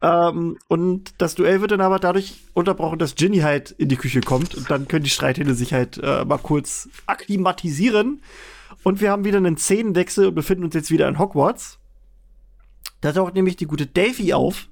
Ähm, 0.00 0.58
und 0.68 1.14
das 1.18 1.34
Duell 1.34 1.60
wird 1.60 1.72
dann 1.72 1.80
aber 1.80 1.98
dadurch 1.98 2.34
unterbrochen, 2.54 3.00
dass 3.00 3.16
Ginny 3.16 3.38
halt 3.38 3.72
in 3.72 3.88
die 3.88 3.96
Küche 3.96 4.20
kommt. 4.20 4.54
Und 4.54 4.70
dann 4.70 4.86
können 4.86 5.02
die 5.02 5.10
Streithähne 5.10 5.54
sich 5.54 5.72
halt 5.72 5.98
äh, 6.00 6.24
mal 6.24 6.38
kurz 6.38 6.88
akklimatisieren. 7.06 8.22
Und 8.84 9.00
wir 9.00 9.10
haben 9.10 9.24
wieder 9.24 9.38
einen 9.38 9.56
Szenenwechsel 9.56 10.28
und 10.28 10.36
befinden 10.36 10.64
uns 10.64 10.74
jetzt 10.74 10.92
wieder 10.92 11.08
in 11.08 11.18
Hogwarts. 11.18 11.80
Da 13.00 13.12
taucht 13.12 13.34
nämlich 13.34 13.56
die 13.56 13.66
gute 13.66 13.86
Davy 13.86 14.32
auf 14.32 14.68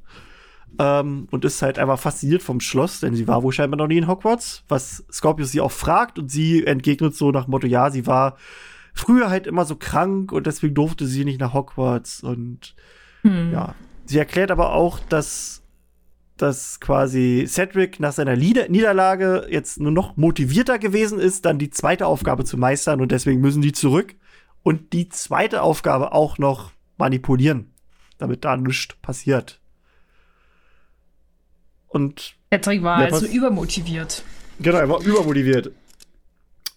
ähm, 0.79 1.29
und 1.31 1.45
ist 1.45 1.63
halt 1.63 1.79
einfach 1.79 1.99
fasziniert 1.99 2.43
vom 2.43 2.61
Schloss, 2.61 3.01
denn 3.01 3.15
sie 3.15 3.29
war 3.29 3.43
wohl 3.43 3.53
scheinbar 3.53 3.79
noch 3.79 3.87
nie 3.87 3.99
in 3.99 4.09
Hogwarts, 4.09 4.65
was 4.69 5.05
Scorpius 5.11 5.53
sie 5.53 5.61
auch 5.61 5.73
fragt 5.73 6.19
und 6.19 6.31
sie 6.31 6.65
entgegnet 6.67 7.15
so 7.15 7.31
nach 7.31 7.47
Motto, 7.47 7.67
ja, 7.67 7.91
sie 7.91 8.07
war 8.07 8.37
früher 8.93 9.31
halt 9.31 9.47
immer 9.47 9.65
so 9.65 9.77
krank 9.77 10.33
und 10.33 10.47
deswegen 10.47 10.75
durfte 10.75 11.07
sie 11.07 11.25
nicht 11.25 11.41
nach 11.41 11.55
Hogwarts 11.55 12.23
und 12.23 12.75
hm. 13.23 13.53
ja. 13.53 13.75
Sie 14.07 14.19
erklärt 14.19 14.51
aber 14.51 14.73
auch, 14.73 15.01
dass 15.09 15.63
dass 16.37 16.81
quasi 16.81 17.47
Cedric 17.49 17.99
nach 17.99 18.13
seiner 18.13 18.37
Lieder 18.37 18.69
Niederlage 18.69 19.47
jetzt 19.51 19.81
nur 19.81 19.91
noch 19.91 20.17
motivierter 20.17 20.79
gewesen 20.79 21.19
ist, 21.19 21.47
dann 21.47 21.59
die 21.59 21.71
zweite 21.71 22.07
Aufgabe 22.07 22.45
zu 22.45 22.59
meistern 22.59 23.01
und 23.01 23.11
deswegen 23.11 23.41
müssen 23.41 23.63
die 23.63 23.73
zurück 23.73 24.15
und 24.63 24.93
die 24.93 25.09
zweite 25.09 25.63
Aufgabe 25.63 26.13
auch 26.13 26.39
noch 26.39 26.73
manipulieren, 26.99 27.73
damit 28.19 28.45
da 28.45 28.57
nichts 28.57 28.95
passiert. 29.03 29.61
Und 31.89 32.35
Patrick 32.51 32.83
war 32.83 32.99
also 32.99 33.27
übermotiviert. 33.27 34.23
Genau, 34.59 34.79
er 34.79 34.89
war 34.89 35.01
übermotiviert. 35.03 35.73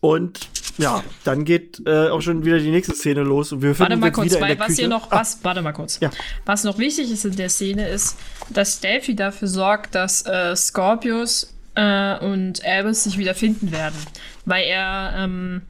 Und 0.02 0.50
ja, 0.78 1.04
dann 1.26 1.44
geht 1.44 1.82
äh, 1.86 2.08
auch 2.08 2.22
schon 2.22 2.46
wieder 2.46 2.58
die 2.58 2.72
nächste 2.72 2.94
Szene 2.96 3.22
los 3.22 3.52
und 3.52 3.62
wir 3.62 3.78
Warte 3.78 3.98
mal 3.98 4.12
kurz, 4.14 4.40
weil 4.40 4.58
was 4.58 4.68
Küche. 4.68 4.82
hier 4.84 4.88
noch, 4.88 5.12
ah. 5.12 5.20
was, 5.20 5.44
warte 5.44 5.62
mal 5.62 5.74
kurz. 5.74 6.00
Ja. 6.00 6.10
Was 6.46 6.64
noch 6.64 6.78
wichtig 6.78 7.12
ist 7.12 7.26
in 7.26 7.36
der 7.36 7.50
Szene 7.50 7.90
ist, 7.90 8.18
dass 8.50 8.80
Delphi 8.80 9.14
dafür 9.14 9.50
sorgt, 9.50 9.96
dass 9.96 10.26
äh, 10.26 10.56
Scorpius 10.56 11.54
äh, 11.76 12.18
und 12.20 12.66
Albus 12.66 13.04
sich 13.04 13.18
wieder 13.18 13.36
finden 13.36 13.74
werden. 13.74 13.98
Weil 14.46 14.68
er, 14.68 15.16
ähm, 15.18 15.64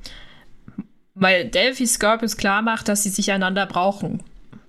weil 1.16 1.50
Delphi 1.50 1.88
Scorpius 1.88 2.38
klar 2.38 2.62
macht, 2.62 2.88
dass 2.88 3.02
sie 3.02 3.10
sich 3.10 3.32
einander 3.32 3.66
brauchen. 3.66 4.22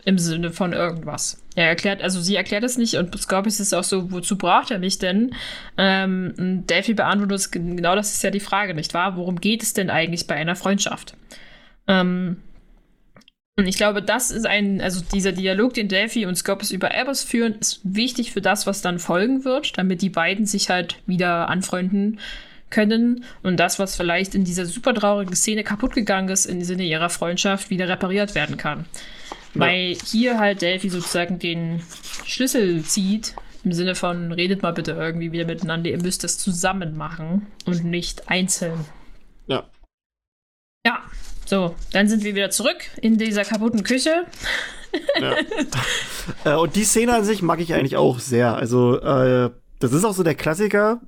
Im 0.05 0.19
Sinne 0.19 0.51
von 0.51 0.73
irgendwas. 0.73 1.43
Er 1.57 1.67
erklärt, 1.67 2.03
also 2.03 2.21
sie 2.21 2.37
erklärt 2.37 2.65
es 2.65 2.79
nicht 2.79 2.95
und 2.95 3.19
Scorpius 3.21 3.61
ist 3.61 3.75
auch 3.75 3.85
so, 3.85 4.11
wozu 4.13 4.39
braucht 4.39 4.71
er 4.71 4.79
mich 4.79 4.99
denn? 4.99 5.35
Ähm, 5.77 6.33
Delphi 6.67 6.95
beantwortet 6.95 7.33
uns, 7.33 7.51
genau 7.51 7.95
das 7.95 8.13
ist 8.13 8.23
ja 8.23 8.31
die 8.31 8.41
Frage, 8.41 8.75
nicht 8.75 8.95
wahr? 8.95 9.17
Worum 9.17 9.41
geht 9.41 9.63
es 9.63 9.75
denn 9.75 9.91
eigentlich 9.91 10.27
bei 10.27 10.37
einer 10.37 10.57
Freundschaft? 10.57 11.15
Ähm, 11.87 12.37
und 13.57 13.67
ich 13.67 13.77
glaube, 13.77 14.01
das 14.01 14.31
ist 14.31 14.47
ein, 14.47 14.81
also 14.81 15.03
dieser 15.13 15.33
Dialog, 15.33 15.75
den 15.75 15.89
Delphi 15.89 16.25
und 16.25 16.35
Scorpius 16.35 16.71
über 16.71 16.93
Albus 16.93 17.23
führen, 17.23 17.57
ist 17.61 17.81
wichtig 17.85 18.33
für 18.33 18.41
das, 18.41 18.67
was 18.67 18.81
dann 18.81 18.99
folgen 18.99 19.45
wird, 19.45 19.77
damit 19.77 20.01
die 20.01 20.09
beiden 20.09 20.47
sich 20.47 20.71
halt 20.71 20.97
wieder 21.07 21.51
anfreunden 21.51 22.21
können 22.71 23.25
und 23.43 23.59
das, 23.59 23.79
was 23.79 23.97
vielleicht 23.97 24.35
in 24.35 24.45
dieser 24.45 24.65
super 24.65 24.95
traurigen 24.95 25.35
Szene 25.35 25.65
kaputt 25.65 25.93
gegangen 25.93 26.29
ist, 26.31 26.47
im 26.47 26.63
Sinne 26.63 26.85
ihrer 26.85 27.11
Freundschaft 27.11 27.69
wieder 27.69 27.89
repariert 27.89 28.35
werden 28.35 28.57
kann. 28.57 28.87
Weil 29.55 29.97
hier 30.07 30.39
halt 30.39 30.63
Delphi 30.63 30.91
sozusagen 30.91 31.39
den 31.39 31.83
Schlüssel 32.25 32.83
zieht, 32.85 33.35
im 33.65 33.73
Sinne 33.73 33.95
von, 33.95 34.33
redet 34.33 34.63
mal 34.63 34.73
bitte 34.73 34.93
irgendwie 34.93 35.33
wieder 35.33 35.45
miteinander, 35.45 35.91
ihr 35.91 36.01
müsst 36.01 36.25
das 36.25 36.39
zusammen 36.39 36.97
machen 36.97 37.47
und 37.67 37.85
nicht 37.85 38.29
einzeln. 38.29 38.85
Ja. 39.47 39.69
Ja, 40.87 41.03
so, 41.45 41.75
dann 41.93 42.09
sind 42.09 42.25
wir 42.25 42.35
wieder 42.35 42.51
zurück 42.51 42.79
in 43.03 43.19
dieser 43.19 43.45
kaputten 43.45 43.83
Küche. 43.83 44.25
Ja. 45.21 45.37
äh, 46.45 46.57
und 46.57 46.77
die 46.77 46.85
Szene 46.85 47.15
an 47.15 47.25
sich 47.25 47.43
mag 47.43 47.61
ich 47.61 47.75
eigentlich 47.75 47.97
auch 47.97 48.19
sehr. 48.19 48.55
Also, 48.55 48.99
äh, 49.01 49.51
das 49.79 49.93
ist 49.93 50.05
auch 50.05 50.15
so 50.15 50.23
der 50.23 50.35
Klassiker, 50.35 51.01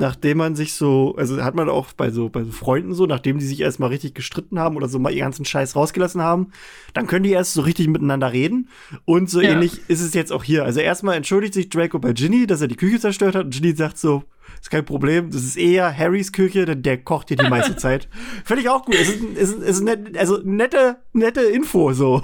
nachdem 0.00 0.38
man 0.38 0.56
sich 0.56 0.72
so, 0.74 1.14
also 1.16 1.42
hat 1.44 1.54
man 1.54 1.68
auch 1.68 1.92
bei 1.92 2.10
so, 2.10 2.28
bei 2.28 2.42
so 2.42 2.50
Freunden 2.50 2.94
so, 2.94 3.06
nachdem 3.06 3.38
die 3.38 3.44
sich 3.44 3.60
erstmal 3.60 3.90
richtig 3.90 4.14
gestritten 4.14 4.58
haben 4.58 4.76
oder 4.76 4.88
so 4.88 4.98
mal 4.98 5.12
ihren 5.12 5.26
ganzen 5.26 5.44
Scheiß 5.44 5.76
rausgelassen 5.76 6.22
haben, 6.22 6.50
dann 6.94 7.06
können 7.06 7.22
die 7.22 7.30
erst 7.30 7.52
so 7.52 7.60
richtig 7.60 7.86
miteinander 7.88 8.32
reden. 8.32 8.68
Und 9.04 9.30
so 9.30 9.40
ja. 9.40 9.50
ähnlich 9.50 9.80
ist 9.88 10.00
es 10.00 10.14
jetzt 10.14 10.32
auch 10.32 10.42
hier. 10.42 10.64
Also 10.64 10.80
erstmal 10.80 11.16
entschuldigt 11.16 11.54
sich 11.54 11.68
Draco 11.68 11.98
bei 11.98 12.12
Ginny, 12.12 12.46
dass 12.46 12.60
er 12.60 12.68
die 12.68 12.76
Küche 12.76 12.98
zerstört 12.98 13.36
hat 13.36 13.44
und 13.44 13.54
Ginny 13.54 13.76
sagt 13.76 13.98
so, 13.98 14.24
ist 14.60 14.70
kein 14.70 14.84
Problem, 14.84 15.30
das 15.30 15.42
ist 15.42 15.56
eher 15.56 15.96
Harrys 15.96 16.32
Küche, 16.32 16.64
denn 16.64 16.82
der 16.82 16.98
kocht 16.98 17.28
hier 17.28 17.36
die 17.36 17.48
meiste 17.48 17.76
Zeit. 17.78 18.08
Finde 18.44 18.62
ich 18.62 18.68
auch 18.68 18.84
gut. 18.84 18.94
Es 18.94 19.08
ist, 19.08 19.22
ist, 19.22 19.58
ist 19.58 19.80
net, 19.82 20.16
also 20.16 20.38
nette, 20.42 20.96
nette 21.12 21.42
Info 21.42 21.92
so. 21.92 22.22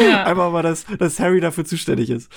Ja. 0.00 0.24
Einfach 0.26 0.52
mal, 0.52 0.62
dass, 0.62 0.84
dass 0.98 1.20
Harry 1.20 1.40
dafür 1.40 1.64
zuständig 1.64 2.10
ist. 2.10 2.30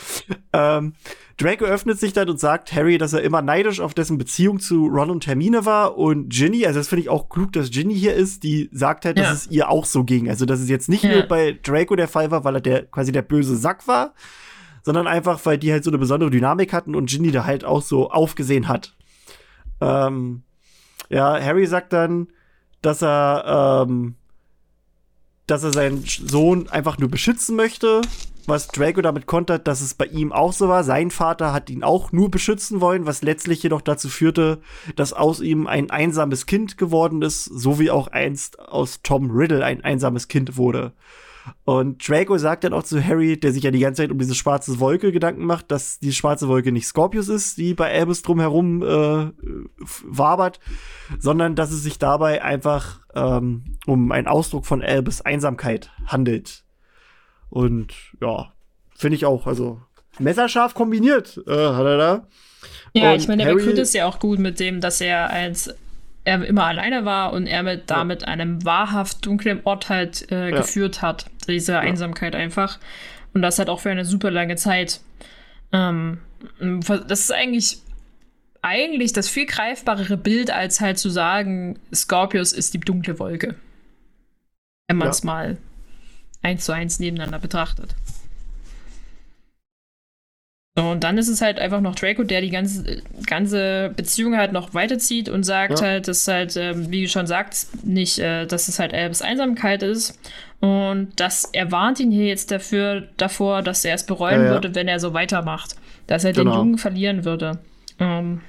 Ähm, 0.54 0.94
Draco 1.38 1.66
öffnet 1.66 2.00
sich 2.00 2.14
dann 2.14 2.30
und 2.30 2.40
sagt 2.40 2.72
Harry, 2.74 2.98
dass 2.98 3.12
er 3.12 3.22
immer 3.22 3.42
neidisch 3.42 3.82
auf 3.82 3.94
dessen 3.94 4.18
Beziehung 4.18 4.60
zu 4.60 4.88
Ron 4.88 5.10
und 5.10 5.28
Hermine 5.28 5.66
war 5.66 5.98
und 5.98 6.30
Ginny, 6.30 6.66
also 6.66 6.80
das 6.80 6.88
finde 6.88 7.02
ich 7.02 7.10
auch 7.10 7.28
klug, 7.28 7.52
dass 7.52 7.72
Ginny 7.72 7.96
hier 7.96 8.14
ist, 8.14 8.44
die 8.44 8.70
sagt 8.72 9.04
halt, 9.04 9.18
dass 9.18 9.28
ja. 9.28 9.34
es 9.34 9.48
ihr 9.52 9.70
auch 9.70 9.86
so 9.86 10.06
ging. 10.06 10.30
Also, 10.30 10.46
dass 10.46 10.62
es 10.62 10.70
jetzt 10.70 10.88
nicht 10.88 11.04
ja. 11.04 11.12
nur 11.12 11.24
bei 11.24 11.58
Draco 11.62 11.96
der 11.96 12.08
Fall 12.08 12.32
war, 12.32 12.46
weil 12.46 12.56
er 12.56 12.62
der 12.62 12.86
quasi 12.86 13.12
der 13.12 13.22
böse 13.22 13.58
Sack 13.58 13.88
war, 13.88 14.14
sondern 14.84 15.08
einfach, 15.08 15.46
weil 15.46 15.58
die 15.58 15.74
halt 15.74 15.84
so 15.84 15.90
eine 15.90 15.98
besondere 15.98 16.30
Dynamik 16.30 16.72
hatten 16.72 16.96
und 16.96 17.10
Ginny 17.10 17.32
da 17.32 17.44
halt 17.44 17.66
auch 17.66 17.82
so 17.82 18.12
aufgesehen 18.12 18.70
hat. 18.70 18.96
Ähm, 19.82 20.44
ja, 21.10 21.40
Harry 21.42 21.66
sagt 21.66 21.94
dann, 21.94 22.28
dass 22.82 23.02
er, 23.02 23.86
ähm, 23.88 24.16
dass 25.48 25.64
er 25.64 25.74
seinen 25.74 26.04
Sohn 26.04 26.68
einfach 26.70 26.98
nur 26.98 27.10
beschützen 27.10 27.56
möchte 27.56 28.02
was 28.48 28.68
Draco 28.68 29.02
damit 29.02 29.26
kontert, 29.26 29.68
dass 29.68 29.82
es 29.82 29.94
bei 29.94 30.06
ihm 30.06 30.32
auch 30.32 30.54
so 30.54 30.68
war. 30.68 30.84
Sein 30.84 31.12
Vater 31.12 31.54
hat 31.54 31.70
ihn 31.70 31.84
auch 31.84 32.12
nur 32.12 32.30
beschützen 32.30 32.82
wollen, 32.82 33.06
was 33.06 33.22
letztlich 33.22 33.62
jedoch 33.64 33.82
dazu 33.82 34.10
führte, 34.10 34.62
dass 34.96 35.14
aus 35.14 35.42
ihm 35.42 35.68
ein 35.68 35.90
einsames 35.90 36.46
Kind 36.46 36.78
geworden 36.78 37.22
ist, 37.22 37.46
so 37.46 37.80
wie 37.80 37.92
auch 37.92 38.08
einst 38.08 38.60
aus 38.60 39.02
Tom 39.04 39.32
Riddle 39.32 39.64
ein 39.64 39.84
einsames 39.84 40.28
Kind 40.28 40.58
wurde. 40.58 40.94
Und 41.64 42.08
Draco 42.08 42.38
sagt 42.38 42.64
dann 42.64 42.74
auch 42.74 42.84
zu 42.84 43.04
Harry, 43.04 43.40
der 43.40 43.52
sich 43.52 43.64
ja 43.64 43.72
die 43.72 43.80
ganze 43.80 44.04
Zeit 44.04 44.12
um 44.12 44.18
diese 44.18 44.36
schwarze 44.36 44.80
Wolke 44.80 45.12
Gedanken 45.12 45.46
macht, 45.46 45.72
dass 45.72 46.00
die 46.00 46.14
schwarze 46.14 46.48
Wolke 46.48 46.72
nicht 46.72 46.88
Scorpius 46.88 47.30
ist, 47.30 47.58
die 47.58 47.74
bei 47.74 47.92
Albus 47.92 48.22
drumherum 48.22 48.82
äh, 48.82 49.32
wabert, 50.04 50.60
sondern 51.20 51.56
dass 51.56 51.72
es 51.72 51.84
sich 51.84 52.00
dabei 52.00 52.44
einfach 52.44 53.02
ähm, 53.14 53.78
um 53.86 54.12
einen 54.12 54.28
Ausdruck 54.28 54.66
von 54.66 54.82
Albus 54.82 55.22
Einsamkeit 55.22 55.92
handelt. 56.06 56.64
Und 57.50 57.94
ja, 58.22 58.54
finde 58.96 59.16
ich 59.16 59.26
auch. 59.26 59.48
Also 59.48 59.82
messerscharf 60.20 60.74
kombiniert 60.74 61.42
äh, 61.48 61.52
hat 61.52 61.86
er 61.86 61.98
da. 61.98 62.28
Ja, 62.94 63.12
und 63.12 63.18
ich 63.18 63.28
meine, 63.28 63.44
der 63.44 63.54
begründet 63.54 63.80
es 63.80 63.94
ja 63.94 64.08
auch 64.08 64.20
gut 64.20 64.40
mit 64.40 64.60
dem, 64.60 64.82
dass 64.82 65.02
er 65.02 65.30
als 65.30 65.74
er 66.26 66.44
immer 66.44 66.66
alleine 66.66 67.06
war 67.06 67.34
und 67.34 67.48
er 67.48 67.64
mit 67.64 67.90
damit 67.90 68.24
ja. 68.24 68.28
einem 68.28 68.66
wahrhaft 68.66 69.26
dunklen 69.26 69.62
Ort 69.64 69.90
halt 69.90 70.32
äh, 70.32 70.50
ja. 70.50 70.58
geführt 70.58 71.02
hat. 71.02 71.28
Diese 71.48 71.74
ja. 71.74 71.80
Einsamkeit 71.80 72.36
einfach. 72.36 72.80
Und 73.34 73.42
das 73.42 73.60
halt 73.60 73.70
auch 73.70 73.80
für 73.80 73.92
eine 73.92 74.06
super 74.06 74.32
lange 74.32 74.56
Zeit. 74.56 75.00
Ähm, 75.72 76.20
das 76.60 77.20
ist 77.22 77.32
eigentlich 77.32 77.80
eigentlich 78.62 79.14
das 79.14 79.30
viel 79.30 79.46
greifbarere 79.46 80.18
Bild, 80.18 80.50
als 80.50 80.82
halt 80.82 80.98
zu 80.98 81.10
sagen, 81.10 81.78
Scorpius 81.94 82.52
ist 82.52 82.74
die 82.74 82.80
dunkle 82.80 83.20
Wolke. 83.20 83.56
Wenn 84.88 84.98
man 84.98 85.10
es 85.10 85.24
mal 85.24 85.58
eins 86.42 86.66
zu 86.66 86.72
eins 86.72 87.00
nebeneinander 87.00 87.38
betrachtet. 87.38 87.94
Und 90.78 91.06
dann 91.06 91.18
ist 91.18 91.30
es 91.30 91.42
halt 91.42 91.58
einfach 91.58 91.80
noch 91.80 91.96
Draco, 91.96 92.24
der 92.24 92.42
die 92.42 92.50
ganze, 92.50 93.02
ganze 93.28 93.94
Beziehung 93.96 94.36
halt 94.36 94.52
noch 94.52 94.74
weiterzieht 94.74 95.30
und 95.30 95.44
sagt 95.44 95.80
ja. 95.80 95.86
halt, 95.86 96.08
dass 96.10 96.28
halt, 96.28 96.58
ähm, 96.58 96.92
wie 96.92 97.04
du 97.04 97.08
schon 97.08 97.28
sagst, 97.28 97.86
nicht, 97.86 98.20
äh, 98.20 98.46
dass 98.46 98.68
es 98.68 98.78
halt 98.78 98.94
Albus 98.94 99.22
Einsamkeit 99.22 99.84
ist. 99.84 100.20
Und 100.60 101.14
das 101.16 101.46
er 101.54 101.72
warnt 101.72 102.02
ihn 102.02 102.12
hier 102.12 102.26
jetzt 102.26 102.52
dafür, 102.52 103.08
davor, 103.16 103.62
dass 103.62 103.86
er 103.86 103.96
es 103.96 104.06
bereuen 104.06 104.42
ja, 104.42 104.46
ja. 104.48 104.52
würde, 104.52 104.76
wenn 104.76 104.90
er 104.90 105.00
so 105.00 105.14
weitermacht. 105.14 105.76
Dass 106.08 106.26
er 106.26 106.34
genau. 106.34 106.52
den 106.52 106.58
Jungen 106.58 106.78
verlieren 106.78 107.24
würde. 107.24 107.60
Ähm, 108.00 108.42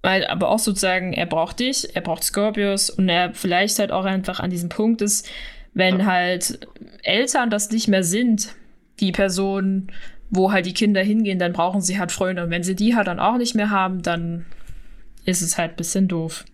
weil, 0.00 0.26
aber 0.26 0.48
auch 0.48 0.58
sozusagen, 0.58 1.12
er 1.12 1.26
braucht 1.26 1.60
dich, 1.60 1.94
er 1.94 2.02
braucht 2.02 2.24
Scorpius 2.24 2.88
und 2.88 3.10
er 3.10 3.34
vielleicht 3.34 3.78
halt 3.78 3.92
auch 3.92 4.06
einfach 4.06 4.40
an 4.40 4.48
diesem 4.48 4.70
Punkt 4.70 5.02
ist, 5.02 5.28
wenn 5.74 6.00
ja. 6.00 6.06
halt 6.06 6.66
Eltern 7.02 7.50
das 7.50 7.70
nicht 7.70 7.88
mehr 7.88 8.04
sind, 8.04 8.54
die 9.00 9.12
Person, 9.12 9.88
wo 10.30 10.52
halt 10.52 10.66
die 10.66 10.74
Kinder 10.74 11.02
hingehen, 11.02 11.38
dann 11.38 11.52
brauchen 11.52 11.80
sie 11.80 11.98
halt 11.98 12.12
Freunde. 12.12 12.44
Und 12.44 12.50
wenn 12.50 12.62
sie 12.62 12.74
die 12.74 12.94
halt 12.94 13.06
dann 13.06 13.20
auch 13.20 13.36
nicht 13.36 13.54
mehr 13.54 13.70
haben, 13.70 14.02
dann 14.02 14.46
ist 15.24 15.42
es 15.42 15.56
halt 15.58 15.72
ein 15.72 15.76
bisschen 15.76 16.08
doof. 16.08 16.44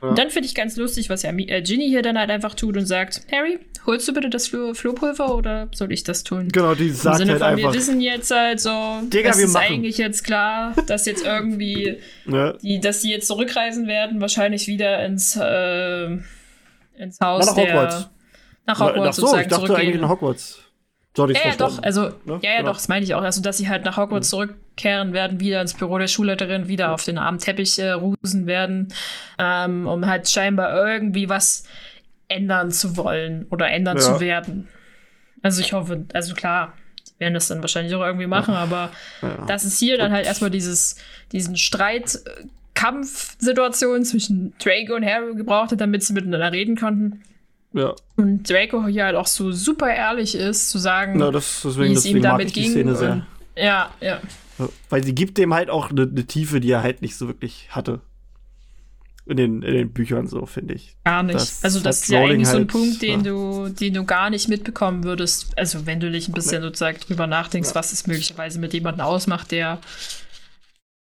Ja. 0.00 0.08
Und 0.08 0.18
dann 0.18 0.30
finde 0.30 0.46
ich 0.46 0.54
ganz 0.54 0.76
lustig, 0.76 1.10
was 1.10 1.22
ja 1.22 1.30
äh, 1.30 1.62
Ginny 1.62 1.88
hier 1.88 2.02
dann 2.02 2.18
halt 2.18 2.30
einfach 2.30 2.54
tut 2.54 2.76
und 2.76 2.86
sagt, 2.86 3.22
Harry, 3.30 3.58
holst 3.86 4.08
du 4.08 4.12
bitte 4.12 4.30
das 4.30 4.48
Flo 4.48 4.74
Flohpulver 4.74 5.34
oder 5.34 5.68
soll 5.72 5.92
ich 5.92 6.02
das 6.02 6.24
tun? 6.24 6.48
Genau, 6.48 6.74
die 6.74 6.90
sagt 6.90 7.20
Im 7.20 7.26
Sinne 7.26 7.32
halt 7.32 7.40
von, 7.40 7.48
einfach. 7.48 7.72
Wir 7.72 7.78
wissen 7.78 8.00
jetzt 8.00 8.30
halt 8.30 8.60
so, 8.60 9.00
Digga, 9.04 9.30
das 9.30 9.38
ist 9.38 9.52
machen. 9.52 9.66
eigentlich 9.66 9.98
jetzt 9.98 10.24
klar, 10.24 10.74
dass 10.86 11.06
jetzt 11.06 11.24
irgendwie, 11.24 11.98
ja. 12.26 12.52
die, 12.54 12.80
dass 12.80 13.02
die 13.02 13.10
jetzt 13.10 13.28
zurückreisen 13.28 13.86
werden, 13.86 14.20
wahrscheinlich 14.20 14.66
wieder 14.66 15.04
ins, 15.04 15.36
äh, 15.36 16.06
ins 16.96 17.20
Haus 17.20 17.54
der, 17.54 18.10
nach 18.66 18.80
Hogwarts 18.80 18.98
Ach 19.08 19.12
so, 19.12 19.20
sozusagen 19.22 19.42
ich 19.42 19.48
dachte 19.48 19.66
zurückgehen. 19.66 19.88
eigentlich 19.88 20.02
in 20.02 20.08
Hogwarts. 20.08 20.61
So 21.14 21.24
hatte 21.24 21.34
Ja, 21.34 21.40
ja, 21.50 21.56
doch, 21.56 21.82
also, 21.82 22.08
Ne? 22.24 22.38
ja, 22.42 22.50
ja, 22.50 22.56
Genau. 22.58 22.70
doch, 22.70 22.76
das 22.78 22.88
meine 22.88 23.04
ich 23.04 23.14
auch. 23.14 23.22
Also, 23.22 23.42
dass 23.42 23.58
sie 23.58 23.68
halt 23.68 23.84
nach 23.84 23.96
Hogwarts 23.98 24.30
zurückkehren 24.30 25.12
werden, 25.12 25.40
wieder 25.40 25.60
ins 25.60 25.74
Büro 25.74 25.98
der 25.98 26.06
Schulleiterin, 26.08 26.68
wieder 26.68 26.92
auf 26.92 27.04
den 27.04 27.18
armen 27.18 27.38
Teppich 27.38 27.78
äh, 27.78 27.90
rusen 27.90 28.46
werden, 28.46 28.88
ähm, 29.38 29.86
um 29.86 30.06
halt 30.06 30.28
scheinbar 30.30 30.74
irgendwie 30.74 31.28
was 31.28 31.64
ändern 32.28 32.70
zu 32.70 32.96
wollen 32.96 33.46
oder 33.50 33.68
ändern 33.70 33.98
Ja. 33.98 34.02
zu 34.02 34.20
werden. 34.20 34.68
Also, 35.42 35.60
ich 35.60 35.72
hoffe, 35.74 36.04
also 36.14 36.34
klar, 36.34 36.72
werden 37.18 37.34
das 37.34 37.48
dann 37.48 37.60
wahrscheinlich 37.60 37.94
auch 37.94 38.00
irgendwie 38.04 38.26
machen, 38.26 38.54
aber 38.54 38.90
Ja. 39.20 39.44
dass 39.46 39.64
es 39.64 39.78
hier 39.78 39.98
dann 39.98 40.12
halt 40.12 40.24
erstmal 40.26 40.50
dieses, 40.50 40.96
diesen 41.32 41.56
Streit, 41.56 42.20
Kampfsituation 42.74 44.04
zwischen 44.04 44.54
Draco 44.58 44.94
und 44.94 45.04
Harry 45.04 45.34
gebraucht 45.34 45.72
hat, 45.72 45.80
damit 45.80 46.02
sie 46.02 46.12
miteinander 46.14 46.52
reden 46.52 46.76
konnten. 46.76 47.22
Ja, 47.74 47.94
Und 48.16 48.48
Draco 48.50 48.86
hier 48.86 49.04
halt 49.06 49.16
auch 49.16 49.26
so 49.26 49.50
super 49.52 49.88
ehrlich 49.92 50.34
ist, 50.34 50.70
zu 50.70 50.78
sagen, 50.78 51.14
Na, 51.16 51.30
das, 51.30 51.64
wie 51.64 51.68
deswegen, 51.68 51.94
es 51.94 52.04
ihm 52.04 52.22
damit 52.22 52.52
ging. 52.52 52.70
Szene 52.70 52.94
sehr. 52.94 53.12
und- 53.12 53.26
Ja, 53.56 53.90
ja. 54.00 54.20
Ja, 54.58 54.68
Weil 54.90 55.02
sie 55.04 55.14
gibt 55.14 55.38
dem 55.38 55.54
halt 55.54 55.70
auch 55.70 55.90
eine 55.90 56.06
ne 56.06 56.24
Tiefe, 56.26 56.60
die 56.60 56.70
er 56.70 56.82
halt 56.82 57.00
nicht 57.02 57.16
so 57.16 57.26
wirklich 57.28 57.68
hatte. 57.70 58.00
In 59.24 59.36
den, 59.36 59.62
in 59.62 59.72
den 59.74 59.92
Büchern 59.92 60.26
so, 60.26 60.46
finde 60.46 60.74
ich. 60.74 60.96
Gar 61.04 61.22
nicht. 61.22 61.36
Das 61.36 61.62
also 61.62 61.78
das 61.80 62.00
ist 62.02 62.08
ja 62.08 62.20
eigentlich 62.22 62.48
so 62.48 62.56
ein 62.56 62.62
halt, 62.62 62.68
Punkt, 62.72 63.00
den 63.02 63.24
ja. 63.24 63.30
du, 63.30 63.68
den 63.68 63.94
du 63.94 64.04
gar 64.04 64.30
nicht 64.30 64.48
mitbekommen 64.48 65.04
würdest. 65.04 65.56
Also 65.56 65.86
wenn 65.86 66.00
du 66.00 66.10
dich 66.10 66.28
ein 66.28 66.32
bisschen 66.32 66.60
sozusagen 66.60 66.98
drüber 66.98 67.28
nachdenkst, 67.28 67.68
Ja. 67.70 67.74
was 67.76 67.92
es 67.92 68.06
möglicherweise 68.08 68.58
mit 68.58 68.74
jemandem 68.74 69.06
ausmacht, 69.06 69.52
der 69.52 69.78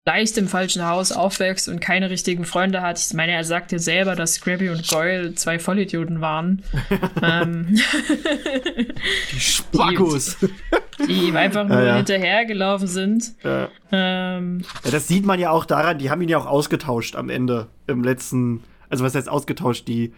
leicht 0.07 0.37
im 0.37 0.49
falschen 0.49 0.85
Haus 0.87 1.13
aufwächst 1.13 1.67
und 1.69 1.81
keine 1.81 2.11
richtigen 2.11 2.45
Freunde 2.45 2.83
hat. 2.83 2.99
Ich 2.99 3.15
meine, 3.15 3.33
er 3.33 3.43
sagt 3.45 3.73
ja 3.73 3.79
selber, 3.79 4.15
dass 4.15 4.35
Scrappy 4.35 4.69
und 4.69 4.87
Goyle 4.87 5.35
zwei 5.35 5.59
Vollidioten 5.59 6.21
waren. 6.21 6.63
ähm, 7.23 7.79
Die 9.33 9.41
Spackos! 9.41 10.37
die 11.09 11.29
ihm 11.29 11.37
einfach 11.37 11.65
nur 11.69 11.79
Ja, 11.79 11.85
ja. 11.87 11.97
hinterhergelaufen 11.97 12.87
sind. 12.87 13.33
ja. 13.43 13.69
Ähm, 13.93 14.63
Ja, 14.85 14.91
das 14.91 15.09
sieht 15.09 15.25
man 15.25 15.41
ja 15.41 15.51
auch 15.51 15.65
daran, 15.65 15.99
die 15.99 16.11
haben 16.11 16.21
ihn 16.21 16.29
ja 16.29 16.37
auch 16.39 16.47
ausgetauscht 16.47 17.17
am 17.17 17.31
Ende, 17.31 17.69
im 17.87 18.05
letzten, 18.05 18.63
also 18.91 19.05
was 19.05 19.15
heißt 19.15 19.29
ausgetauscht, 19.31 19.89
die, 19.89 20.13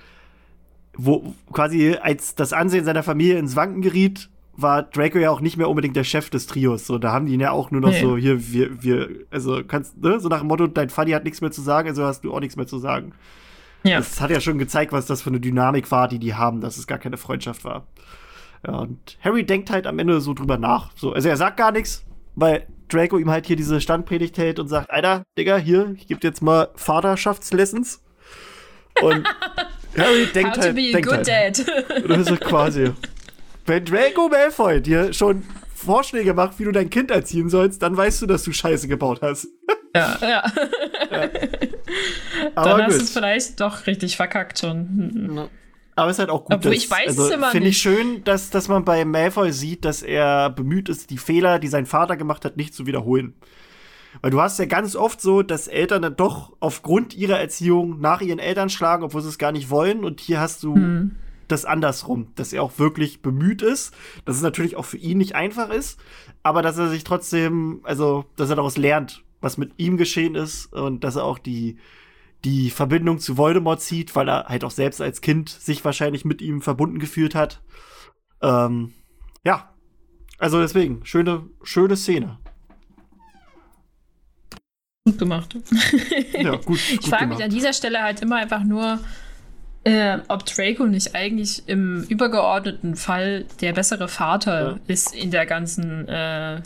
wo 0.95 1.33
quasi 1.53 1.95
als 2.01 2.35
das 2.35 2.53
Ansehen 2.53 2.85
seiner 2.85 3.05
Familie 3.05 3.39
ins 3.39 3.55
Wanken 3.55 3.83
geriet, 3.83 4.31
war 4.57 4.83
Draco 4.83 5.19
ja 5.19 5.31
auch 5.31 5.41
nicht 5.41 5.57
mehr 5.57 5.69
unbedingt 5.69 5.97
der 5.97 6.05
Chef 6.05 6.31
des 6.31 6.47
Trios. 6.47 6.87
So, 6.87 6.99
da 6.99 7.13
haben 7.13 7.27
die 7.27 7.35
ihn 7.35 7.41
ja 7.41 7.51
auch 7.51 7.71
nur 7.71 7.81
noch 7.81 7.91
Nee. 7.91 8.01
so, 8.01 8.17
hier, 8.17 8.53
wir, 8.53 8.83
wir, 8.83 9.09
also 9.31 9.63
kannst, 9.67 9.97
ne, 10.03 10.19
so 10.21 10.29
nach 10.29 10.39
dem 10.41 10.49
Motto, 10.49 10.67
dein 10.67 10.91
Faddy 10.91 11.13
hat 11.13 11.25
nichts 11.25 11.41
mehr 11.41 11.51
zu 11.51 11.61
sagen, 11.61 11.89
also 11.89 12.05
hast 12.05 12.23
du 12.25 12.33
auch 12.35 12.41
nichts 12.41 12.57
mehr 12.57 12.67
zu 12.67 12.79
sagen. 12.79 13.13
ja. 13.83 13.99
Das 13.99 14.21
hat 14.21 14.31
ja 14.31 14.41
schon 14.41 14.59
gezeigt, 14.59 14.93
was 14.93 15.07
das 15.07 15.23
für 15.23 15.31
eine 15.31 15.41
Dynamik 15.41 15.91
war, 15.91 16.09
die 16.09 16.19
die 16.19 16.35
haben, 16.35 16.61
dass 16.61 16.77
es 16.79 16.87
gar 16.87 16.99
keine 16.99 17.17
Freundschaft 17.17 17.65
war. 17.65 17.87
Ja, 18.67 18.77
und 18.79 19.19
Harry 19.23 19.45
denkt 19.45 19.71
halt 19.71 19.87
am 19.87 19.99
Ende 19.99 20.21
so 20.21 20.33
drüber 20.35 20.57
nach. 20.59 20.91
So, 20.97 21.13
also 21.13 21.29
er 21.29 21.37
sagt 21.37 21.57
gar 21.59 21.71
nichts, 21.73 22.05
weil 22.35 22.67
Draco 22.89 23.19
ihm 23.19 23.31
halt 23.31 23.47
hier 23.47 23.57
diese 23.57 23.81
Standpredigt 23.81 24.39
hält 24.39 24.59
und 24.59 24.69
sagt, 24.69 24.91
Alter, 24.91 25.25
Digga, 25.39 25.57
hier, 25.57 25.95
ich 25.97 26.07
gebe 26.07 26.21
dir 26.21 26.29
jetzt 26.29 26.43
mal 26.43 26.69
Vaterschaftslessons. 26.77 28.03
Und 29.03 29.27
Harry 29.99 30.27
denkt 30.35 30.51
How 30.53 30.55
to 30.57 30.63
halt, 30.63 30.75
be 30.77 30.89
a 30.89 30.93
denkt 30.93 31.09
good 31.09 31.29
halt. 31.29 31.29
dad. 31.29 32.19
Ist 32.19 32.29
so 32.29 32.37
quasi. 32.37 32.91
Wenn 33.67 33.85
Draco 33.85 34.29
Malfoy 34.29 34.81
dir 34.81 35.13
schon 35.13 35.43
Vorschläge 35.75 36.35
macht, 36.35 36.59
wie 36.59 36.65
du 36.65 36.73
dein 36.73 36.89
Kind 36.91 37.11
erziehen 37.11 37.49
sollst, 37.49 37.83
dann 37.83 37.97
weißt 37.97 38.23
du, 38.23 38.27
dass 38.27 38.45
du 38.45 38.53
Scheiße 38.53 38.89
gebaut 38.89 39.21
hast. 39.23 39.49
ja, 39.95 40.17
ja. 40.23 40.45
Aber 42.55 42.71
Dann 42.71 42.83
hast 42.83 42.93
du 42.93 42.99
gut. 42.99 43.03
es 43.03 43.13
vielleicht 43.13 43.61
doch 43.61 43.87
richtig 43.87 44.17
verkackt 44.17 44.59
schon. 44.59 45.49
Aber 45.95 46.11
es 46.11 46.17
ist 46.17 46.21
halt 46.21 46.31
auch 46.31 46.45
gut. 46.45 46.55
Obwohl, 46.55 46.73
dass- 46.75 46.83
ich 46.85 46.91
weiß 46.91 47.09
also, 47.09 47.27
es 47.27 47.31
immer 47.33 47.51
Finde 47.51 47.69
ich 47.69 47.79
schön, 47.79 48.23
dass, 48.25 48.51
dass 48.51 48.69
man 48.69 48.85
bei 48.85 49.05
Malfoy 49.05 49.53
sieht, 49.53 49.85
dass 49.85 50.03
er 50.03 50.51
bemüht 50.51 50.89
ist, 50.89 51.11
die 51.11 51.19
Fehler, 51.19 51.59
die 51.59 51.69
sein 51.69 51.87
Vater 51.87 52.17
gemacht 52.17 52.45
hat, 52.45 52.57
nicht 52.57 52.75
zu 52.75 52.87
wiederholen. 52.87 53.35
Weil 54.23 54.31
du 54.31 54.41
hast 54.41 54.59
ja 54.59 54.65
ganz 54.65 54.97
oft 54.97 55.21
so, 55.21 55.43
dass 55.43 55.69
Eltern 55.69 56.03
dann 56.03 56.17
doch 56.17 56.55
aufgrund 56.61 57.15
ihrer 57.15 57.39
Erziehung 57.39 58.01
nach 58.01 58.21
ihren 58.23 58.39
Eltern 58.39 58.71
schlagen, 58.71 59.03
obwohl 59.05 59.21
sie 59.23 59.29
es 59.29 59.39
gar 59.39 59.53
nicht 59.53 59.69
wollen. 59.71 60.05
Und 60.05 60.21
hier 60.21 60.41
hast 60.41 60.63
du 60.63 60.75
Hm. 60.75 61.17
Das 61.49 61.65
andersrum, 61.65 62.33
dass 62.35 62.53
er 62.53 62.63
auch 62.63 62.79
wirklich 62.79 63.23
bemüht 63.23 63.63
ist, 63.63 63.95
dass 64.25 64.37
es 64.37 64.43
natürlich 64.43 64.77
auch 64.77 64.85
für 64.85 64.97
ihn 64.97 65.19
nicht 65.19 65.35
einfach 65.35 65.71
ist, 65.71 65.99
aber 66.43 66.63
dass 66.63 66.79
er 66.79 66.89
sich 66.89 67.05
trotzdem, 67.05 67.81
also 67.85 68.25
dass 68.37 68.51
er 68.51 68.57
daraus 68.57 68.77
lernt, 68.77 69.23
was 69.41 69.59
mit 69.59 69.73
ihm 69.77 69.97
geschehen 69.97 70.35
ist 70.35 70.73
und 70.73 71.05
dass 71.05 71.17
er 71.17 71.25
auch 71.25 71.39
die 71.39 71.79
die 72.45 72.71
Verbindung 72.71 73.19
zu 73.19 73.37
Voldemort 73.37 73.81
zieht, 73.81 74.15
weil 74.15 74.29
er 74.29 74.45
halt 74.45 74.63
auch 74.63 74.71
selbst 74.71 75.01
als 75.01 75.21
Kind 75.21 75.49
sich 75.49 75.85
wahrscheinlich 75.85 76.25
mit 76.25 76.43
ihm 76.43 76.63
verbunden 76.63 76.99
gefühlt 76.99 77.35
hat. 77.35 77.63
Ähm, 78.41 78.93
ja, 79.45 79.75
also 80.39 80.61
deswegen 80.61 81.05
schöne 81.05 81.49
schöne 81.63 81.97
Szene. 81.97 82.39
Gut 85.07 85.19
gemacht. 85.19 85.57
Ja, 86.33 86.57
gut. 86.57 86.79
Ich 86.79 87.01
gut 87.01 87.09
frage 87.09 87.29
mich 87.29 87.43
an 87.43 87.51
dieser 87.51 87.73
Stelle 87.73 88.03
halt 88.03 88.21
immer 88.23 88.37
einfach 88.37 88.65
nur, 88.65 89.01
äh, 89.87 90.19
ob 90.27 90.45
Draco 90.45 90.85
nicht 90.85 91.15
eigentlich 91.15 91.63
im 91.69 92.03
übergeordneten 92.09 92.97
Fall 92.97 93.45
der 93.61 93.73
bessere 93.73 94.09
Vater 94.09 94.73
Ja. 94.73 94.79
ist 94.89 95.15
in 95.15 95.31
der 95.31 95.47
ganzen, 95.47 96.09
äh, 96.09 96.57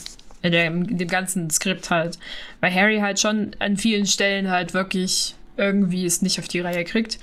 in, 0.41 0.53
der, 0.53 0.67
in 0.69 0.97
dem 0.97 1.09
ganzen 1.09 1.51
Skript 1.51 1.91
halt. 1.91 2.19
Weil 2.61 2.75
Harry 2.75 2.99
halt 3.01 3.21
schon 3.21 3.51
an 3.59 3.77
vielen 3.77 4.07
Stellen 4.07 4.51
halt 4.51 4.73
wirklich 4.73 5.35
irgendwie 5.59 6.07
es 6.07 6.23
nicht 6.23 6.39
auf 6.39 6.49
die 6.49 6.61
Reihe 6.61 6.83
kriegt. 6.85 7.19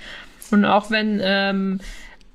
Und 0.52 0.64
auch 0.64 0.92
wenn 0.92 1.18
ähm, 1.20 1.80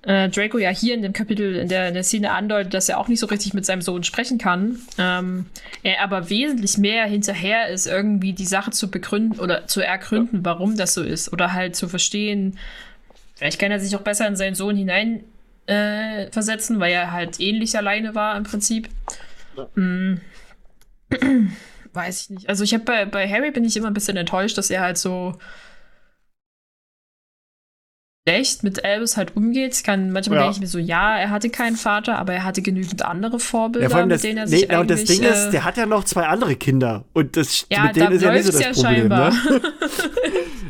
äh, 0.01 0.27
Draco 0.27 0.57
ja 0.57 0.69
hier 0.69 0.93
in 0.93 1.01
dem 1.01 1.13
Kapitel, 1.13 1.55
in 1.55 1.69
der, 1.69 1.87
in 1.87 1.93
der 1.93 2.03
Szene 2.03 2.31
andeutet, 2.31 2.73
dass 2.73 2.89
er 2.89 2.99
auch 2.99 3.07
nicht 3.07 3.21
so 3.21 3.27
richtig 3.27 3.53
mit 3.53 3.65
seinem 3.65 3.81
Sohn 3.81 4.03
sprechen 4.03 4.39
kann, 4.39 4.79
ähm, 4.97 5.45
er 5.83 6.01
aber 6.01 6.29
wesentlich 6.29 6.77
mehr 6.77 7.05
hinterher 7.05 7.69
ist, 7.69 7.87
irgendwie 7.87 8.33
die 8.33 8.45
Sache 8.45 8.71
zu 8.71 8.91
begründen 8.91 9.39
oder 9.39 9.67
zu 9.67 9.79
ergründen, 9.79 10.43
warum 10.43 10.75
das 10.75 10.93
so 10.93 11.01
ist. 11.01 11.31
Oder 11.31 11.53
halt 11.53 11.77
zu 11.77 11.87
verstehen, 11.87 12.57
vielleicht 13.43 13.59
kann 13.59 13.73
er 13.73 13.79
sich 13.81 13.93
auch 13.97 14.01
besser 14.01 14.25
in 14.25 14.37
seinen 14.37 14.55
Sohn 14.55 14.77
hinein 14.77 15.25
äh, 15.65 16.31
versetzen, 16.31 16.79
weil 16.79 16.93
er 16.93 17.11
halt 17.11 17.41
ähnlich 17.41 17.77
alleine 17.77 18.15
war 18.15 18.37
im 18.37 18.43
Prinzip. 18.43 18.87
Ja. 19.57 19.67
Mm. 19.75 20.21
Weiß 21.93 22.21
ich 22.21 22.29
nicht. 22.29 22.49
Also 22.49 22.63
ich 22.63 22.73
habe 22.73 22.85
bei, 22.85 23.03
bei 23.03 23.29
Harry 23.29 23.51
bin 23.51 23.65
ich 23.65 23.75
immer 23.75 23.87
ein 23.87 23.93
bisschen 23.93 24.15
enttäuscht, 24.15 24.57
dass 24.57 24.69
er 24.69 24.79
halt 24.79 24.97
so 24.97 25.37
schlecht 28.27 28.63
mit 28.63 28.83
Albus 28.85 29.17
halt 29.17 29.35
umgeht. 29.35 29.83
Kann 29.83 30.11
manchmal 30.11 30.37
Ja. 30.37 30.43
denke 30.43 30.55
ich 30.55 30.61
mir 30.61 30.67
so, 30.67 30.79
ja, 30.79 31.17
er 31.17 31.29
hatte 31.29 31.49
keinen 31.49 31.75
Vater, 31.75 32.17
aber 32.17 32.33
er 32.33 32.43
hatte 32.45 32.61
genügend 32.61 33.03
andere 33.03 33.39
Vorbilder, 33.39 33.89
Ja, 33.89 34.01
mit 34.05 34.11
das, 34.11 34.21
denen 34.21 34.37
er 34.37 34.45
nee, 34.45 34.57
sich 34.57 34.67
na, 34.69 34.79
und 34.79 34.89
das 34.89 35.03
Ding 35.03 35.21
ist, 35.23 35.47
äh, 35.47 35.51
der 35.51 35.63
hat 35.65 35.75
ja 35.77 35.85
noch 35.85 36.05
zwei 36.05 36.23
andere 36.27 36.55
Kinder. 36.55 37.03
Und 37.13 37.35
das, 37.35 37.65
Ja, 37.69 37.83
mit 37.83 37.95
denen 37.97 38.07
da 38.09 38.15
ist 38.15 38.21
ja 38.21 38.31
nicht 38.31 38.45
so 38.45 38.51
das 38.53 38.61
ja 38.61 38.71
Problem. 38.71 38.83
scheinbar. 38.95 39.29
Ne? 39.31 39.61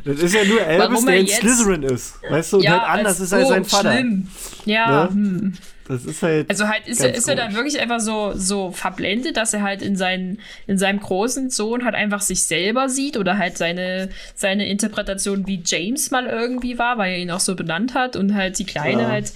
Das 0.06 0.20
ist 0.20 0.36
ja 0.36 0.44
nur 0.44 0.58
Warum 0.60 1.06
der 1.06 1.16
er 1.16 1.22
in 1.22 1.28
Slytherin 1.28 1.84
ist. 1.84 2.16
Weißt 2.30 2.52
du, 2.52 2.58
und 2.58 2.70
halt 2.70 2.82
anders 2.84 3.22
ist 3.22 3.32
als 3.32 3.48
sein 3.48 3.64
Vater. 3.64 3.94
Schlimm. 3.94 4.28
Ja, 4.66 5.06
Ne? 5.06 5.10
hm. 5.12 5.54
Das 5.88 6.06
ist 6.06 6.24
halt. 6.24 6.50
Also 6.50 6.68
halt 6.70 6.88
ist 6.88 7.02
er, 7.02 7.14
ist 7.14 7.28
er 7.28 7.36
dann 7.36 7.54
wirklich 7.56 7.80
einfach 7.80 8.00
so, 8.00 8.32
so 8.36 8.72
verblendet, 8.72 9.36
dass 9.36 9.54
er 9.54 9.62
halt 9.64 9.82
in, 9.82 9.96
seinen, 9.98 10.40
in 10.66 10.78
seinem 10.78 11.00
großen 11.02 11.50
Sohn 11.50 11.84
halt 11.84 11.94
einfach 11.96 12.22
sich 12.22 12.46
selber 12.46 12.88
sieht 12.88 13.18
oder 13.18 13.38
halt 13.38 13.58
seine, 13.58 14.10
seine 14.34 14.68
Interpretation, 14.68 15.46
wie 15.46 15.62
James 15.66 16.10
mal 16.12 16.26
irgendwie 16.28 16.78
war, 16.80 16.98
weil 16.98 17.12
er 17.14 17.18
ihn 17.20 17.32
auch 17.32 17.42
so 17.42 17.56
benannt 17.56 17.94
hat 17.96 18.16
und 18.16 18.34
halt 18.34 18.60
die 18.60 18.66
Kleine 18.66 19.02
Ja. 19.04 19.08
halt 19.10 19.34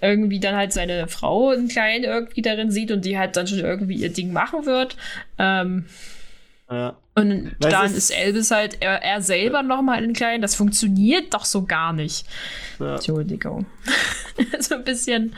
irgendwie 0.00 0.40
dann 0.40 0.56
halt 0.56 0.72
seine 0.72 1.06
Frau 1.08 1.52
in 1.52 1.68
Klein 1.68 2.04
irgendwie 2.04 2.40
darin 2.40 2.70
sieht 2.70 2.90
und 2.90 3.04
die 3.04 3.18
halt 3.18 3.36
dann 3.36 3.46
schon 3.46 3.58
irgendwie 3.58 3.96
ihr 3.96 4.10
Ding 4.10 4.32
machen 4.32 4.64
wird. 4.64 4.96
Ähm, 5.38 5.84
ja. 6.70 6.96
und 7.14 7.56
Weil 7.58 7.68
es 7.68 7.68
dann 7.70 7.84
ist- 7.86 7.96
ist 7.96 8.10
Elvis 8.12 8.50
halt 8.50 8.78
er, 8.80 9.02
er 9.02 9.20
selber 9.20 9.62
nochmal 9.62 10.02
in 10.02 10.14
Klein. 10.14 10.40
Das 10.40 10.54
funktioniert 10.54 11.34
doch 11.34 11.44
so 11.44 11.66
gar 11.66 11.92
nicht. 11.92 12.24
Ja. 12.78 12.94
Entschuldigung. 12.94 13.66
so 14.60 14.76
ein 14.76 14.84
bisschen. 14.84 15.34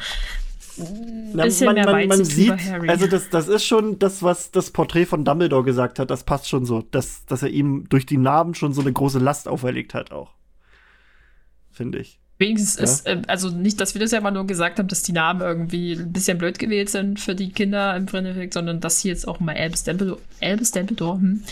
Na, 1.34 1.44
bisschen 1.44 1.66
man, 1.66 1.74
mehr 1.74 1.86
man, 1.90 2.08
man 2.08 2.24
sieht, 2.24 2.46
über 2.46 2.56
Harry. 2.56 2.88
also 2.88 3.06
das, 3.06 3.30
das 3.30 3.48
ist 3.48 3.64
schon 3.64 3.98
das, 3.98 4.22
was 4.22 4.50
das 4.50 4.70
Porträt 4.70 5.06
von 5.06 5.24
Dumbledore 5.24 5.64
gesagt 5.64 5.98
hat, 5.98 6.10
das 6.10 6.24
passt 6.24 6.48
schon 6.48 6.64
so, 6.64 6.82
dass, 6.90 7.26
dass 7.26 7.42
er 7.42 7.50
ihm 7.50 7.88
durch 7.88 8.06
die 8.06 8.16
Narben 8.16 8.54
schon 8.54 8.72
so 8.72 8.80
eine 8.80 8.92
große 8.92 9.18
Last 9.18 9.48
auferlegt 9.48 9.94
hat 9.94 10.12
auch. 10.12 10.32
Finde 11.70 11.98
ich. 11.98 12.18
Wenigstens 12.38 12.76
Ja. 12.78 12.84
ist, 12.84 13.06
äh, 13.06 13.22
also 13.28 13.50
nicht, 13.50 13.80
dass 13.80 13.94
wir 13.94 14.00
das 14.00 14.10
ja 14.10 14.20
mal 14.20 14.30
nur 14.30 14.46
gesagt 14.46 14.78
haben, 14.78 14.88
dass 14.88 15.02
die 15.02 15.12
Namen 15.12 15.40
irgendwie 15.42 15.92
ein 15.92 16.12
bisschen 16.12 16.38
blöd 16.38 16.58
gewählt 16.58 16.90
sind 16.90 17.20
für 17.20 17.34
die 17.34 17.50
Kinder 17.52 17.94
im 17.96 18.06
Brenneffekt, 18.06 18.54
sondern 18.54 18.80
dass 18.80 18.98
hier 19.00 19.12
jetzt 19.12 19.28
auch 19.28 19.38
mal 19.40 19.54
Albus 19.54 19.84
Dumbledore, 19.84 20.20
Albus 20.40 20.70
Dumbledore 20.72 21.18
hm, 21.18 21.42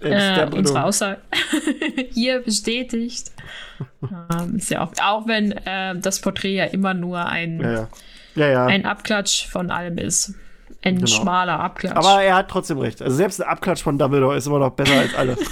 Äh, 0.00 0.42
äh, 0.42 0.48
unsere 0.54 0.84
Aussage 0.84 1.18
hier 2.12 2.40
bestätigt. 2.40 3.32
ähm, 4.32 4.56
ist 4.56 4.70
ja 4.70 4.84
auch, 4.84 4.92
auch 5.02 5.26
wenn 5.26 5.52
äh, 5.52 5.98
das 5.98 6.20
Porträt 6.20 6.54
ja 6.54 6.64
immer 6.66 6.94
nur 6.94 7.26
ein, 7.26 7.60
Ja, 7.60 7.72
ja. 7.72 7.88
Ja, 8.34 8.48
ja. 8.48 8.66
ein 8.66 8.84
Abklatsch 8.86 9.46
von 9.48 9.70
allem 9.70 9.98
ist. 9.98 10.34
Ein 10.82 10.96
Genau. 10.96 11.06
schmaler 11.08 11.58
Abklatsch. 11.58 11.96
Aber 11.96 12.22
er 12.22 12.36
hat 12.36 12.48
trotzdem 12.48 12.78
recht. 12.78 13.02
Also 13.02 13.16
selbst 13.16 13.42
ein 13.42 13.48
Abklatsch 13.48 13.82
von 13.82 13.98
Dumbledore 13.98 14.36
ist 14.36 14.46
immer 14.46 14.60
noch 14.60 14.70
besser 14.70 14.94
als 15.00 15.14
alle. 15.14 15.36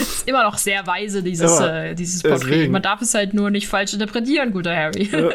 ist 0.00 0.28
immer 0.28 0.44
noch 0.44 0.56
sehr 0.56 0.86
weise, 0.86 1.22
dieses, 1.22 1.58
Ja, 1.58 1.84
äh, 1.86 1.94
dieses 1.94 2.22
Porträt. 2.22 2.68
Man 2.68 2.82
darf 2.82 3.02
es 3.02 3.12
halt 3.14 3.34
nur 3.34 3.50
nicht 3.50 3.66
falsch 3.68 3.92
interpretieren, 3.92 4.52
guter 4.52 4.74
Harry. 4.74 5.08
Ja. 5.10 5.30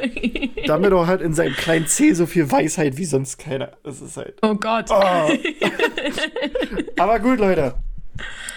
Dumbledore 0.75 1.07
hat 1.07 1.21
in 1.21 1.33
seinem 1.33 1.53
kleinen 1.55 1.87
C 1.87 2.13
so 2.13 2.25
viel 2.25 2.49
Weisheit 2.51 2.97
wie 2.97 3.05
sonst 3.05 3.37
keiner. 3.37 3.71
Das 3.83 4.01
ist 4.01 4.15
halt. 4.17 4.35
Oh 4.41 4.55
Gott. 4.55 4.85
Oh. 4.89 4.93
Aber 6.99 7.19
gut, 7.19 7.39
Leute. 7.39 7.75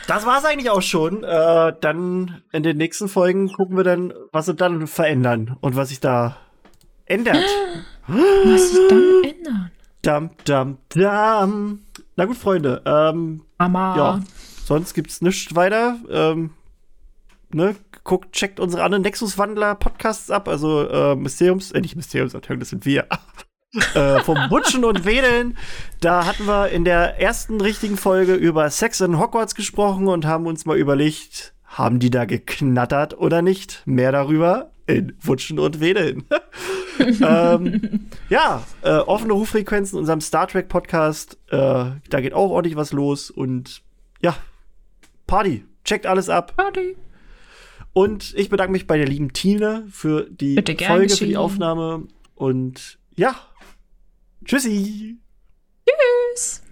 Das 0.07 0.25
war's 0.25 0.45
eigentlich 0.45 0.71
auch 0.71 0.83
schon. 0.83 1.25
Äh, 1.25 1.75
dann 1.81 2.43
in 2.53 2.63
den 2.63 2.77
nächsten 2.77 3.09
Folgen 3.09 3.53
gucken 3.53 3.77
wir 3.77 3.85
dann, 3.85 4.15
was 4.33 4.47
sie 4.47 4.55
dann 4.55 4.87
verändern 4.87 5.57
und 5.61 5.75
was 5.77 5.89
sich 5.89 6.01
da 6.01 6.37
ändert. 7.07 7.45
Was 8.09 8.71
sich 8.71 8.89
dann 8.89 9.23
ändern? 9.25 9.71
Dam, 10.03 10.31
dam, 10.45 10.79
dam. 10.91 11.81
Na 12.15 12.25
gut, 12.25 12.37
Freunde. 12.37 12.81
Ähm, 12.87 13.43
Mama. 13.59 13.97
ja, 13.97 14.21
sonst 14.65 14.95
gibt's 14.95 15.23
nichts 15.23 15.57
weiter. 15.57 15.97
Ähm, 16.09 16.51
ne, 17.53 17.75
guckt, 18.05 18.33
checkt 18.33 18.61
unsere 18.61 18.85
anderen 18.85 19.03
Nexus-Wandler-Podcasts 19.03 20.31
ab. 20.31 20.47
Also 20.47 20.89
äh, 20.89 21.17
Mysteriums, 21.17 21.73
äh, 21.73 21.81
nicht 21.81 21.97
Mysteriumsabteilung, 21.97 22.61
das 22.61 22.69
sind 22.71 22.87
wir. 22.87 23.09
Äh, 23.95 24.21
vom 24.21 24.39
Butschen 24.49 24.85
und 24.85 25.05
Wedeln. 25.05 25.57
Da 26.01 26.27
hatten 26.27 26.47
wir 26.47 26.69
in 26.71 26.85
der 26.85 27.21
ersten 27.21 27.61
richtigen 27.61 27.97
Folge 27.97 28.35
über 28.35 28.71
Sex 28.71 29.01
in 29.01 29.19
Hogwarts 29.19 29.55
gesprochen 29.55 30.09
und 30.09 30.27
haben 30.27 30.47
uns 30.47 30.67
mal 30.67 30.77
überlegt, 30.77 31.55
haben 31.65 31.99
die 31.99 32.11
da 32.11 32.25
geknattert 32.25 33.19
oder 33.19 33.43
nicht? 33.43 33.83
Mehr 33.87 34.13
darüber 34.13 34.71
in 34.87 35.15
Wutschen 35.21 35.59
und 35.59 35.81
Wedeln. 35.81 36.25
ähm, 37.23 38.07
ja, 38.29 38.63
äh, 38.83 38.91
offene 38.99 39.35
Hochfrequenzen 39.35 39.97
in 39.97 40.01
unserem 40.01 40.21
Star 40.21 40.47
Trek 40.47 40.69
Podcast. 40.69 41.39
Äh, 41.51 41.57
da 41.57 42.21
geht 42.21 42.35
auch 42.35 42.51
ordentlich 42.51 42.77
was 42.77 42.93
los 42.93 43.31
und 43.31 43.83
ja, 44.23 44.37
Party. 45.27 45.65
Checkt 45.85 46.07
alles 46.07 46.29
ab. 46.29 46.57
Party. 46.57 46.97
Und 47.93 48.35
ich 48.37 48.49
bedanke 48.49 48.73
mich 48.73 48.87
bei 48.87 48.99
der 48.99 49.07
lieben 49.07 49.33
Tine 49.33 49.87
für 49.91 50.27
die 50.29 50.57
Folge, 50.57 50.75
für 50.85 51.01
die 51.01 51.09
geschehen. 51.09 51.37
Aufnahme. 51.37 52.05
Und 52.35 52.99
ja, 53.17 53.35
tschüssi. 54.45 55.19
Tschüss. 55.87 56.63